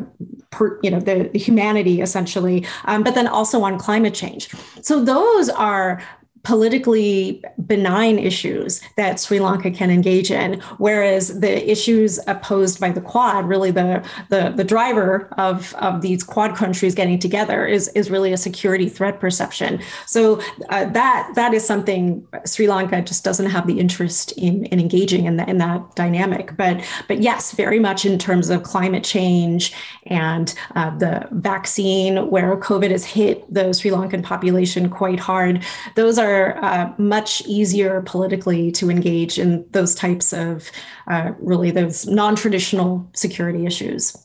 per, 0.51 0.78
you 0.82 0.91
know, 0.91 1.01
the, 1.01 1.30
the 1.32 1.39
humanity, 1.39 2.03
essentially, 2.03 2.66
um, 2.85 3.03
but 3.03 3.14
then 3.14 3.26
also 3.26 3.62
on 3.62 3.78
climate 3.78 4.14
change. 4.14 4.51
So 4.82 5.03
those 5.03 5.49
are 5.49 6.03
politically 6.45 7.42
benign 7.66 8.18
issues 8.18 8.80
that 8.97 9.18
Sri 9.18 9.40
Lanka 9.40 9.70
can 9.70 9.90
engage 9.90 10.30
in, 10.30 10.61
whereas 10.78 11.40
the 11.40 11.70
issues 11.70 12.20
posed 12.42 12.78
by 12.78 12.90
the 12.90 13.01
Quad, 13.01 13.49
really 13.49 13.70
the 13.70 14.05
the, 14.28 14.53
the 14.55 14.64
driver 14.64 15.28
of, 15.38 15.74
of 15.76 16.03
these 16.03 16.22
Quad 16.22 16.55
countries 16.55 16.95
getting 16.95 17.18
together, 17.18 17.66
is 17.66 17.88
is 17.88 18.11
really 18.11 18.32
a 18.32 18.36
security 18.36 18.88
threat 18.88 19.20
perception. 19.20 19.80
So 20.07 20.40
uh, 20.68 20.84
that 20.86 21.32
that 21.34 21.55
is 21.55 21.66
something 21.66 22.26
Sri 22.45 22.68
Lanka 22.68 23.01
just 23.01 23.24
doesn't 23.24 23.47
have 23.47 23.66
the 23.66 23.80
interest 23.80 24.32
in, 24.32 24.66
in 24.66 24.78
engaging 24.78 25.24
in, 25.24 25.36
the, 25.38 25.49
in 25.49 25.59
that 25.59 25.97
dynamic. 25.97 26.57
But 26.57 26.84
but 27.09 27.22
yes, 27.22 27.53
very 27.53 27.80
much 27.80 28.05
in 28.05 28.18
terms 28.18 28.51
of 28.51 28.62
climate 28.62 29.05
change 29.05 29.72
and 30.07 30.55
uh, 30.76 30.90
the 30.99 31.26
vaccine, 31.30 32.30
where 32.30 32.55
COVID 32.59 32.90
has 32.90 33.05
hit 33.05 33.36
the 33.53 33.72
Sri 33.72 33.90
Lankan 33.90 34.22
population 34.22 34.90
quite 34.90 35.20
hard. 35.20 35.64
Those 35.95 36.18
are 36.18 36.34
are 36.35 36.64
uh, 36.64 36.93
much 36.99 37.43
easier 37.47 38.03
politically 38.03 38.72
to 38.72 38.91
engage 38.91 39.39
in 39.39 39.64
those 39.70 39.95
types 39.95 40.32
of 40.32 40.70
uh, 41.07 41.32
really 41.39 41.70
those 41.70 42.07
non-traditional 42.07 43.09
security 43.14 43.66
issues. 43.66 44.16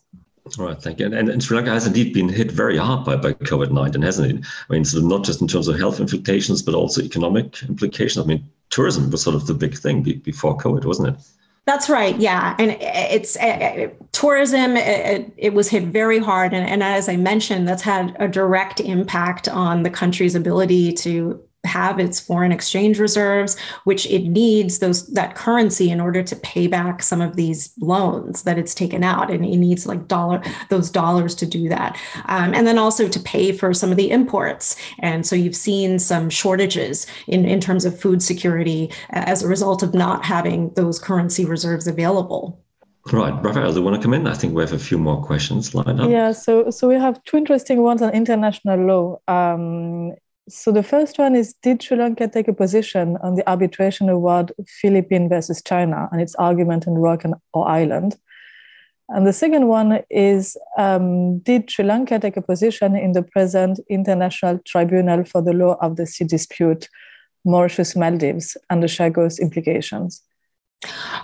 All 0.57 0.65
right, 0.65 0.81
thank 0.81 0.99
you. 0.99 1.05
And, 1.05 1.29
and, 1.29 1.43
Sri 1.43 1.57
Lanka 1.57 1.71
has 1.71 1.85
indeed 1.85 2.13
been 2.13 2.29
hit 2.29 2.51
very 2.51 2.77
hard 2.77 3.05
by, 3.05 3.15
by 3.15 3.33
COVID 3.33 3.71
19, 3.71 4.01
hasn't 4.01 4.31
it? 4.31 4.45
I 4.69 4.73
mean, 4.73 4.83
not 5.07 5.23
just 5.23 5.41
in 5.41 5.47
terms 5.47 5.67
of 5.67 5.77
health 5.77 5.99
implications, 5.99 6.63
but 6.63 6.73
also 6.73 7.01
economic 7.01 7.61
implications. 7.63 8.25
I 8.25 8.27
mean, 8.27 8.49
tourism 8.69 9.11
was 9.11 9.21
sort 9.21 9.35
of 9.35 9.45
the 9.45 9.53
big 9.53 9.77
thing 9.77 10.01
before 10.01 10.57
COVID, 10.57 10.85
wasn't 10.85 11.09
it? 11.09 11.15
That's 11.65 11.87
right. 11.87 12.19
Yeah, 12.19 12.55
and 12.57 12.75
it's 12.81 13.37
uh, 13.37 13.89
tourism. 14.11 14.75
It, 14.75 15.31
it, 15.37 15.53
was 15.53 15.69
hit 15.69 15.83
very 15.83 16.17
hard, 16.17 16.51
and, 16.51 16.67
and 16.67 16.81
as 16.81 17.07
I 17.07 17.15
mentioned, 17.15 17.67
that's 17.67 17.83
had 17.83 18.15
a 18.19 18.27
direct 18.27 18.79
impact 18.79 19.47
on 19.47 19.83
the 19.83 19.91
country's 19.91 20.33
ability 20.33 20.93
to 20.93 21.39
have 21.65 21.99
its 21.99 22.19
foreign 22.19 22.51
exchange 22.51 22.99
reserves 22.99 23.59
which 23.83 24.05
it 24.07 24.23
needs 24.23 24.79
those 24.79 25.07
that 25.07 25.35
currency 25.35 25.89
in 25.91 25.99
order 25.99 26.23
to 26.23 26.35
pay 26.37 26.67
back 26.67 27.03
some 27.03 27.21
of 27.21 27.35
these 27.35 27.73
loans 27.79 28.43
that 28.43 28.57
it's 28.57 28.73
taken 28.73 29.03
out 29.03 29.29
and 29.29 29.43
it 29.45 29.57
needs 29.57 29.85
like 29.85 30.07
dollar 30.07 30.41
those 30.69 30.89
dollars 30.89 31.35
to 31.35 31.45
do 31.45 31.67
that 31.67 31.97
um, 32.25 32.53
and 32.53 32.65
then 32.65 32.77
also 32.77 33.07
to 33.07 33.19
pay 33.19 33.51
for 33.51 33.73
some 33.73 33.91
of 33.91 33.97
the 33.97 34.09
imports 34.09 34.77
and 34.99 35.25
so 35.25 35.35
you've 35.35 35.55
seen 35.55 35.99
some 35.99 36.29
shortages 36.29 37.05
in, 37.27 37.45
in 37.45 37.59
terms 37.59 37.83
of 37.83 37.99
food 37.99 38.23
security 38.23 38.89
as 39.09 39.43
a 39.43 39.47
result 39.47 39.83
of 39.83 39.93
not 39.93 40.23
having 40.23 40.73
those 40.75 40.97
currency 40.97 41.45
reserves 41.45 41.87
available 41.87 42.63
Right, 43.11 43.33
Raphaëlle, 43.41 43.73
do 43.73 43.79
you 43.79 43.81
want 43.83 43.95
to 43.95 44.01
come 44.01 44.13
in? 44.13 44.27
I 44.27 44.33
think 44.33 44.53
we 44.53 44.61
have 44.61 44.73
a 44.73 44.77
few 44.77 44.97
more 44.97 45.23
questions 45.23 45.73
lined 45.73 45.99
up. 45.99 46.09
Yeah, 46.09 46.31
so 46.31 46.69
so 46.69 46.87
we 46.87 46.95
have 46.95 47.23
two 47.23 47.37
interesting 47.37 47.81
ones 47.81 48.01
on 48.01 48.11
international 48.11 48.79
law. 48.85 49.19
Um, 49.27 50.13
so 50.49 50.71
the 50.71 50.83
first 50.83 51.17
one 51.17 51.35
is 51.35 51.53
Did 51.61 51.81
Sri 51.81 51.97
Lanka 51.97 52.27
take 52.27 52.47
a 52.47 52.53
position 52.53 53.17
on 53.21 53.35
the 53.35 53.47
arbitration 53.49 54.09
award 54.09 54.51
Philippines 54.67 55.29
versus 55.29 55.61
China 55.61 56.09
and 56.11 56.21
its 56.21 56.35
argument 56.35 56.87
in 56.87 56.95
Rock 56.95 57.23
and, 57.23 57.35
or 57.53 57.67
Island? 57.67 58.17
And 59.09 59.25
the 59.25 59.33
second 59.33 59.67
one 59.67 60.01
is 60.09 60.57
um, 60.77 61.39
Did 61.39 61.69
Sri 61.69 61.85
Lanka 61.85 62.19
take 62.19 62.37
a 62.37 62.41
position 62.41 62.95
in 62.95 63.13
the 63.13 63.23
present 63.23 63.79
International 63.89 64.59
Tribunal 64.65 65.23
for 65.23 65.41
the 65.41 65.53
Law 65.53 65.77
of 65.81 65.95
the 65.95 66.05
Sea 66.05 66.25
dispute, 66.25 66.89
Mauritius 67.45 67.95
Maldives, 67.95 68.57
and 68.69 68.83
the 68.83 68.87
Chagos 68.87 69.39
implications? 69.39 70.21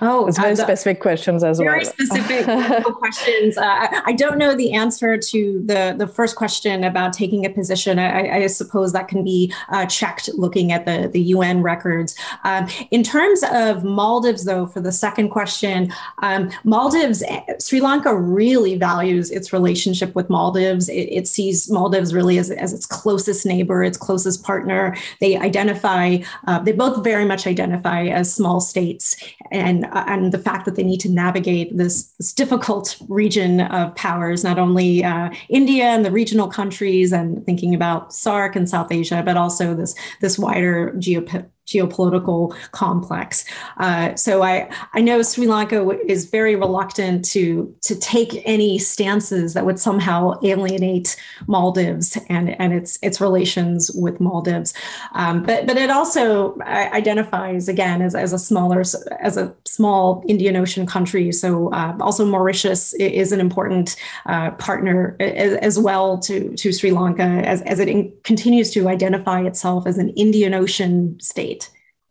Oh, 0.02 0.28
it's 0.28 0.38
very 0.38 0.52
uh, 0.52 0.56
specific 0.56 1.00
questions 1.00 1.42
as 1.42 1.60
very 1.60 1.70
well. 1.70 1.94
Very 1.98 2.08
specific 2.08 2.84
questions. 2.98 3.58
Uh, 3.58 3.88
I 4.06 4.12
don't 4.12 4.38
know 4.38 4.54
the 4.54 4.74
answer 4.74 5.18
to 5.18 5.64
the 5.66 5.96
the 5.98 6.08
first 6.08 6.36
question 6.36 6.84
about 6.84 7.14
taking 7.14 7.46
a 7.46 7.50
position. 7.50 7.98
I, 7.98 8.44
I 8.44 8.48
suppose 8.48 8.92
that 8.92 9.08
can 9.08 9.24
be 9.24 9.54
uh, 9.70 9.86
checked 9.86 10.30
looking 10.34 10.74
at 10.74 10.86
the 10.86 11.08
the 11.08 11.22
UN 11.22 11.62
records. 11.62 12.18
Um, 12.44 12.68
in 12.92 13.02
terms 13.02 13.44
of 13.50 13.86
Maldives, 13.86 14.44
though, 14.44 14.66
for 14.66 14.82
the 14.82 14.92
second 14.92 15.30
question, 15.30 15.94
um, 16.22 16.52
Maldives, 16.66 17.24
Sri 17.62 17.80
Lanka 17.80 18.14
really 18.14 18.76
values 18.76 19.32
its 19.32 19.54
relationship 19.54 20.14
with 20.16 20.30
Maldives. 20.30 20.90
It, 20.90 21.08
it 21.10 21.28
sees 21.30 21.72
Maldives 21.72 22.14
really 22.14 22.38
as, 22.38 22.52
as 22.52 22.74
its 22.74 22.86
closest 22.86 23.46
neighbor, 23.46 23.86
its 23.86 23.98
closest 23.98 24.44
partner. 24.44 24.98
They 25.22 25.38
identify. 25.38 26.18
Uh, 26.46 26.60
they 26.60 26.74
both 26.74 27.06
very 27.06 27.24
much 27.24 27.48
identify 27.48 28.08
as 28.08 28.34
small 28.34 28.60
states 28.60 29.16
and 29.52 29.86
and 29.94 30.32
the 30.32 30.40
fact 30.40 30.66
that 30.66 30.76
they 30.76 30.84
need 30.84 31.00
to 31.02 31.10
navigate 31.10 31.76
this, 31.78 32.04
this 32.18 32.34
difficult 32.34 32.98
region 33.08 33.62
of 33.62 33.96
powers, 33.96 34.44
not 34.44 34.60
only 34.60 35.04
uh, 35.04 35.30
India 35.50 35.86
and 35.86 36.06
the 36.06 36.12
regional 36.12 36.48
countries, 36.48 37.12
and 37.12 37.46
thinking 37.46 37.74
about 37.74 38.10
SAARC 38.10 38.56
and 38.56 38.70
South 38.70 38.92
Asia, 38.92 39.22
but 39.26 39.38
also 39.38 39.74
this 39.74 39.96
this 40.22 40.40
wider 40.40 40.94
geopolitical 40.98 41.50
geopolitical 41.66 42.56
complex. 42.72 43.46
Uh, 43.78 44.16
so 44.16 44.44
I, 44.44 44.70
I 44.94 45.02
know 45.02 45.22
Sri 45.22 45.48
Lanka 45.48 45.90
is 46.06 46.26
very 46.26 46.56
reluctant 46.56 47.26
to, 47.26 47.74
to 47.82 47.96
take 47.96 48.42
any 48.46 48.78
stances 48.78 49.54
that 49.54 49.66
would 49.66 49.80
somehow 49.80 50.40
alienate 50.44 51.16
Maldives 51.48 52.18
and, 52.30 52.60
and 52.62 52.74
its, 52.74 53.00
its 53.02 53.20
relations 53.20 53.92
with 53.92 54.20
Maldives. 54.20 54.74
Um, 55.14 55.44
but, 55.44 55.66
but 55.66 55.78
it 55.78 55.90
also 55.90 56.58
identifies 56.62 57.68
again 57.68 58.02
as, 58.02 58.16
as 58.16 58.34
a 58.34 58.40
smaller, 58.40 58.82
as 59.20 59.38
a 59.38 59.54
small 59.66 60.24
Indian 60.28 60.56
Ocean 60.56 60.86
country. 60.86 61.32
So 61.32 61.72
uh, 61.72 61.96
also 62.00 62.26
Mauritius 62.26 62.94
is 62.94 63.32
an 63.32 63.40
important 63.40 63.96
uh, 64.26 64.52
partner 64.52 65.16
as, 65.20 65.54
as, 65.58 65.80
well 65.80 66.18
to, 66.20 66.56
to 66.56 66.72
Sri 66.72 66.92
Lanka 66.92 67.24
as, 67.24 67.62
as 67.64 67.80
it 67.80 67.88
in, 67.88 68.14
continues 68.24 68.72
to 68.72 68.88
identify 68.88 69.42
itself 69.42 69.86
as 69.86 69.98
an 69.98 70.10
Indian 70.12 70.54
Ocean 70.54 71.20
state. 71.20 71.55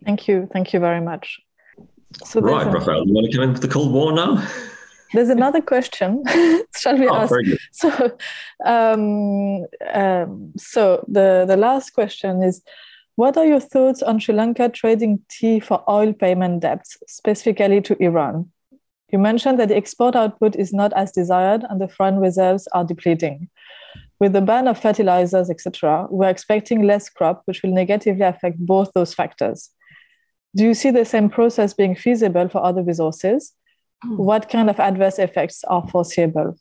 Thank 0.05 0.29
you. 0.29 0.49
Thank 0.53 0.73
you 0.73 0.81
very 0.81 1.01
much. 1.01 1.41
So 2.25 2.41
right, 2.41 2.67
Raphaëlle, 2.67 3.07
you 3.07 3.15
want 3.15 3.31
to 3.31 3.37
come 3.37 3.49
into 3.49 3.61
the 3.61 3.69
Cold 3.69 3.93
War 3.93 4.13
now? 4.13 4.47
There's 5.13 5.31
another 5.31 5.61
question. 5.61 6.23
Shall 6.77 6.99
we 6.99 7.09
oh, 7.09 7.15
ask? 7.15 7.35
So, 7.73 8.17
um, 8.65 9.67
um, 9.93 10.53
so 10.57 11.05
the, 11.09 11.45
the 11.47 11.57
last 11.57 11.91
question 11.91 12.43
is 12.43 12.63
What 13.17 13.37
are 13.37 13.47
your 13.47 13.61
thoughts 13.61 14.03
on 14.03 14.19
Sri 14.19 14.35
Lanka 14.35 14.69
trading 14.69 15.21
tea 15.31 15.61
for 15.61 15.85
oil 15.89 16.13
payment 16.13 16.61
debts, 16.61 16.97
specifically 17.07 17.81
to 17.83 17.97
Iran? 18.03 18.51
You 19.13 19.21
mentioned 19.21 19.61
that 19.61 19.69
the 19.69 19.77
export 19.77 20.17
output 20.17 20.57
is 20.57 20.73
not 20.73 20.93
as 20.95 21.13
desired 21.13 21.65
and 21.71 21.81
the 21.81 21.87
foreign 21.87 22.19
reserves 22.19 22.67
are 22.73 22.85
depleting. 22.85 23.49
With 24.19 24.33
the 24.33 24.41
ban 24.41 24.67
of 24.67 24.81
fertilizers, 24.81 25.49
etc., 25.49 26.09
we're 26.11 26.29
expecting 26.29 26.83
less 26.83 27.09
crop, 27.09 27.43
which 27.45 27.63
will 27.63 27.71
negatively 27.73 28.25
affect 28.25 28.59
both 28.59 28.91
those 28.95 29.15
factors. 29.15 29.71
Do 30.57 30.65
you 30.65 30.75
see 30.75 30.91
the 30.91 31.05
same 31.05 31.29
process 31.29 31.75
being 31.75 31.95
feasible 31.97 32.49
for 32.49 32.65
other 32.65 32.83
resources? 32.83 33.53
Mm. 34.05 34.19
What 34.19 34.49
kind 34.49 34.71
of 34.71 34.79
adverse 34.79 35.19
effects 35.19 35.65
are 35.65 35.87
foreseeable? 35.89 36.57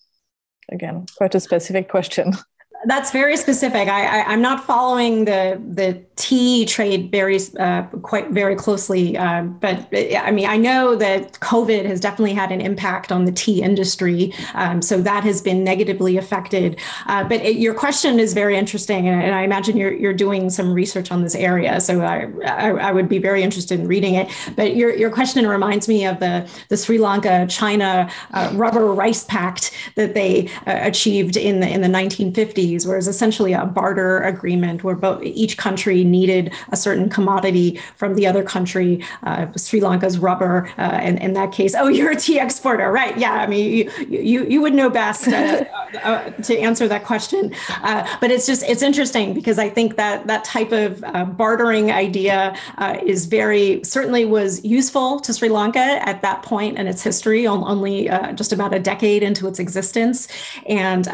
Again, 0.72 1.06
quite 1.18 1.36
a 1.36 1.40
specific 1.40 1.90
question. 1.90 2.34
That's 2.86 3.12
very 3.12 3.38
specific. 3.38 3.88
I, 3.88 4.22
I, 4.22 4.34
am 4.34 4.42
not 4.42 4.66
following 4.66 5.26
the 5.26 5.62
the 5.66 6.02
tea 6.18 6.66
trade 6.66 7.12
very 7.12 7.40
uh, 7.58 7.84
quite 8.02 8.32
very 8.32 8.56
closely, 8.56 9.18
uh, 9.18 9.44
but 9.44 9.88
I 10.18 10.32
mean 10.32 10.48
I 10.48 10.58
know 10.58 10.96
that 10.96 11.34
COVID 11.40 11.86
has 11.86 12.02
definitely 12.02 12.34
had 12.34 12.52
an 12.52 12.60
impact 12.60 13.12
on 13.12 13.24
the 13.24 13.32
tea 13.32 13.62
industry, 13.62 14.34
um, 14.54 14.82
so 14.82 15.00
that 15.02 15.24
has 15.24 15.42
been 15.42 15.64
negatively 15.64 16.18
affected. 16.18 16.78
Uh, 17.06 17.24
but 17.24 17.42
it, 17.42 17.56
your 17.56 17.74
question 17.74 18.20
is 18.20 18.34
very 18.34 18.58
interesting, 18.58 19.08
and, 19.08 19.22
and, 19.22 19.34
I 19.34 19.44
imagine 19.44 19.78
you're 19.78 19.94
you're 19.94 20.14
doing 20.14 20.50
some 20.50 20.74
research 20.74 21.10
on 21.10 21.24
this 21.24 21.36
area, 21.36 21.80
so 21.80 22.02
I, 22.02 22.28
I, 22.46 22.70
I 22.72 22.92
would 22.92 23.08
be 23.08 23.18
very 23.18 23.44
interested 23.44 23.80
in 23.80 23.88
reading 23.88 24.16
it. 24.16 24.30
But 24.58 24.76
your 24.76 24.94
your 24.94 25.10
question 25.10 25.48
reminds 25.48 25.88
me 25.88 26.06
of 26.06 26.20
the 26.20 26.50
the 26.68 26.76
Sri 26.76 26.98
Lanka 26.98 27.48
China 27.48 28.10
uh, 28.34 28.52
rubber 28.54 28.88
rice 28.94 29.24
pact 29.24 29.72
that 29.96 30.16
they 30.16 30.48
uh, 30.68 30.80
achieved 30.82 31.38
in 31.38 31.62
the 31.62 31.70
in 31.70 31.80
the 31.80 31.88
1950s 31.88 32.73
where 32.82 32.98
it's 32.98 33.08
essentially 33.08 33.54
a 33.54 33.66
barter 33.66 34.20
agreement 34.22 34.84
where 34.84 34.96
both 34.96 35.22
each 35.24 35.58
country 35.58 36.04
needed 36.04 36.52
a 36.72 36.78
certain 36.78 37.10
commodity 37.10 37.80
from 37.96 38.16
the 38.16 38.26
other 38.28 38.44
country. 38.44 39.04
Uh, 39.24 39.48
Sri 39.56 39.80
Lanka's 39.80 40.18
rubber, 40.18 40.68
uh, 40.78 40.82
and 40.82 41.20
in 41.20 41.34
that 41.34 41.52
case, 41.52 41.76
oh, 41.76 41.88
you're 41.96 42.12
a 42.12 42.16
tea 42.16 42.40
exporter, 42.40 42.92
right? 42.92 43.18
Yeah, 43.18 43.34
I 43.34 43.48
mean, 43.48 43.72
you 43.72 43.92
you, 44.08 44.46
you 44.46 44.62
would 44.62 44.74
know 44.74 44.90
best 44.90 45.28
uh, 45.28 45.64
uh 46.04 46.30
to 46.32 46.58
answer 46.58 46.88
that 46.88 47.04
question. 47.06 47.54
Uh, 47.70 48.08
but 48.20 48.32
it's 48.32 48.46
just 48.46 48.64
it's 48.64 48.82
interesting 48.82 49.34
because 49.34 49.60
I 49.60 49.70
think 49.70 49.96
that 49.98 50.28
that 50.28 50.44
type 50.44 50.72
of 50.72 51.04
uh, 51.04 51.26
bartering 51.26 51.92
idea 51.92 52.56
is 53.04 53.26
very 53.26 53.84
certainly 53.84 54.26
was 54.26 54.64
useful 54.66 55.20
to 55.20 55.34
Sri 55.34 55.50
Lanka 55.50 55.80
at 55.80 56.22
that 56.22 56.42
point 56.44 56.78
in 56.78 56.88
its 56.88 57.02
history, 57.04 57.46
only 57.48 58.10
just 58.36 58.52
about 58.52 58.74
a 58.74 58.80
decade 58.80 59.24
into 59.24 59.48
its 59.48 59.60
existence, 59.60 60.28
and 60.68 61.06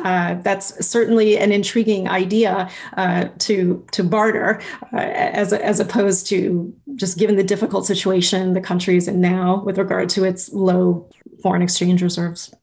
that's 0.43 0.85
certainly 0.85 1.37
an 1.37 1.48
an 1.49 1.55
intriguing 1.55 2.07
idea 2.07 2.69
uh, 2.97 3.27
to 3.39 3.85
to 3.91 4.03
barter, 4.03 4.61
uh, 4.93 4.97
as 4.97 5.53
as 5.53 5.79
opposed 5.79 6.27
to 6.27 6.73
just 6.95 7.17
given 7.17 7.35
the 7.35 7.43
difficult 7.43 7.85
situation 7.85 8.53
the 8.53 8.61
country 8.61 8.95
is 8.95 9.07
in 9.07 9.21
now 9.21 9.63
with 9.65 9.77
regard 9.77 10.09
to 10.09 10.23
its 10.23 10.51
low 10.53 11.09
foreign 11.41 11.61
exchange 11.61 12.01
reserves. 12.01 12.53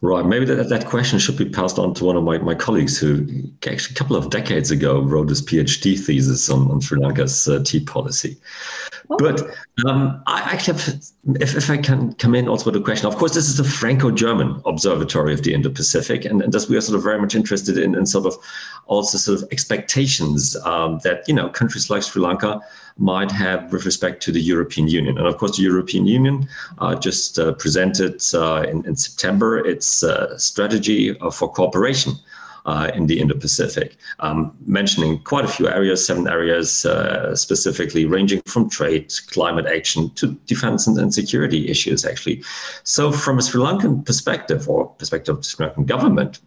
Right. 0.00 0.24
Maybe 0.24 0.44
that, 0.44 0.68
that 0.68 0.86
question 0.86 1.18
should 1.18 1.36
be 1.36 1.48
passed 1.48 1.76
on 1.76 1.92
to 1.94 2.04
one 2.04 2.14
of 2.14 2.22
my, 2.22 2.38
my 2.38 2.54
colleagues 2.54 2.96
who 2.96 3.26
actually 3.66 3.94
a 3.94 3.98
couple 3.98 4.14
of 4.14 4.30
decades 4.30 4.70
ago 4.70 5.00
wrote 5.02 5.28
his 5.28 5.42
PhD 5.42 5.98
thesis 5.98 6.48
on, 6.48 6.70
on 6.70 6.80
Sri 6.80 7.00
Lanka's 7.00 7.48
uh, 7.48 7.60
tea 7.64 7.80
policy. 7.80 8.36
Oh. 9.10 9.16
But 9.18 9.42
um, 9.88 10.22
I 10.28 10.40
actually 10.42 10.78
have, 10.78 11.02
if, 11.40 11.56
if 11.56 11.68
I 11.68 11.78
can 11.78 12.12
come 12.14 12.36
in 12.36 12.46
also 12.46 12.66
with 12.66 12.80
a 12.80 12.84
question, 12.84 13.08
of 13.08 13.16
course, 13.16 13.34
this 13.34 13.48
is 13.48 13.58
a 13.58 13.64
Franco-German 13.64 14.62
observatory 14.66 15.34
of 15.34 15.42
the 15.42 15.52
Indo-Pacific, 15.52 16.24
and, 16.24 16.42
and 16.42 16.52
thus 16.52 16.68
we 16.68 16.76
are 16.76 16.80
sort 16.80 16.96
of 16.96 17.02
very 17.02 17.20
much 17.20 17.34
interested 17.34 17.76
in, 17.76 17.96
in 17.96 18.06
sort 18.06 18.26
of 18.26 18.36
also 18.86 19.18
sort 19.18 19.42
of 19.42 19.48
expectations 19.50 20.54
um, 20.64 21.00
that, 21.02 21.26
you 21.26 21.34
know, 21.34 21.48
countries 21.48 21.90
like 21.90 22.04
Sri 22.04 22.22
Lanka 22.22 22.60
might 22.98 23.30
have 23.30 23.72
with 23.72 23.84
respect 23.84 24.22
to 24.24 24.32
the 24.32 24.40
European 24.40 24.88
Union. 24.88 25.16
And 25.18 25.26
of 25.26 25.38
course, 25.38 25.56
the 25.56 25.62
European 25.62 26.06
Union 26.06 26.48
uh, 26.78 26.94
just 26.96 27.38
uh, 27.38 27.52
presented 27.52 28.22
uh, 28.34 28.64
in, 28.68 28.84
in, 28.86 28.96
September 28.96 29.58
its 29.58 30.02
uh, 30.02 30.36
strategy 30.36 31.14
for 31.32 31.50
cooperation 31.50 32.14
uh, 32.68 32.90
in 32.94 33.06
the 33.06 33.18
Indo-Pacific, 33.18 33.96
um, 34.20 34.54
mentioning 34.66 35.18
quite 35.22 35.44
a 35.44 35.48
few 35.48 35.68
areas, 35.68 36.06
seven 36.06 36.28
areas 36.28 36.84
uh, 36.84 37.34
specifically, 37.34 38.04
ranging 38.04 38.42
from 38.46 38.68
trade, 38.68 39.12
climate 39.30 39.66
action 39.66 40.10
to 40.16 40.32
defense 40.46 40.86
and, 40.86 40.98
and, 40.98 41.14
security 41.14 41.68
issues, 41.70 42.04
actually. 42.04 42.42
So 42.84 43.10
from 43.10 43.38
a 43.38 43.42
Sri 43.42 43.60
Lankan 43.60 44.04
perspective 44.04 44.68
or 44.68 44.86
perspective 44.86 45.36
of 45.36 45.42
the 45.42 45.48
Sri 45.48 45.66
Lankan 45.66 45.86
government, 45.86 46.40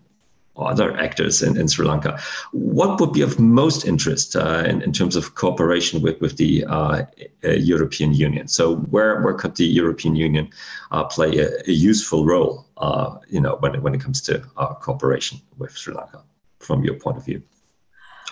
other 0.58 0.98
actors 0.98 1.42
in, 1.42 1.58
in 1.58 1.68
Sri 1.68 1.86
Lanka. 1.86 2.20
What 2.52 3.00
would 3.00 3.14
be 3.14 3.22
of 3.22 3.40
most 3.40 3.86
interest 3.86 4.36
uh, 4.36 4.64
in, 4.66 4.82
in 4.82 4.92
terms 4.92 5.16
of 5.16 5.36
cooperation 5.36 6.02
with, 6.02 6.20
with 6.22 6.38
the 6.38 6.66
uh, 6.66 7.04
uh, 7.44 7.50
European 7.52 8.14
Union? 8.14 8.48
So 8.48 8.76
where, 8.76 9.22
where 9.22 9.34
could 9.34 9.56
the 9.56 9.66
European 9.66 10.16
Union 10.16 10.50
uh, 10.92 11.06
play 11.06 11.38
a, 11.40 11.50
a, 11.68 11.72
useful 11.72 12.26
role, 12.26 12.66
uh, 12.78 13.18
you 13.30 13.40
know, 13.40 13.58
when, 13.60 13.82
when 13.82 13.96
it 13.96 14.02
comes 14.02 14.22
to 14.22 14.44
uh, 14.58 14.74
cooperation 14.76 15.42
with 15.58 15.76
Sri 15.76 15.94
Lanka, 15.94 16.24
from 16.60 16.84
your 16.84 16.96
point 16.96 17.18
of 17.18 17.26
view? 17.26 17.42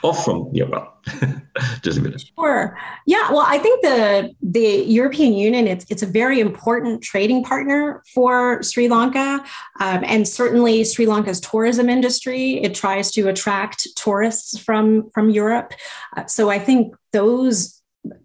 Or 0.03 0.13
from 0.13 0.51
well 0.51 0.97
just 1.81 1.97
a 1.97 2.01
minute. 2.01 2.23
Sure. 2.37 2.77
Yeah 3.05 3.31
well 3.31 3.45
i 3.45 3.57
think 3.57 3.81
the 3.81 4.33
the 4.41 4.83
european 4.85 5.33
union 5.33 5.67
it's 5.67 5.85
it's 5.89 6.03
a 6.03 6.05
very 6.05 6.39
important 6.39 7.01
trading 7.01 7.43
partner 7.43 8.03
for 8.13 8.61
sri 8.63 8.87
lanka 8.87 9.43
um, 9.79 10.03
and 10.05 10.27
certainly 10.27 10.83
sri 10.83 11.05
lanka's 11.05 11.39
tourism 11.39 11.89
industry 11.89 12.61
it 12.63 12.75
tries 12.75 13.11
to 13.11 13.27
attract 13.27 13.87
tourists 13.95 14.57
from 14.57 15.09
from 15.11 15.29
europe. 15.29 15.73
Uh, 16.15 16.25
so 16.25 16.49
i 16.49 16.59
think 16.59 16.93
those 17.13 17.79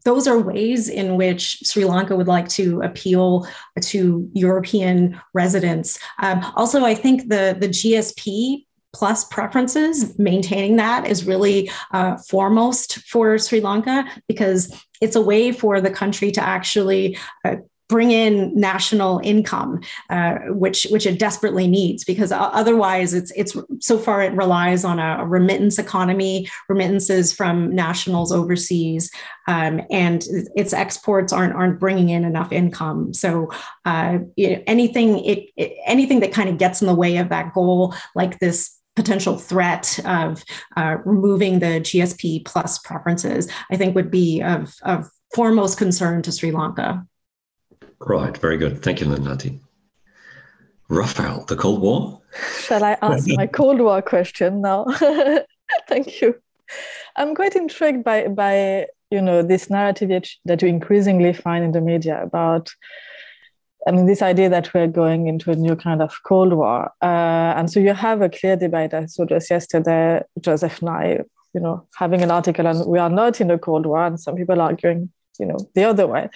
those 0.05 0.27
are 0.27 0.39
ways 0.39 0.89
in 0.89 1.17
which 1.17 1.59
Sri 1.65 1.85
Lanka 1.85 2.15
would 2.15 2.29
like 2.29 2.49
to 2.51 2.81
appeal 2.83 3.47
to 3.81 4.31
European 4.33 5.21
residents. 5.33 5.99
Um, 6.23 6.45
also, 6.55 6.85
I 6.85 6.95
think 6.95 7.29
the, 7.29 7.57
the 7.59 7.69
GSP 7.69 8.65
plus 8.95 9.25
preferences, 9.25 10.19
maintaining 10.19 10.77
that 10.77 11.07
is 11.07 11.27
really 11.27 11.71
uh, 11.93 12.17
foremost 12.17 13.01
for 13.01 13.39
Sri 13.39 13.61
Lanka 13.61 14.05
because 14.29 14.75
it's 15.01 15.17
a 15.17 15.21
way 15.21 15.53
for 15.53 15.81
the 15.81 15.91
country 15.91 16.31
to 16.31 16.43
actually 16.43 17.19
uh, 17.45 17.57
bring 17.89 18.11
in 18.11 18.59
national 18.59 19.21
income, 19.23 19.81
uh, 20.09 20.37
which 20.49 20.87
which 20.91 21.07
it 21.07 21.19
desperately 21.19 21.67
needs, 21.67 22.03
because 22.05 22.33
otherwise 22.33 23.13
it's 23.13 23.31
it's 23.33 23.57
so 23.81 23.99
far 23.99 24.23
it 24.23 24.33
relies 24.33 24.85
on 24.85 24.99
a, 24.99 25.25
remittance 25.25 25.79
economy, 25.79 26.49
remittances 26.69 27.33
from 27.33 27.75
nationals 27.75 28.33
overseas, 28.33 29.11
um, 29.49 29.81
and 29.91 30.25
its 30.57 30.73
exports 30.73 31.33
aren't 31.33 31.55
aren't 31.55 31.79
bringing 31.79 32.09
in 32.09 32.25
enough 32.25 32.53
income. 32.53 33.13
So 33.13 33.51
uh, 33.85 34.19
anything 34.39 35.25
it, 35.25 35.51
it, 35.57 35.77
anything 35.87 36.21
that 36.21 36.33
kind 36.33 36.49
of 36.49 36.59
gets 36.59 36.81
in 36.81 36.87
the 36.87 36.95
way 36.95 37.19
of 37.19 37.29
that 37.29 37.53
goal, 37.53 37.95
like 38.15 38.39
this 38.39 38.74
potential 38.97 39.37
threat 39.37 39.99
of 40.05 40.45
uh, 40.77 40.97
removing 41.05 41.59
the 41.59 41.81
GSP 41.81 42.45
plus 42.45 42.79
preferences, 42.79 43.51
I 43.71 43.77
think 43.77 43.95
would 43.95 44.11
be 44.11 44.41
of, 44.41 44.75
of 44.83 45.11
foremost 45.35 45.79
concern 45.79 46.23
to 46.23 46.33
Sri 46.33 46.53
Lanka. 46.53 47.07
Right, 48.01 48.37
very 48.37 48.57
good. 48.57 48.83
Thank 48.83 49.01
you, 49.01 49.07
Nilanthi. 49.07 49.61
Raphaëlle, 50.91 51.47
the 51.47 51.57
Cold 51.57 51.81
War? 51.81 52.21
Shall 52.61 52.85
I 52.85 52.97
ask 53.03 53.27
my 53.29 53.47
Cold 53.59 53.81
War 53.81 54.03
question 54.03 54.61
now? 54.61 54.85
Thank 55.89 56.21
you. 56.21 56.37
I'm 57.17 57.35
quite 57.35 57.57
intrigued 57.57 58.05
by, 58.05 58.29
by 58.29 58.87
you 59.11 59.23
know, 59.23 59.43
this 59.43 59.71
narrative 59.71 60.11
that, 60.11 60.29
that 60.45 60.63
you 60.63 60.69
increasingly 60.69 61.33
find 61.33 61.65
in 61.65 61.73
the 61.73 61.81
media 61.81 62.23
about 62.23 62.71
I 63.87 63.91
mean, 63.91 64.07
this 64.07 64.23
idea 64.23 64.49
that 64.49 64.73
we're 64.73 64.87
going 64.87 65.27
into 65.27 65.51
a 65.51 65.57
new 65.57 65.77
kind 65.77 66.01
of 66.01 66.23
Cold 66.25 66.55
War. 66.55 66.91
Uh, 67.03 67.53
and 67.57 67.71
so 67.71 67.81
you 67.81 67.93
have 67.93 68.23
a 68.23 68.31
clear 68.31 68.57
debate. 68.57 68.95
I 68.95 69.07
saw 69.07 69.27
just 69.27 69.51
yesterday, 69.51 70.23
Joseph 70.41 70.81
Nye, 70.81 71.21
you 71.53 71.61
know, 71.61 71.87
having 71.97 72.23
an 72.23 72.31
article 72.31 72.67
and 72.67 72.87
we 72.87 72.99
are 72.99 73.11
not 73.11 73.41
in 73.41 73.51
a 73.51 73.59
Cold 73.59 73.87
War, 73.87 74.07
and 74.07 74.19
some 74.19 74.37
people 74.37 74.61
arguing, 74.61 75.13
you 75.39 75.47
know, 75.47 75.59
the 75.75 75.85
other 75.85 76.07
way. 76.07 76.29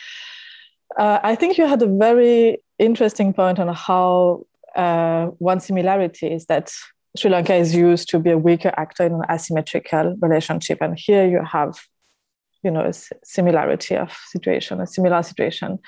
Uh, 0.99 1.19
I 1.23 1.35
think 1.35 1.59
you 1.59 1.67
had 1.67 1.83
a 1.83 1.87
very 1.87 2.59
interesting 2.79 3.33
point 3.33 3.59
on 3.59 3.75
how 3.75 4.45
uh, 4.77 5.27
one 5.39 5.61
similarity 5.61 6.29
is 6.29 6.47
that 6.47 6.73
Sri 7.17 7.31
Lanka 7.31 7.55
is 7.55 7.75
used 7.75 8.09
to 8.11 8.19
be 8.19 8.31
a 8.31 8.39
weaker 8.39 8.73
actor 8.77 9.05
in 9.05 9.15
an 9.15 9.23
asymmetrical 9.31 10.17
relationship. 10.21 10.79
And 10.81 10.99
here 10.99 11.27
you 11.27 11.43
have, 11.43 11.79
you 12.63 12.71
know, 12.71 12.85
a 12.85 12.93
similarity 13.25 13.97
of 13.97 14.17
situation, 14.29 14.81
a 14.81 14.87
similar 14.87 15.23
situation. 15.23 15.79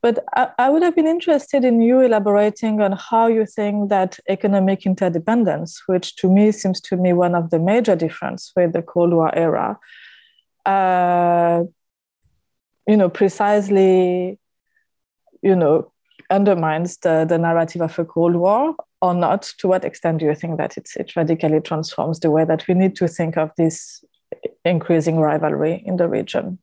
But 0.00 0.24
I, 0.34 0.50
I, 0.58 0.70
would 0.70 0.82
have 0.82 0.94
been 0.94 1.06
interested 1.06 1.64
in 1.64 1.82
you 1.82 2.00
elaborating 2.00 2.80
on 2.80 2.92
how 2.92 3.26
you 3.26 3.46
think 3.46 3.88
that 3.88 4.18
economic 4.28 4.86
interdependence, 4.86 5.82
which 5.86 6.14
to 6.16 6.30
me 6.30 6.52
seems 6.52 6.80
to 6.82 6.96
me 6.96 7.12
one 7.12 7.34
of 7.34 7.50
the 7.50 7.58
major 7.58 7.96
difference 7.96 8.52
with 8.54 8.72
the 8.72 8.82
Cold 8.82 9.12
War 9.12 9.34
era, 9.34 9.78
uh, 10.64 11.64
you 12.86 12.96
know, 12.96 13.08
precisely, 13.08 14.38
you 15.42 15.56
know, 15.56 15.92
undermines 16.30 16.98
the, 16.98 17.24
the 17.28 17.38
narrative 17.38 17.82
of 17.82 17.98
a 17.98 18.04
Cold 18.04 18.36
War 18.36 18.74
or 19.00 19.14
not? 19.14 19.52
To 19.58 19.68
what 19.68 19.84
extent 19.84 20.18
do 20.18 20.26
you 20.26 20.34
think 20.34 20.58
that 20.58 20.76
it 20.76 21.16
radically 21.16 21.60
transforms 21.60 22.20
the 22.20 22.30
way 22.30 22.44
that 22.44 22.66
we 22.68 22.74
need 22.74 22.96
to 22.96 23.08
think 23.08 23.36
of 23.36 23.50
this 23.56 24.04
increasing 24.64 25.18
rivalry 25.18 25.82
in 25.84 25.96
the 25.96 26.08
region? 26.08 26.58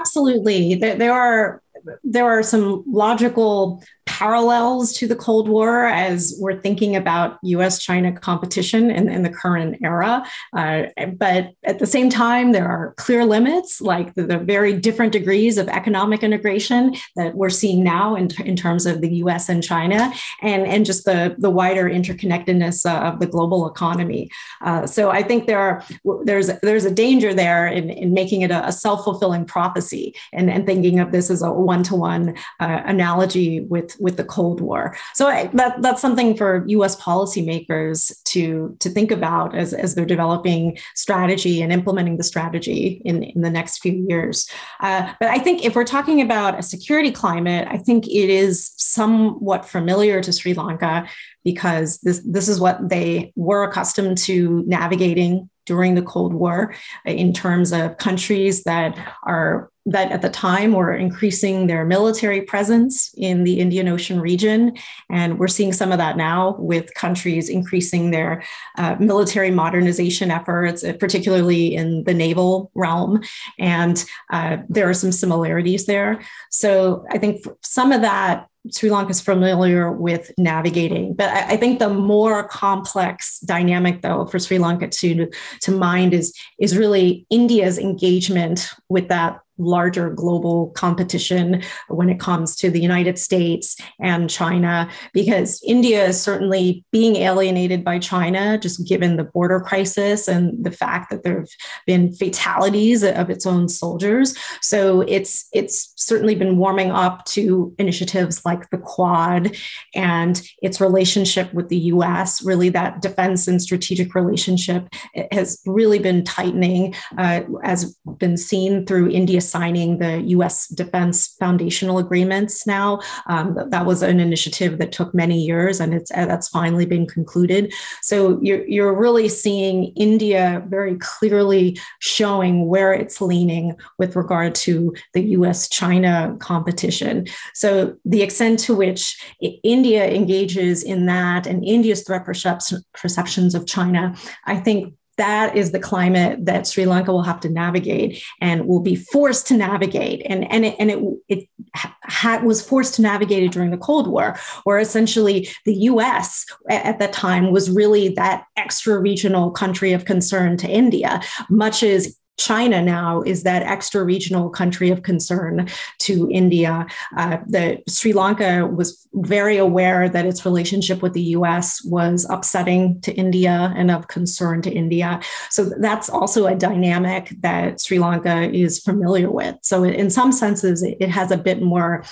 Absolutely. 0.00 0.74
There, 0.76 0.96
there 0.96 1.12
are 1.12 1.62
there 2.04 2.26
are 2.26 2.42
some 2.42 2.84
logical 2.86 3.82
parallels 4.20 4.92
to 4.92 5.08
the 5.08 5.16
Cold 5.16 5.48
War 5.48 5.86
as 5.86 6.36
we're 6.38 6.60
thinking 6.60 6.94
about 6.94 7.38
US 7.42 7.78
China 7.78 8.12
competition 8.12 8.90
in, 8.90 9.08
in, 9.08 9.22
the 9.22 9.30
current 9.30 9.78
era. 9.82 10.22
Uh, 10.54 10.82
but 11.16 11.54
at 11.64 11.78
the 11.78 11.86
same 11.86 12.10
time, 12.10 12.52
there 12.52 12.68
are 12.68 12.92
clear 12.98 13.24
limits, 13.24 13.80
like 13.80 14.14
the, 14.16 14.24
the, 14.24 14.38
very 14.38 14.74
different 14.78 15.12
degrees 15.12 15.56
of 15.56 15.68
economic 15.68 16.22
integration 16.22 16.94
that 17.16 17.34
we're 17.34 17.48
seeing 17.48 17.82
now 17.82 18.14
in, 18.14 18.28
in 18.44 18.56
terms 18.56 18.84
of 18.84 19.00
the 19.00 19.08
US 19.24 19.48
and 19.48 19.62
China, 19.62 20.12
and, 20.42 20.66
and 20.66 20.84
just 20.84 21.06
the, 21.06 21.34
the 21.38 21.50
wider 21.50 21.88
interconnectedness 21.88 22.84
uh, 22.84 23.08
of 23.08 23.20
the 23.20 23.26
global 23.26 23.66
economy. 23.66 24.30
Uh, 24.60 24.86
so 24.86 25.10
I 25.10 25.22
think 25.22 25.46
there 25.46 25.60
are, 25.60 25.82
there's, 26.24 26.50
there's 26.60 26.84
a 26.84 26.90
danger 26.90 27.32
there 27.32 27.66
in, 27.66 27.88
in 27.88 28.12
making 28.12 28.42
it 28.42 28.50
a, 28.50 28.66
a 28.66 28.72
self 28.72 29.02
fulfilling 29.02 29.46
prophecy 29.46 30.14
and, 30.34 30.50
and 30.50 30.66
thinking 30.66 31.00
of 31.00 31.10
this 31.10 31.30
as 31.30 31.40
a 31.40 31.50
one 31.50 31.82
to 31.84 31.94
one 31.94 32.34
analogy 32.58 33.60
with, 33.60 33.96
with 33.98 34.09
with 34.10 34.16
the 34.16 34.24
Cold 34.24 34.60
War. 34.60 34.96
So 35.14 35.28
I, 35.28 35.46
that, 35.54 35.80
that's 35.82 36.02
something 36.02 36.36
for 36.36 36.64
U.S. 36.66 37.00
policymakers 37.00 38.12
to 38.24 38.76
to 38.80 38.90
think 38.90 39.12
about 39.12 39.54
as, 39.54 39.72
as 39.72 39.94
they're 39.94 40.04
developing 40.04 40.78
strategy 40.96 41.62
and 41.62 41.72
implementing 41.72 42.16
the 42.16 42.24
strategy 42.24 43.00
in, 43.04 43.22
in 43.22 43.42
the 43.42 43.50
next 43.50 43.78
few 43.78 43.92
years. 44.08 44.50
Uh, 44.80 45.12
but 45.20 45.28
I 45.28 45.38
think 45.38 45.64
if 45.64 45.76
we're 45.76 45.84
talking 45.84 46.20
about 46.20 46.58
a 46.58 46.62
security 46.62 47.12
climate, 47.12 47.68
I 47.70 47.78
think 47.78 48.06
it 48.08 48.30
is 48.30 48.72
somewhat 48.76 49.64
familiar 49.64 50.20
to 50.22 50.32
Sri 50.32 50.54
Lanka 50.54 51.08
because 51.44 51.98
this 51.98 52.20
this 52.24 52.48
is 52.48 52.60
what 52.60 52.88
they 52.88 53.32
were 53.36 53.64
accustomed 53.64 54.18
to 54.18 54.64
navigating 54.66 55.48
during 55.66 55.94
the 55.94 56.02
Cold 56.02 56.34
War 56.34 56.74
in 57.04 57.32
terms 57.32 57.72
of 57.72 57.96
countries 57.98 58.64
that 58.64 58.96
are 59.22 59.70
that 59.86 60.12
at 60.12 60.20
the 60.20 60.28
time 60.28 60.72
were 60.72 60.94
increasing 60.94 61.66
their 61.66 61.84
military 61.84 62.42
presence 62.42 63.14
in 63.16 63.44
the 63.44 63.60
Indian 63.60 63.88
Ocean 63.88 64.20
region. 64.20 64.76
And 65.08 65.38
we're 65.38 65.48
seeing 65.48 65.72
some 65.72 65.90
of 65.90 65.98
that 65.98 66.16
now 66.16 66.56
with 66.58 66.94
countries 66.94 67.48
increasing 67.48 68.10
their 68.10 68.42
uh, 68.76 68.96
military 69.00 69.50
modernization 69.50 70.30
efforts, 70.30 70.84
uh, 70.84 70.92
particularly 71.00 71.74
in 71.74 72.04
the 72.04 72.14
naval 72.14 72.70
realm. 72.74 73.22
And 73.58 74.04
uh, 74.30 74.58
there 74.68 74.88
are 74.88 74.94
some 74.94 75.12
similarities 75.12 75.86
there. 75.86 76.20
So 76.50 77.04
I 77.10 77.18
think 77.18 77.44
some 77.62 77.90
of 77.90 78.02
that 78.02 78.46
Sri 78.70 78.90
Lanka 78.90 79.10
is 79.10 79.20
familiar 79.20 79.90
with 79.90 80.30
navigating. 80.36 81.14
But 81.14 81.30
I, 81.30 81.52
I, 81.52 81.56
think 81.56 81.78
the 81.78 81.88
more 81.88 82.46
complex 82.46 83.40
dynamic, 83.40 84.02
though, 84.02 84.26
for 84.26 84.38
Sri 84.38 84.58
Lanka 84.58 84.88
to, 84.88 85.30
to 85.62 85.70
mind 85.70 86.12
is, 86.12 86.34
is 86.58 86.76
really 86.76 87.26
India's 87.30 87.78
engagement 87.78 88.70
with 88.88 89.08
that 89.08 89.40
larger 89.60 90.10
global 90.10 90.70
competition 90.70 91.62
when 91.88 92.08
it 92.08 92.18
comes 92.18 92.56
to 92.56 92.70
the 92.70 92.80
United 92.80 93.18
States 93.18 93.76
and 94.00 94.28
China, 94.30 94.88
because 95.12 95.62
India 95.66 96.06
is 96.06 96.20
certainly 96.20 96.84
being 96.90 97.16
alienated 97.16 97.84
by 97.84 97.98
China, 97.98 98.58
just 98.58 98.86
given 98.88 99.16
the 99.16 99.24
border 99.24 99.60
crisis 99.60 100.28
and 100.28 100.64
the 100.64 100.70
fact 100.70 101.10
that 101.10 101.22
there 101.22 101.40
have 101.40 101.48
been 101.86 102.12
fatalities 102.12 103.02
of 103.02 103.30
its 103.30 103.46
own 103.46 103.68
soldiers. 103.68 104.36
So 104.62 105.02
it's 105.02 105.48
it's 105.52 105.92
certainly 105.96 106.34
been 106.34 106.56
warming 106.56 106.90
up 106.90 107.24
to 107.26 107.74
initiatives 107.78 108.44
like 108.44 108.70
the 108.70 108.78
Quad 108.78 109.56
and 109.94 110.42
its 110.62 110.80
relationship 110.80 111.52
with 111.52 111.68
the 111.68 111.78
U.S. 111.94 112.42
Really, 112.42 112.68
that 112.70 113.02
defense 113.02 113.46
and 113.46 113.60
strategic 113.60 114.14
relationship 114.14 114.88
has 115.32 115.60
really 115.66 115.98
been 115.98 116.24
tightening, 116.24 116.94
uh, 117.18 117.42
as 117.62 117.96
been 118.18 118.36
seen 118.36 118.86
through 118.86 119.10
India's 119.10 119.49
signing 119.50 119.98
the 119.98 120.22
U.S. 120.36 120.68
Defense 120.68 121.36
Foundational 121.38 121.98
Agreements 121.98 122.66
now. 122.66 123.00
Um, 123.26 123.56
that 123.68 123.86
was 123.86 124.02
an 124.02 124.20
initiative 124.20 124.78
that 124.78 124.92
took 124.92 125.14
many 125.14 125.40
years, 125.40 125.80
and 125.80 125.94
it's 125.94 126.10
that's 126.10 126.48
finally 126.48 126.86
been 126.86 127.06
concluded. 127.06 127.72
So 128.02 128.38
you're 128.42 128.66
you're 128.66 128.94
really 128.94 129.28
seeing 129.28 129.92
India 129.96 130.64
very 130.68 130.96
clearly 130.98 131.78
showing 131.98 132.66
where 132.66 132.92
it's 132.92 133.20
leaning 133.20 133.76
with 133.98 134.16
regard 134.16 134.54
to 134.66 134.94
the 135.14 135.22
U.S.-China 135.22 136.38
competition. 136.40 137.26
So 137.54 137.96
the 138.04 138.22
extent 138.22 138.58
to 138.60 138.74
which 138.74 139.20
India 139.40 140.10
engages 140.10 140.82
in 140.82 141.06
that 141.06 141.46
and 141.46 141.64
India's 141.64 142.02
threat 142.02 142.24
perceptions 142.24 143.54
of 143.54 143.66
China, 143.66 144.14
I 144.46 144.56
think 144.56 144.94
that 145.20 145.54
is 145.54 145.70
the 145.70 145.78
climate 145.78 146.46
that 146.46 146.66
Sri 146.66 146.86
Lanka 146.86 147.12
will 147.12 147.22
have 147.22 147.40
to 147.40 147.50
navigate 147.50 148.22
and 148.40 148.66
will 148.66 148.80
be 148.80 148.96
forced 148.96 149.46
to 149.48 149.54
navigate. 149.54 150.22
And, 150.24 150.50
and 150.50 150.64
it, 150.64 150.76
and 150.78 150.90
it, 150.90 150.98
it 151.28 151.48
ha- 151.74 152.40
was 152.42 152.66
forced 152.66 152.94
to 152.94 153.02
navigate 153.02 153.42
it 153.42 153.52
during 153.52 153.70
the 153.70 153.76
Cold 153.76 154.08
War, 154.08 154.38
where 154.64 154.78
essentially 154.78 155.48
the 155.66 155.74
US 155.74 156.46
at 156.70 156.98
that 156.98 157.12
time 157.12 157.52
was 157.52 157.70
really 157.70 158.08
that 158.14 158.44
extra 158.56 158.98
regional 158.98 159.50
country 159.50 159.92
of 159.92 160.06
concern 160.06 160.56
to 160.56 160.68
India, 160.68 161.20
much 161.50 161.82
as 161.82 162.16
China 162.40 162.80
now 162.80 163.20
is 163.20 163.42
that 163.42 163.62
extra 163.62 164.02
regional 164.02 164.48
country 164.48 164.88
of 164.88 165.02
concern 165.02 165.68
to 165.98 166.26
India. 166.30 166.86
Uh, 167.16 167.36
the 167.46 167.82
Sri 167.86 168.14
Lanka 168.14 168.66
was 168.66 169.06
very 169.12 169.58
aware 169.58 170.08
that 170.08 170.24
its 170.24 170.46
relationship 170.46 171.02
with 171.02 171.12
the 171.12 171.36
US 171.36 171.84
was 171.84 172.26
upsetting 172.30 172.98
to 173.02 173.12
India 173.12 173.74
and 173.76 173.90
of 173.90 174.08
concern 174.08 174.62
to 174.62 174.72
India. 174.72 175.20
So 175.50 175.64
that's 175.64 176.08
also 176.08 176.46
a 176.46 176.54
dynamic 176.54 177.34
that 177.40 177.78
Sri 177.78 177.98
Lanka 177.98 178.50
is 178.50 178.78
familiar 178.78 179.30
with. 179.30 179.56
So, 179.60 179.84
in 179.84 180.08
some 180.08 180.32
senses, 180.32 180.82
it 180.82 181.10
has 181.10 181.30
a 181.30 181.36
bit 181.36 181.62
more. 181.62 182.04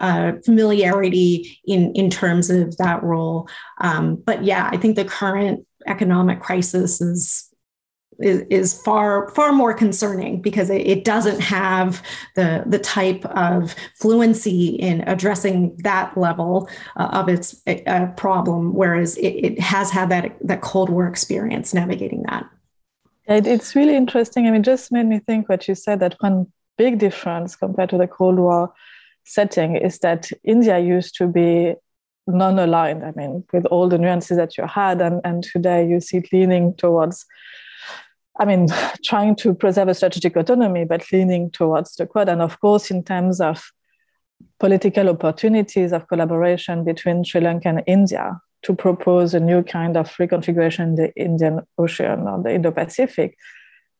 Uh, 0.00 0.32
familiarity 0.42 1.60
in 1.66 1.92
in 1.92 2.08
terms 2.08 2.48
of 2.48 2.74
that 2.78 3.02
role, 3.02 3.46
um, 3.82 4.16
but 4.16 4.42
yeah, 4.42 4.70
I 4.72 4.78
think 4.78 4.96
the 4.96 5.04
current 5.04 5.66
economic 5.86 6.40
crisis 6.40 7.02
is 7.02 7.51
is, 8.18 8.40
is 8.50 8.80
far 8.82 9.28
far 9.30 9.52
more 9.52 9.74
concerning 9.74 10.40
because 10.40 10.70
it, 10.70 10.86
it, 10.86 11.04
doesn't 11.04 11.40
have 11.40 12.02
the 12.34 12.62
the 12.66 12.78
type 12.78 13.24
of 13.26 13.74
fluency 13.94 14.68
in 14.68 15.00
addressing 15.02 15.76
that 15.78 16.16
level 16.16 16.68
uh, 16.96 17.08
of 17.12 17.28
its 17.28 17.62
uh, 17.66 18.06
problem, 18.16 18.74
whereas 18.74 19.16
it, 19.16 19.28
it, 19.28 19.60
has 19.60 19.90
had 19.90 20.08
that 20.10 20.36
that 20.40 20.60
Cold 20.60 20.88
War 20.88 21.06
experience 21.06 21.74
navigating 21.74 22.22
that. 22.28 22.48
It, 23.26 23.46
it's 23.46 23.74
really 23.74 23.96
interesting. 23.96 24.46
I 24.46 24.50
mean, 24.50 24.62
just 24.62 24.92
made 24.92 25.06
me 25.06 25.18
think 25.18 25.48
what 25.48 25.68
you 25.68 25.74
said 25.74 26.00
that 26.00 26.16
one 26.20 26.46
big 26.78 26.98
difference 26.98 27.56
compared 27.56 27.90
to 27.90 27.98
the 27.98 28.08
Cold 28.08 28.38
War 28.38 28.72
setting 29.24 29.76
is 29.76 29.98
that 30.00 30.30
India 30.44 30.78
used 30.78 31.14
to 31.16 31.26
be 31.26 31.74
non-aligned. 32.26 33.04
I 33.04 33.12
mean, 33.12 33.44
with 33.52 33.66
all 33.66 33.88
the 33.88 33.98
nuances 33.98 34.36
that 34.36 34.56
you 34.56 34.66
had, 34.66 35.00
and, 35.00 35.20
and 35.24 35.42
today 35.42 35.86
you 35.86 36.00
see 36.00 36.18
it 36.18 36.32
leaning 36.32 36.74
towards 36.74 37.26
I 38.42 38.44
mean, 38.44 38.66
trying 39.04 39.36
to 39.36 39.54
preserve 39.54 39.88
a 39.88 39.94
strategic 39.94 40.36
autonomy, 40.36 40.84
but 40.84 41.10
leaning 41.12 41.50
towards 41.50 41.94
the 41.94 42.06
Quad. 42.06 42.28
And 42.28 42.42
of 42.42 42.60
course, 42.60 42.90
in 42.90 43.04
terms 43.04 43.40
of 43.40 43.62
political 44.58 45.08
opportunities 45.08 45.92
of 45.92 46.08
collaboration 46.08 46.82
between 46.84 47.22
Sri 47.22 47.40
Lanka 47.40 47.68
and 47.68 47.82
India 47.86 48.40
to 48.64 48.74
propose 48.74 49.32
a 49.34 49.40
new 49.40 49.62
kind 49.62 49.96
of 49.96 50.08
reconfiguration 50.16 50.80
in 50.80 50.94
the 50.96 51.14
Indian 51.14 51.60
Ocean 51.78 52.26
or 52.26 52.42
the 52.42 52.52
Indo-Pacific, 52.52 53.36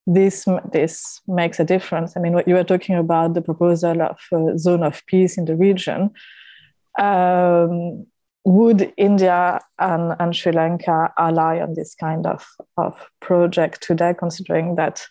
this, 0.09 0.47
this 0.72 1.20
makes 1.28 1.61
a 1.61 1.64
difference. 1.64 2.16
I 2.16 2.20
mean, 2.20 2.32
what 2.32 2.49
you 2.49 2.55
were 2.55 2.64
talking 2.64 2.97
about, 2.97 3.34
the 3.34 3.43
proposal 3.43 4.03
of 4.03 4.18
a 4.32 4.59
zone 4.59 4.82
of 4.82 5.07
peace 5.07 5.38
in 5.38 5.45
the 5.45 5.55
region, 5.55 6.11
um, 6.99 8.07
would 8.45 8.93
India 8.97 9.61
and, 9.78 10.16
and 10.18 10.34
Sri 10.34 10.53
Lanka 10.53 11.12
ally 11.16 11.61
on 11.61 11.74
this 11.74 11.95
kind 11.95 12.26
of, 12.26 12.47
of 12.76 13.09
project 13.20 13.82
today, 13.82 14.14
considering 14.18 14.76
that 14.76 15.07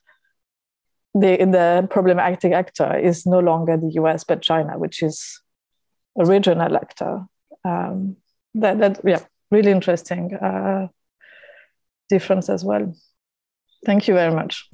the, 1.14 1.38
the 1.38 1.88
problematic 1.90 2.52
actor 2.54 2.98
is 2.98 3.26
no 3.26 3.40
longer 3.40 3.78
the 3.78 3.92
US 4.02 4.24
but 4.24 4.42
China, 4.42 4.78
which 4.78 5.02
is 5.02 5.42
a 6.20 6.26
regional 6.26 6.76
actor? 6.76 7.26
Um, 7.64 8.18
that, 8.56 8.80
that, 8.80 9.00
yeah, 9.04 9.22
really 9.50 9.72
interesting 9.72 10.34
uh, 10.34 10.88
difference 12.10 12.50
as 12.50 12.66
well. 12.66 12.94
Thank 13.86 14.08
you 14.08 14.14
very 14.14 14.34
much. 14.34 14.68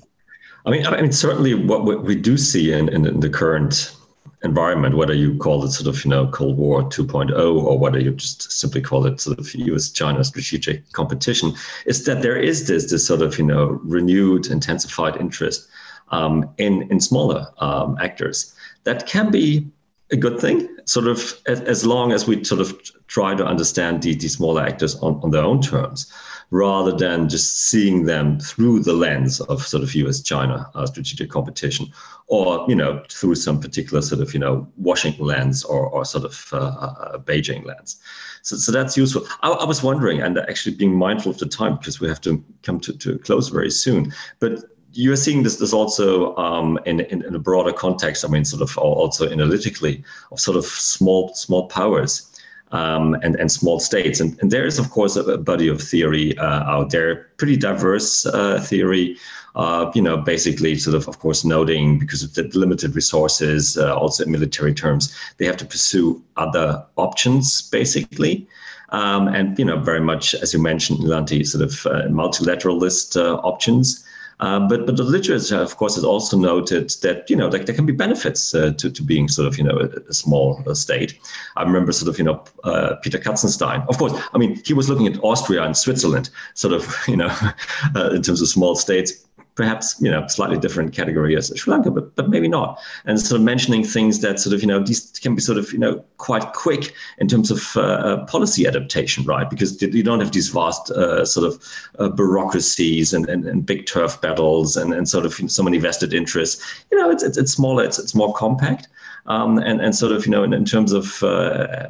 I 0.66 0.72
mean, 0.72 0.86
I 0.86 1.02
mean, 1.02 1.12
certainly 1.12 1.54
what, 1.54 1.86
what 1.86 2.04
we 2.04 2.16
do 2.16 2.38
see 2.38 2.74
in, 2.74 2.90
in, 2.90 3.06
in 3.06 3.20
the 3.20 3.30
current 3.30 3.96
environment, 4.44 4.96
whether 4.96 5.14
you 5.14 5.36
call 5.38 5.64
it 5.64 5.72
sort 5.72 5.88
of, 5.88 6.04
you 6.06 6.12
know, 6.12 6.28
Cold 6.28 6.58
War 6.58 6.84
2.0 6.84 7.32
or 7.38 7.80
whether 7.80 8.00
you 8.00 8.12
just 8.12 8.52
simply 8.52 8.82
call 8.82 9.06
it 9.06 9.20
sort 9.20 9.40
of 9.40 9.54
US 9.56 9.90
China 9.90 10.24
strategic 10.24 10.92
competition, 10.92 11.54
is 11.86 12.06
that 12.06 12.22
there 12.22 12.38
is 12.38 12.68
this, 12.68 12.92
this 12.92 13.06
sort 13.06 13.22
of, 13.22 13.38
you 13.38 13.46
know, 13.46 13.80
renewed, 13.84 14.48
intensified 14.48 15.18
interest 15.18 15.68
um, 16.10 16.50
in, 16.58 16.84
in 16.92 17.00
smaller 17.00 17.48
um, 17.58 17.98
actors. 18.00 18.54
That 18.84 19.08
can 19.08 19.32
be 19.32 19.68
a 20.12 20.16
good 20.16 20.40
thing, 20.40 20.70
sort 20.86 21.08
of, 21.08 21.34
as, 21.48 21.62
as 21.62 21.86
long 21.86 22.12
as 22.12 22.28
we 22.28 22.44
sort 22.44 22.62
of 22.62 22.80
try 23.08 23.36
to 23.36 23.46
understand 23.46 24.04
the, 24.04 24.16
the 24.16 24.28
smaller 24.28 24.62
actors 24.62 24.96
on, 24.98 25.20
on 25.24 25.32
their 25.32 25.44
own 25.44 25.62
terms 25.62 26.12
rather 26.50 26.92
than 26.92 27.28
just 27.28 27.66
seeing 27.68 28.06
them 28.06 28.40
through 28.40 28.80
the 28.80 28.94
lens 28.94 29.42
of 29.42 29.66
sort 29.66 29.84
of 29.84 29.94
US 29.96 30.22
China 30.22 30.70
uh, 30.76 30.86
strategic 30.86 31.30
competition 31.30 31.88
or, 32.28 32.66
you 32.70 32.76
know, 32.76 33.04
through 33.10 33.36
some 33.36 33.60
particular 33.60 34.02
sort 34.02 34.22
of, 34.22 34.34
you 34.34 34.40
know, 34.40 34.68
Washington 34.78 35.26
lens 35.26 35.64
or, 35.64 35.88
or 35.88 36.06
sort 36.06 36.24
of 36.24 36.50
uh, 36.54 36.58
uh, 36.58 37.18
Beijing 37.20 37.66
lens. 37.66 38.00
So, 38.44 38.56
so 38.56 38.72
that's 38.72 38.96
useful. 38.96 39.26
I, 39.42 39.50
I, 39.50 39.66
was 39.66 39.84
wondering, 39.84 40.22
and 40.22 40.38
actually 40.38 40.76
being 40.76 40.96
mindful 40.96 41.32
of 41.32 41.38
the 41.38 41.46
time 41.46 41.78
because 41.78 42.00
we 42.00 42.08
have 42.08 42.22
to 42.22 42.44
come 42.64 42.80
to, 42.82 42.94
to 42.94 43.16
a 43.16 43.18
close 43.18 43.50
very 43.50 43.72
soon, 43.72 44.14
but 44.40 44.64
you're 44.94 45.16
seeing 45.16 45.44
this, 45.44 45.58
this 45.58 45.74
also 45.74 46.36
um, 46.38 46.80
in, 46.86 47.02
in, 47.02 47.24
in, 47.24 47.36
a 47.36 47.40
broader 47.40 47.74
context. 47.74 48.26
I 48.26 48.30
mean, 48.30 48.46
sort 48.46 48.62
of 48.62 48.78
also 48.78 49.30
analytically 49.30 50.04
of 50.32 50.40
sort 50.40 50.58
of 50.58 50.66
small 50.66 51.34
small 51.36 51.68
powers 51.68 52.37
um, 52.72 53.16
and, 53.24 53.36
and 53.36 53.52
small 53.52 53.80
states. 53.80 54.20
And, 54.20 54.38
and 54.42 54.52
there 54.52 54.66
is, 54.66 54.80
of 54.80 54.90
course, 54.90 55.16
a, 55.16 55.24
a 55.24 55.38
body 55.38 55.68
of 55.68 55.82
theory 55.82 56.38
uh, 56.38 56.64
out 56.64 56.92
there, 56.92 57.30
pretty 57.38 57.58
diverse 57.58 58.26
uh, 58.26 58.60
theory. 58.62 59.18
Uh, 59.56 59.92
you 59.96 60.02
know, 60.04 60.18
basically, 60.18 60.76
sort 60.76 60.96
of, 60.96 61.08
of 61.08 61.18
course, 61.18 61.44
noting 61.44 61.98
because 61.98 62.22
of 62.22 62.34
the 62.36 62.44
limited 62.54 62.96
resources, 62.96 63.76
uh, 63.76 63.96
also 63.96 64.24
in 64.24 64.32
military 64.32 64.74
terms, 64.74 65.16
they 65.38 65.46
have 65.46 65.58
to 65.58 65.66
pursue 65.66 66.22
other 66.36 66.86
options, 66.96 67.64
basically. 67.70 68.48
Um, 68.90 69.28
and 69.28 69.58
you 69.58 69.66
know, 69.66 69.80
very 69.80 70.00
much 70.00 70.36
as 70.36 70.54
you 70.54 70.62
mentioned, 70.62 71.00
Nilanthi, 71.00 71.46
sort 71.46 71.64
of 71.64 71.86
uh, 71.88 72.08
multilateralist 72.08 73.20
uh, 73.20 73.38
options. 73.38 74.04
Uh, 74.40 74.60
but 74.68 74.86
but 74.86 74.98
the 74.98 75.04
literature, 75.04 75.58
of 75.58 75.78
course, 75.78 75.96
has 75.96 76.04
also 76.04 76.38
noted 76.38 76.90
that 77.02 77.28
you 77.30 77.36
know 77.36 77.48
like 77.48 77.66
there 77.66 77.76
can 77.76 77.86
be 77.86 77.94
benefits 77.94 78.54
uh, 78.54 78.72
to 78.78 78.90
to 78.92 79.02
being 79.02 79.28
sort 79.28 79.48
of 79.48 79.58
you 79.58 79.64
know 79.64 79.78
a, 79.80 80.10
a 80.10 80.14
small 80.14 80.62
uh, 80.68 80.74
state. 80.74 81.18
I 81.56 81.64
remember 81.64 81.92
sort 81.92 82.10
of 82.10 82.20
you 82.20 82.26
know 82.26 82.44
uh, 82.64 82.96
Peter 83.02 83.18
Katzenstein. 83.18 83.88
Of 83.90 83.98
course, 83.98 84.14
I 84.34 84.38
mean 84.38 84.62
he 84.64 84.74
was 84.74 84.90
looking 84.90 85.08
at 85.08 85.18
Austria 85.24 85.64
and 85.64 85.76
Switzerland, 85.76 86.30
sort 86.54 86.74
of 86.74 86.96
you 87.08 87.18
know 87.18 87.36
uh, 87.96 88.12
in 88.12 88.22
terms 88.22 88.42
of 88.42 88.48
small 88.48 88.76
states 88.76 89.27
perhaps 89.58 90.00
you 90.00 90.10
know 90.10 90.26
slightly 90.28 90.58
different 90.58 90.94
category 90.94 91.36
as 91.36 91.52
Sri 91.56 91.72
Lanka, 91.72 91.92
but 91.92 92.16
but 92.16 92.30
maybe 92.30 92.48
not. 92.48 92.80
And 93.06 93.20
sort 93.20 93.42
of 93.42 93.44
mentioning 93.44 93.84
things 93.84 94.22
that 94.22 94.40
sort 94.40 94.54
of 94.54 94.62
you 94.62 94.68
know 94.68 94.82
these 94.82 95.12
can 95.20 95.36
be 95.36 95.42
sort 95.42 95.58
of 95.58 95.74
you 95.74 95.80
know 95.80 96.02
quite 96.18 96.54
quick 96.54 96.94
in 97.18 97.28
terms 97.28 97.52
of 97.52 97.76
uh, 97.76 97.82
uh 97.82 98.26
policy 98.26 98.66
adaptation, 98.68 99.26
right? 99.26 99.50
Because 99.50 99.82
you 99.82 100.04
don't 100.04 100.22
have 100.22 100.32
these 100.32 100.50
vast 100.50 100.92
uh, 100.92 101.26
sort 101.26 101.46
of 101.48 101.62
uh, 102.00 102.10
bureaucracies 102.10 103.14
and, 103.14 103.28
and, 103.28 103.46
and 103.46 103.66
big 103.66 103.88
turf 103.88 104.22
battles 104.22 104.78
and, 104.78 104.94
and 104.94 105.10
sort 105.10 105.26
of 105.26 105.34
so 105.34 105.64
many 105.64 105.80
vested 105.80 106.14
interests. 106.14 106.86
You 106.92 107.00
know, 107.00 107.10
it's 107.10 107.24
it's, 107.24 107.38
it's 107.38 107.52
smaller, 107.52 107.84
it's 107.84 108.00
it's 108.00 108.16
more 108.16 108.34
compact. 108.34 108.88
Um, 109.26 109.58
and, 109.58 109.82
and 109.82 109.94
sort 109.94 110.14
of, 110.14 110.26
you 110.26 110.32
know, 110.32 110.42
in, 110.42 110.54
in 110.54 110.64
terms 110.64 110.94
of, 110.94 111.22
uh, 111.22 111.90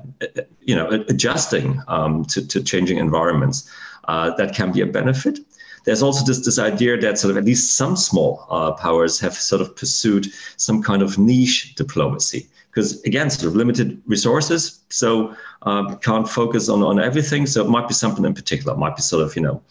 you 0.62 0.76
know, 0.76 0.90
adjusting 1.08 1.80
um, 1.88 2.26
to, 2.26 2.44
to 2.48 2.64
changing 2.64 2.98
environments, 2.98 3.70
uh, 4.08 4.34
that 4.38 4.56
can 4.56 4.72
be 4.72 4.82
a 4.82 4.88
benefit 4.88 5.38
there's 5.88 6.04
also 6.04 6.26
this, 6.26 6.44
this 6.44 6.60
idea 6.60 6.98
that 6.98 7.18
sort 7.18 7.32
of 7.32 7.38
at 7.38 7.46
least 7.46 7.78
some 7.78 7.96
small 7.96 8.46
uh, 8.50 8.74
powers 8.74 9.22
have 9.22 9.34
sort 9.34 9.62
of 9.62 9.74
pursued 9.74 10.28
some 10.58 10.84
kind 10.84 11.02
of 11.02 11.18
niche 11.18 11.76
diplomacy. 11.76 12.46
Because 12.70 13.02
again 13.04 13.30
sort 13.30 13.48
of 13.48 13.56
limited 13.56 14.00
resources 14.06 14.82
so 14.90 15.34
uh, 15.62 15.96
can't 15.96 16.28
focus 16.28 16.68
on, 16.68 16.84
on 16.84 17.00
everything. 17.00 17.46
So 17.48 17.64
it 17.64 17.70
might 17.70 17.88
be 17.88 17.94
something 17.94 18.26
in 18.26 18.34
particular 18.34 18.74
it 18.74 18.78
might 18.78 18.98
be 18.98 19.02
sort 19.02 19.24
of 19.24 19.34
you 19.38 19.42
know 19.42 19.64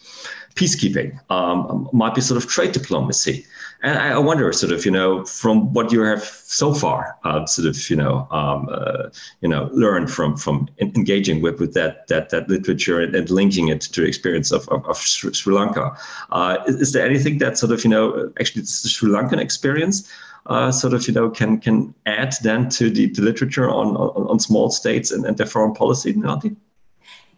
peacekeeping, 0.57 1.19
um, 1.31 1.89
might 1.93 2.15
be 2.15 2.21
sort 2.21 2.43
of 2.43 2.49
trade 2.49 2.73
diplomacy. 2.73 3.47
And 3.83 3.99
I, 3.99 4.19
wonder, 4.19 4.51
sort 4.53 4.73
of, 4.73 4.87
you 4.87 4.91
know, 4.91 5.25
from 5.27 5.73
what 5.75 5.93
you 5.93 6.01
have 6.01 6.25
so 6.25 6.73
far, 6.73 7.17
uh, 7.25 7.45
sort 7.45 7.69
of, 7.69 7.91
you 7.91 7.97
know, 7.97 8.27
um, 8.31 8.69
uh, 8.73 9.11
you 9.43 9.49
know, 9.49 9.69
learned 9.73 10.11
from 10.11 10.37
from 10.37 10.69
engaging 10.79 11.43
with 11.43 11.61
with 11.61 11.75
that 11.75 12.09
that 12.09 12.31
that 12.31 12.49
literature 12.49 13.01
and, 13.01 13.15
and 13.15 13.29
linking 13.31 13.69
it 13.69 13.83
to 13.83 14.03
experience 14.03 14.51
of 14.51 14.67
of, 14.71 14.85
of 14.87 14.97
Sri 14.99 15.55
Lanka. 15.55 15.95
Uh, 16.31 16.57
is, 16.67 16.77
is, 16.77 16.93
there 16.93 17.05
anything 17.05 17.37
that 17.39 17.59
sort 17.59 17.71
of, 17.71 17.85
you 17.85 17.91
know, 17.91 18.33
actually 18.41 18.63
the 18.63 18.89
Sri 18.89 19.11
Lankan 19.11 19.39
experience 19.39 20.11
uh, 20.47 20.73
sort 20.73 20.95
of 20.95 21.07
you 21.07 21.15
know 21.15 21.29
can 21.29 21.59
can 21.59 21.95
add 22.07 22.35
then 22.43 22.69
to 22.71 22.91
the, 22.91 23.07
the 23.11 23.23
literature 23.23 23.69
on, 23.69 23.97
on, 23.97 24.27
on 24.29 24.41
small 24.41 24.71
states 24.71 25.11
and, 25.11 25.27
and 25.27 25.37
their 25.37 25.47
foreign 25.47 25.75
policy, 25.75 26.15
Nilanthi? 26.15 26.57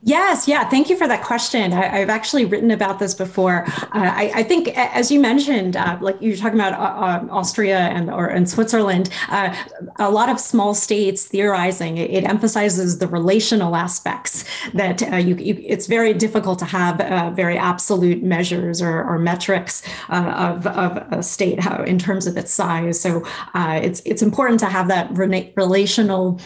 Yes, 0.02 0.46
yeah. 0.46 0.68
Thank 0.68 0.90
you 0.90 0.96
for 0.96 1.08
that 1.08 1.24
question. 1.24 1.72
I, 1.72 1.98
have 1.98 2.08
actually 2.08 2.44
written 2.44 2.70
about 2.70 3.00
this 3.00 3.14
before. 3.14 3.64
Uh, 3.66 3.88
I, 3.94 4.30
I, 4.32 4.42
think, 4.44 4.68
as 4.78 5.10
you 5.10 5.18
mentioned, 5.18 5.76
uh, 5.76 5.98
like 6.00 6.16
you're 6.20 6.36
talking 6.36 6.60
about 6.60 6.74
uh, 6.74 7.26
uh 7.26 7.34
Austria 7.34 7.78
and 7.78 8.08
or 8.08 8.30
in 8.30 8.46
Switzerland, 8.46 9.10
uh, 9.28 9.52
a 9.96 10.08
lot 10.08 10.28
of 10.28 10.38
small 10.38 10.72
states 10.72 11.26
theorizing 11.26 11.98
it, 11.98 12.12
it 12.12 12.22
emphasizes 12.22 12.98
the 12.98 13.08
relational 13.08 13.74
aspects 13.74 14.44
that 14.72 15.02
uh, 15.12 15.16
you, 15.16 15.34
you, 15.34 15.60
it's 15.66 15.88
very 15.88 16.14
difficult 16.14 16.60
to 16.60 16.64
have 16.64 16.98
very 17.34 17.58
absolute 17.58 18.22
measures 18.22 18.80
or, 18.80 19.02
or 19.02 19.18
metrics 19.18 19.82
of, 20.10 20.64
of 20.68 20.96
a 21.10 21.24
state 21.24 21.58
how, 21.58 21.82
in 21.82 21.98
terms 21.98 22.28
of 22.28 22.36
its 22.36 22.52
size. 22.52 23.00
So 23.00 23.26
it's 23.56 24.00
it's 24.04 24.22
important 24.22 24.60
to 24.60 24.66
have 24.66 24.86
that 24.88 25.10
re- 25.10 25.52
relational 25.56 26.40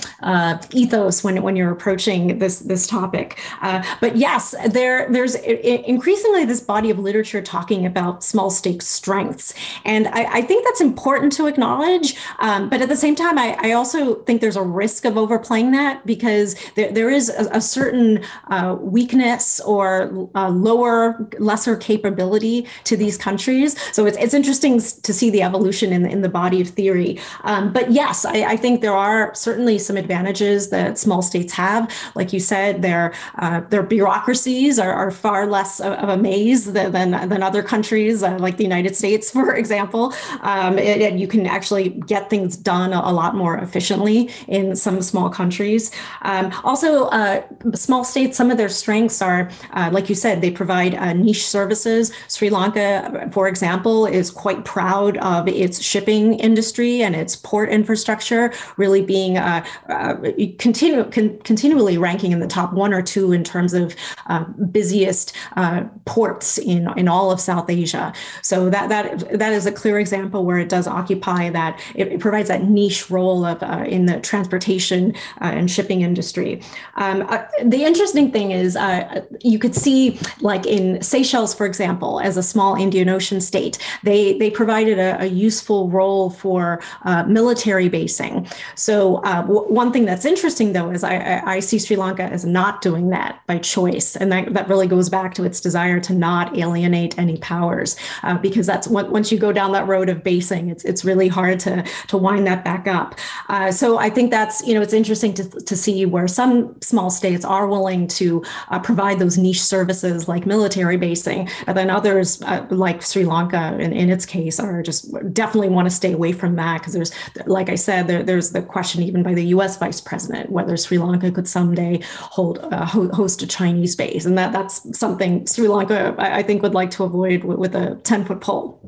ethos 0.73 1.23
when 1.23 1.43
when 1.43 1.55
you're 1.55 1.71
approaching 1.71 2.39
this 2.39 2.61
this 2.61 2.87
topic. 2.87 3.39
Uh, 3.61 3.83
but 4.01 4.17
yes, 4.17 4.55
there 4.69 5.11
there's 5.11 5.35
increasingly 5.35 6.45
this 6.45 6.61
body 6.61 6.91
of 6.91 6.99
literature 6.99 7.43
talking 7.43 7.87
about 7.87 8.25
small 8.25 8.51
state 8.51 8.83
strengths, 8.83 9.55
and 9.85 10.09
I, 10.09 10.39
I 10.39 10.43
think 10.43 10.65
that's 10.65 10.81
important 10.81 11.33
to 11.35 11.47
acknowledge. 11.47 12.17
Um, 12.39 12.69
but 12.69 12.81
at 12.81 12.89
the 12.89 12.97
same 12.97 13.15
time, 13.15 13.39
I, 13.39 13.57
I, 13.61 13.73
also 13.73 14.17
think 14.23 14.41
there's 14.41 14.57
a 14.57 14.63
risk 14.63 15.05
of 15.05 15.17
overplaying 15.17 15.71
that 15.73 16.05
because 16.07 16.57
there, 16.75 16.91
there 16.93 17.11
is 17.11 17.29
a, 17.29 17.49
a 17.53 17.61
certain 17.61 18.23
uh, 18.49 18.77
weakness 18.81 19.61
or 19.61 20.29
uh, 20.35 20.49
lower, 20.49 21.29
lesser 21.39 21.77
capability 21.77 22.67
to 22.85 22.97
these 22.97 23.17
countries. 23.17 23.79
So 23.93 24.07
it's, 24.07 24.17
it's 24.19 24.35
interesting 24.35 24.81
to 24.81 25.13
see 25.13 25.31
the 25.31 25.43
evolution 25.43 25.93
in, 25.93 26.07
in 26.07 26.23
the 26.23 26.29
body 26.29 26.61
of 26.61 26.69
theory. 26.69 27.19
Um, 27.45 27.73
but 27.73 27.91
yes, 27.91 28.25
I, 28.25 28.43
I 28.45 28.57
think 28.57 28.81
there 28.81 28.95
are 28.95 29.35
certainly 29.35 29.79
some 29.79 29.97
advantages 29.97 30.71
that 30.71 30.99
small 30.99 31.23
states 31.23 31.53
have. 31.55 31.93
Like 32.15 32.33
you 32.33 32.41
said, 32.41 32.83
they're 32.83 33.13
uh, 33.37 33.61
their 33.69 33.83
bureaucracies 33.83 34.79
are, 34.79 34.93
are, 34.93 35.11
far 35.11 35.47
less 35.47 35.79
of 35.81 36.09
a 36.09 36.17
maze 36.17 36.73
than, 36.73 36.93
than, 36.93 37.29
than 37.29 37.43
other 37.43 37.63
countries, 37.63 38.23
uh, 38.23 38.37
like 38.39 38.57
the 38.57 38.65
United 38.65 38.97
States, 38.97 39.31
for 39.37 39.55
example. 39.55 40.13
Um, 40.41 40.79
you 40.79 41.27
can 41.29 41.47
actually 41.47 41.91
get 41.91 42.31
things 42.31 42.57
done 42.57 42.93
a, 42.93 43.13
lot 43.13 43.37
more 43.37 43.59
efficiently 43.59 44.31
in 44.49 44.75
some 44.75 45.03
small 45.03 45.29
countries. 45.29 45.91
Um, 46.23 46.51
also, 46.65 47.05
uh, 47.09 47.43
small 47.75 48.05
states, 48.05 48.39
some 48.39 48.51
of 48.51 48.57
their 48.57 48.71
strengths 48.71 49.21
are, 49.21 49.51
uh, 49.75 49.91
like 49.93 50.09
you 50.09 50.15
said, 50.15 50.41
they 50.41 50.51
provide 50.51 50.95
uh, 50.95 51.13
niche 51.13 51.47
services. 51.47 52.11
Sri 52.29 52.49
Lanka, 52.49 53.29
for 53.33 53.49
example, 53.49 54.07
is 54.07 54.31
quite 54.31 54.65
proud 54.65 55.19
of 55.19 55.47
its 55.47 55.83
shipping 55.83 56.35
industry 56.35 57.03
and 57.03 57.15
its 57.15 57.37
port 57.37 57.69
infrastructure, 57.69 58.51
really 58.79 59.03
being 59.03 59.35
continu- 59.35 61.13
con- 61.13 61.39
continually 61.45 61.99
ranking 61.99 62.33
in 62.33 62.41
the 62.41 62.47
top 62.47 62.73
one 62.73 62.95
or 62.95 63.03
two 63.03 63.22
two 63.23 63.33
in 63.33 63.45
terms 63.45 63.75
of 63.75 63.95
uh, 64.27 64.45
busiest 64.71 65.35
uh, 65.57 65.85
ports 66.05 66.59
in, 66.59 66.89
in 66.97 67.09
all 67.09 67.31
of 67.31 67.41
South 67.41 67.69
Asia. 67.71 68.13
So 68.43 68.71
that 68.71 68.89
that 68.89 69.39
that 69.39 69.53
is 69.53 69.67
a 69.67 69.73
clear 69.73 69.99
example 69.99 70.45
where 70.45 70.59
it 70.59 70.69
does 70.69 70.87
occupy 70.87 71.51
that 71.51 71.81
it, 71.95 72.09
it 72.09 72.21
provides 72.21 72.49
that 72.49 72.63
niche 72.65 73.11
role 73.11 73.45
of 73.45 73.63
uh, 73.63 73.85
in 73.87 74.07
the 74.07 74.21
transportation 74.21 75.15
uh, 75.41 75.59
and 75.59 75.71
shipping 75.71 76.03
industry. 76.03 76.61
Um, 76.97 77.23
uh, 77.29 77.45
the 77.65 77.85
interesting 77.85 78.31
thing 78.33 78.51
is 78.53 78.77
uh, 78.77 79.25
you 79.41 79.59
could 79.59 79.75
see 79.75 80.19
like 80.41 80.67
in 80.67 81.03
Seychelles, 81.03 81.55
for 81.55 81.67
example, 81.67 82.21
as 82.21 82.37
a 82.37 82.43
small 82.43 82.75
Indian 82.75 83.09
Ocean 83.09 83.41
state, 83.41 83.79
they 84.03 84.39
they 84.39 84.51
provided 84.51 84.99
a, 84.99 85.23
a 85.23 85.27
useful 85.27 85.91
role 85.91 86.31
for 86.31 86.81
military 87.27 87.89
basing. 87.89 88.47
So 88.75 89.21
w- 89.23 89.69
one 89.83 89.93
thing 89.93 90.05
that's 90.07 90.25
interesting 90.25 90.73
though 90.73 90.91
is 90.91 91.05
I, 91.05 91.43
I 91.57 91.61
see 91.61 91.79
Sri 91.79 91.97
Lanka 91.97 92.25
as 92.25 92.45
not 92.45 92.83
doing 92.83 93.11
that 93.13 93.41
by 93.47 93.59
choice. 93.59 94.17
And 94.17 94.33
that, 94.33 94.53
that 94.55 94.69
really 94.69 94.87
goes 94.87 95.09
back 95.09 95.35
to 95.35 95.45
its 95.45 95.61
desire 95.61 96.01
to 96.01 96.15
not 96.15 96.57
alienate 96.59 97.19
any 97.19 97.37
powers, 97.39 97.97
uh, 98.23 98.37
because 98.39 98.67
that's 98.67 98.89
what, 98.89 99.11
once 99.11 99.31
you 99.31 99.39
go 99.39 99.53
down 99.53 99.73
that 99.73 99.87
road 99.87 100.09
of 100.09 100.23
basing, 100.25 100.69
it's, 100.69 100.85
it's 100.85 101.05
really 101.05 101.29
hard 101.29 101.61
to, 101.61 101.85
to 102.09 102.17
wind 102.17 102.47
that 102.47 102.65
back 102.65 102.87
up. 102.87 103.15
Uh, 103.49 103.71
so 103.71 103.99
I 103.99 104.11
think 104.11 104.31
that's, 104.31 104.67
you 104.67 104.75
know, 104.75 104.83
it's 104.83 104.93
interesting 104.93 105.35
to, 105.35 105.45
to 105.49 105.77
see 105.77 106.07
where 106.07 106.29
some 106.29 106.81
small 106.81 107.11
states 107.11 107.45
are 107.45 107.67
willing 107.67 108.09
to 108.09 108.43
uh, 108.71 108.79
provide 108.79 109.19
those 109.19 109.39
niche 109.39 109.63
services 109.63 110.29
like 110.29 110.47
military 110.47 110.97
basing, 110.97 111.49
and 111.67 111.77
then 111.77 111.91
others 111.91 112.43
uh, 112.43 112.67
like 112.71 113.03
Sri 113.03 113.25
Lanka 113.25 113.77
in, 113.79 113.93
in 113.93 114.11
its 114.11 114.27
case 114.27 114.59
are 114.59 114.83
just 114.83 115.13
definitely 115.33 115.69
want 115.69 115.87
to 115.87 115.95
stay 115.95 116.13
away 116.13 116.33
from 116.33 116.57
that 116.57 116.79
because 116.79 116.95
there's, 116.95 117.13
like 117.47 117.69
I 117.69 117.75
said, 117.75 118.07
there, 118.09 118.23
there's 118.23 118.51
the 118.51 118.63
question 118.63 119.03
even 119.03 119.23
by 119.23 119.35
the 119.35 119.47
US 119.47 119.79
vice 119.79 120.01
president 120.01 120.51
whether 120.51 120.77
Sri 120.77 120.99
Lanka 120.99 121.31
could 121.31 121.49
someday 121.49 122.01
hold, 122.03 122.59
uh, 122.59 122.87
host 123.11 123.43
a 123.43 123.47
Chinese 123.47 123.97
base, 123.97 124.25
and 124.25 124.37
that 124.39 124.53
that's 124.53 124.99
something 124.99 125.47
Sri 125.47 125.69
Lanka 125.69 126.15
I, 126.19 126.39
I 126.39 126.43
think 126.43 126.63
would 126.63 126.75
like 126.75 126.91
to 126.93 127.05
avoid 127.05 127.45
with, 127.45 127.59
with 127.59 127.75
a 127.75 127.97
ten 128.05 128.25
foot 128.25 128.41
pole. 128.41 128.81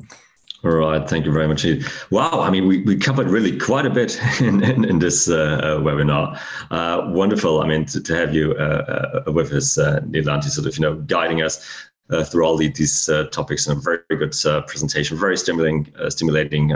All 0.65 0.71
right, 0.71 1.07
thank 1.07 1.27
you 1.27 1.31
very 1.31 1.47
much. 1.47 1.63
Wow, 2.09 2.41
I 2.41 2.49
mean, 2.49 2.67
we, 2.67 2.81
we 2.81 2.97
covered 2.97 3.29
really 3.29 3.55
quite 3.55 3.85
a 3.85 3.89
bit 3.91 4.19
in, 4.41 4.63
in, 4.63 4.83
in 4.83 4.97
this 4.97 5.29
uh, 5.29 5.35
uh, 5.35 5.79
webinar. 5.79 6.39
Uh, 6.71 7.11
wonderful, 7.11 7.61
I 7.61 7.67
mean, 7.67 7.85
to, 7.85 8.01
to 8.01 8.15
have 8.15 8.33
you 8.33 8.53
uh, 8.53 9.21
uh 9.27 9.31
with 9.31 9.51
us, 9.51 9.77
uh, 9.77 9.99
Nilanthi, 9.99 10.49
sort 10.49 10.65
of, 10.65 10.75
you 10.75 10.81
know, 10.81 10.95
guiding 10.95 11.43
us 11.43 11.63
uh, 12.09 12.23
through 12.23 12.45
all 12.45 12.57
these 12.57 13.07
topics 13.31 13.67
and 13.67 13.77
a 13.77 13.81
very 13.81 13.99
good 14.09 14.33
presentation, 14.65 15.17
very 15.17 15.37
stimulating, 15.37 15.93
stimulating 16.09 16.69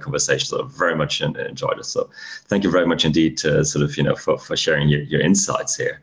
conversation. 0.00 0.46
So 0.46 0.64
very 0.64 0.94
much 0.94 1.22
enjoyed 1.22 1.78
it. 1.78 1.86
So 1.86 2.10
thank 2.48 2.62
you 2.62 2.70
very 2.70 2.86
much 2.86 3.06
indeed, 3.06 3.40
sort 3.40 3.76
of, 3.76 3.96
you 3.96 4.02
know, 4.02 4.16
for, 4.16 4.36
for 4.38 4.54
sharing 4.54 4.88
your, 4.88 5.00
your 5.02 5.20
insights 5.22 5.76
here. 5.76 6.02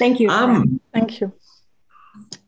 Thank 0.00 0.18
you. 0.18 0.30
Um, 0.30 0.80
Thank 0.94 1.20
you. 1.20 1.30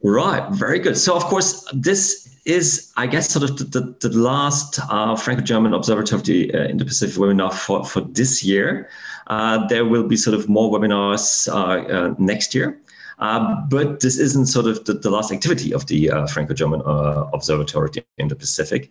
Right, 0.03 0.51
very 0.53 0.79
good. 0.79 0.97
So, 0.97 1.15
of 1.15 1.25
course, 1.25 1.69
this 1.75 2.41
is, 2.47 2.91
I 2.97 3.07
guess, 3.07 3.29
sort 3.29 3.45
of 3.49 3.59
the, 3.59 3.65
the, 3.65 4.09
the 4.09 4.19
last 4.19 4.81
uh, 4.89 5.15
Franco-German 5.17 5.75
Observatory 5.75 6.19
of 6.19 6.25
the 6.25 6.55
uh, 6.55 6.69
Indo-Pacific 6.69 7.15
webinar 7.17 7.53
for, 7.53 7.85
for 7.85 8.01
this 8.01 8.43
year. 8.43 8.89
Uh, 9.27 9.67
there 9.67 9.85
will 9.85 10.03
be 10.03 10.17
sort 10.17 10.35
of 10.35 10.49
more 10.49 10.73
webinars 10.73 11.47
uh, 11.47 11.87
uh, 11.93 12.15
next 12.19 12.55
year. 12.55 12.81
Uh, 13.19 13.55
but 13.69 14.01
this 14.01 14.19
isn't 14.19 14.47
sort 14.47 14.67
of 14.67 14.83
the, 14.87 14.95
the 14.95 15.11
last 15.11 15.31
activity 15.31 15.75
of 15.75 15.87
the 15.89 16.11
uh, 16.11 16.27
Franco-German 16.29 16.81
uh, 16.87 17.29
Observatory 17.35 17.91
in 18.17 18.29
the 18.29 18.35
Pacific. 18.35 18.91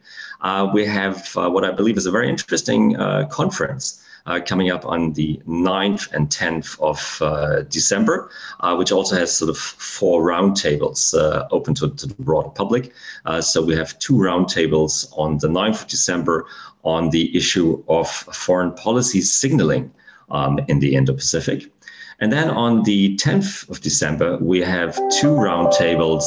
we 0.72 0.86
have 0.86 1.34
what 1.34 1.66
I 1.66 1.72
believe 1.72 1.97
is 1.97 2.05
a 2.05 2.12
very 2.12 2.30
interesting 2.30 2.95
conference 3.32 3.99
uh, 3.99 4.07
coming 4.45 4.69
up 4.69 4.86
on 4.86 5.13
the 5.13 5.41
9th 5.47 6.11
and 6.13 6.30
10th 6.30 6.80
of 6.80 7.22
uh, 7.22 7.61
December, 7.63 8.30
uh, 8.59 8.76
which 8.76 8.91
also 8.91 9.15
has 9.15 9.36
sort 9.36 9.49
of 9.49 9.57
four 9.57 10.24
roundtables 10.24 11.13
uh, 11.13 11.47
open 11.51 11.74
to, 11.74 11.89
to, 11.89 12.07
the 12.07 12.15
broader 12.19 12.49
public. 12.49 12.93
Uh, 13.26 13.41
so 13.41 13.63
we 13.63 13.76
have 13.76 13.97
two 13.99 14.13
roundtables 14.13 15.11
on 15.17 15.38
the 15.39 15.47
9th 15.47 15.84
of 15.84 15.88
December 15.88 16.45
on 16.84 17.09
the 17.09 17.36
issue 17.36 17.84
of 17.88 18.09
foreign 18.09 18.72
policy 18.72 19.22
signaling 19.22 19.91
um, 20.30 20.59
in 20.67 20.80
the 20.80 20.95
Indo-Pacific. 20.95 21.72
And 22.19 22.32
then 22.32 22.49
on 22.49 22.84
the 22.84 23.15
10th 23.17 23.69
of 23.69 23.82
December, 23.82 24.38
we 24.38 24.61
have 24.61 24.95
two 25.09 25.34
roundtables 25.34 26.24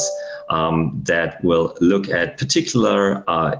um, 0.49 1.01
that 1.05 1.43
will 1.43 1.75
look 1.79 2.09
at 2.09 2.37
particular 2.37 3.23
uh, 3.27 3.55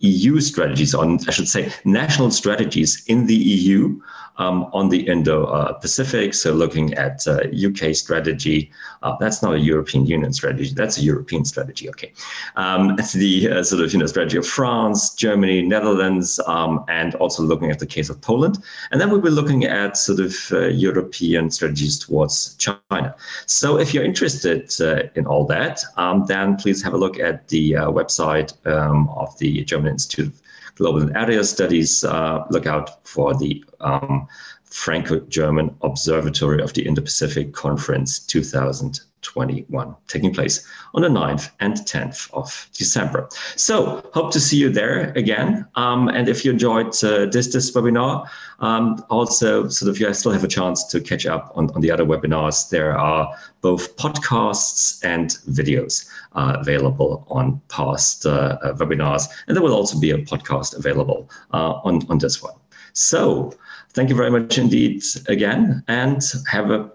EU 0.00 0.40
strategies 0.40 0.94
on, 0.94 1.18
I 1.28 1.30
should 1.30 1.48
say, 1.48 1.72
national 1.84 2.30
strategies 2.30 3.04
in 3.06 3.26
the 3.26 3.36
EU 3.36 4.00
um, 4.40 4.68
on 4.72 4.88
the 4.88 5.06
Indo-Pacific. 5.06 6.34
So 6.34 6.52
looking 6.54 6.94
at 6.94 7.26
uh, 7.26 7.42
UK 7.52 7.94
strategy, 7.94 8.70
uh, 9.02 9.16
that's 9.20 9.42
not 9.42 9.54
a 9.54 9.58
European 9.58 10.06
Union 10.06 10.32
strategy. 10.32 10.72
That's 10.74 10.98
a 10.98 11.02
European 11.02 11.44
strategy. 11.44 11.88
Okay, 11.90 12.12
um, 12.56 12.96
the 13.14 13.50
uh, 13.50 13.62
sort 13.62 13.82
of 13.82 13.92
you 13.92 13.98
know 13.98 14.06
strategy 14.06 14.38
of 14.38 14.46
France, 14.46 15.14
Germany, 15.14 15.62
Netherlands, 15.62 16.40
um, 16.46 16.84
and 16.88 17.14
also 17.16 17.42
looking 17.42 17.70
at 17.70 17.78
the 17.78 17.86
case 17.86 18.08
of 18.08 18.20
Poland. 18.20 18.58
And 18.90 19.00
then 19.00 19.10
we 19.10 19.16
will 19.16 19.22
be 19.22 19.30
looking 19.30 19.64
at 19.64 19.96
sort 19.96 20.20
of 20.20 20.34
uh, 20.52 20.68
European 20.68 21.50
strategies 21.50 21.98
towards 21.98 22.56
China. 22.56 23.14
So 23.46 23.78
if 23.78 23.92
you're 23.92 24.04
interested 24.04 24.72
uh, 24.80 25.08
in 25.14 25.26
all 25.26 25.44
that, 25.46 25.82
um, 25.96 26.24
then 26.26 26.56
please 26.56 26.82
have 26.82 26.94
a 26.94 26.98
look 26.98 27.18
at 27.18 27.48
the 27.48 27.76
uh, 27.76 27.90
website 27.90 28.54
um, 28.66 29.08
of 29.10 29.36
the 29.38 29.59
German 29.64 29.92
Institute 29.92 30.28
of 30.28 30.42
Global 30.76 31.02
and 31.02 31.16
Area 31.16 31.44
Studies. 31.44 32.04
look 32.04 32.66
out 32.66 33.06
for 33.06 33.34
the 33.34 33.64
um, 33.80 34.26
Franco-German 34.64 35.74
Observatory 35.82 36.62
of 36.62 36.72
the 36.74 36.86
Indo-Pacific 36.86 37.52
Conference 37.52 38.20
2000. 38.20 39.00
21, 39.22 39.94
taking 40.08 40.32
place 40.32 40.66
on 40.94 41.02
the 41.02 41.08
9th 41.08 41.50
and 41.60 41.74
10th 41.74 42.30
of 42.32 42.68
December. 42.72 43.28
So, 43.56 44.08
hope 44.14 44.32
to 44.32 44.40
see 44.40 44.56
you 44.56 44.70
there 44.70 45.12
again. 45.16 45.66
Um, 45.74 46.08
and 46.08 46.28
if 46.28 46.44
you 46.44 46.52
enjoyed 46.52 46.88
uh, 47.04 47.26
this, 47.26 47.52
this 47.52 47.70
webinar, 47.72 48.28
um, 48.60 49.04
also 49.10 49.68
sort 49.68 49.90
of 49.90 49.98
you 49.98 50.12
still 50.14 50.32
have 50.32 50.44
a 50.44 50.48
chance 50.48 50.84
to 50.84 51.00
catch 51.00 51.26
up 51.26 51.52
on, 51.54 51.70
on 51.70 51.80
the 51.80 51.90
other 51.90 52.04
webinars. 52.04 52.68
There 52.68 52.96
are 52.96 53.34
both 53.60 53.96
podcasts 53.96 55.04
and 55.04 55.30
videos 55.48 56.08
uh, 56.32 56.56
available 56.58 57.26
on 57.28 57.60
past 57.68 58.26
uh, 58.26 58.58
uh 58.62 58.74
webinars, 58.74 59.28
and 59.46 59.56
there 59.56 59.62
will 59.62 59.74
also 59.74 59.98
be 59.98 60.10
a 60.10 60.18
podcast 60.18 60.76
available 60.76 61.30
uh, 61.52 61.72
on, 61.84 62.06
on 62.08 62.18
this 62.18 62.42
one. 62.42 62.54
So, 62.92 63.54
thank 63.92 64.08
you 64.08 64.16
very 64.16 64.30
much 64.30 64.58
indeed 64.58 65.02
again, 65.28 65.84
and 65.88 66.22
have 66.50 66.70
a 66.70 66.90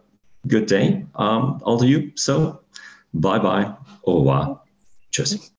good 0.48 0.66
day, 0.68 1.06
um, 1.16 1.60
all 1.64 1.82
of 1.82 1.88
you. 1.90 2.12
So, 2.16 2.62
bye 3.14 3.40
bye, 3.40 3.74
au 4.04 4.20
revoir, 4.20 4.62
cheers. 5.12 5.52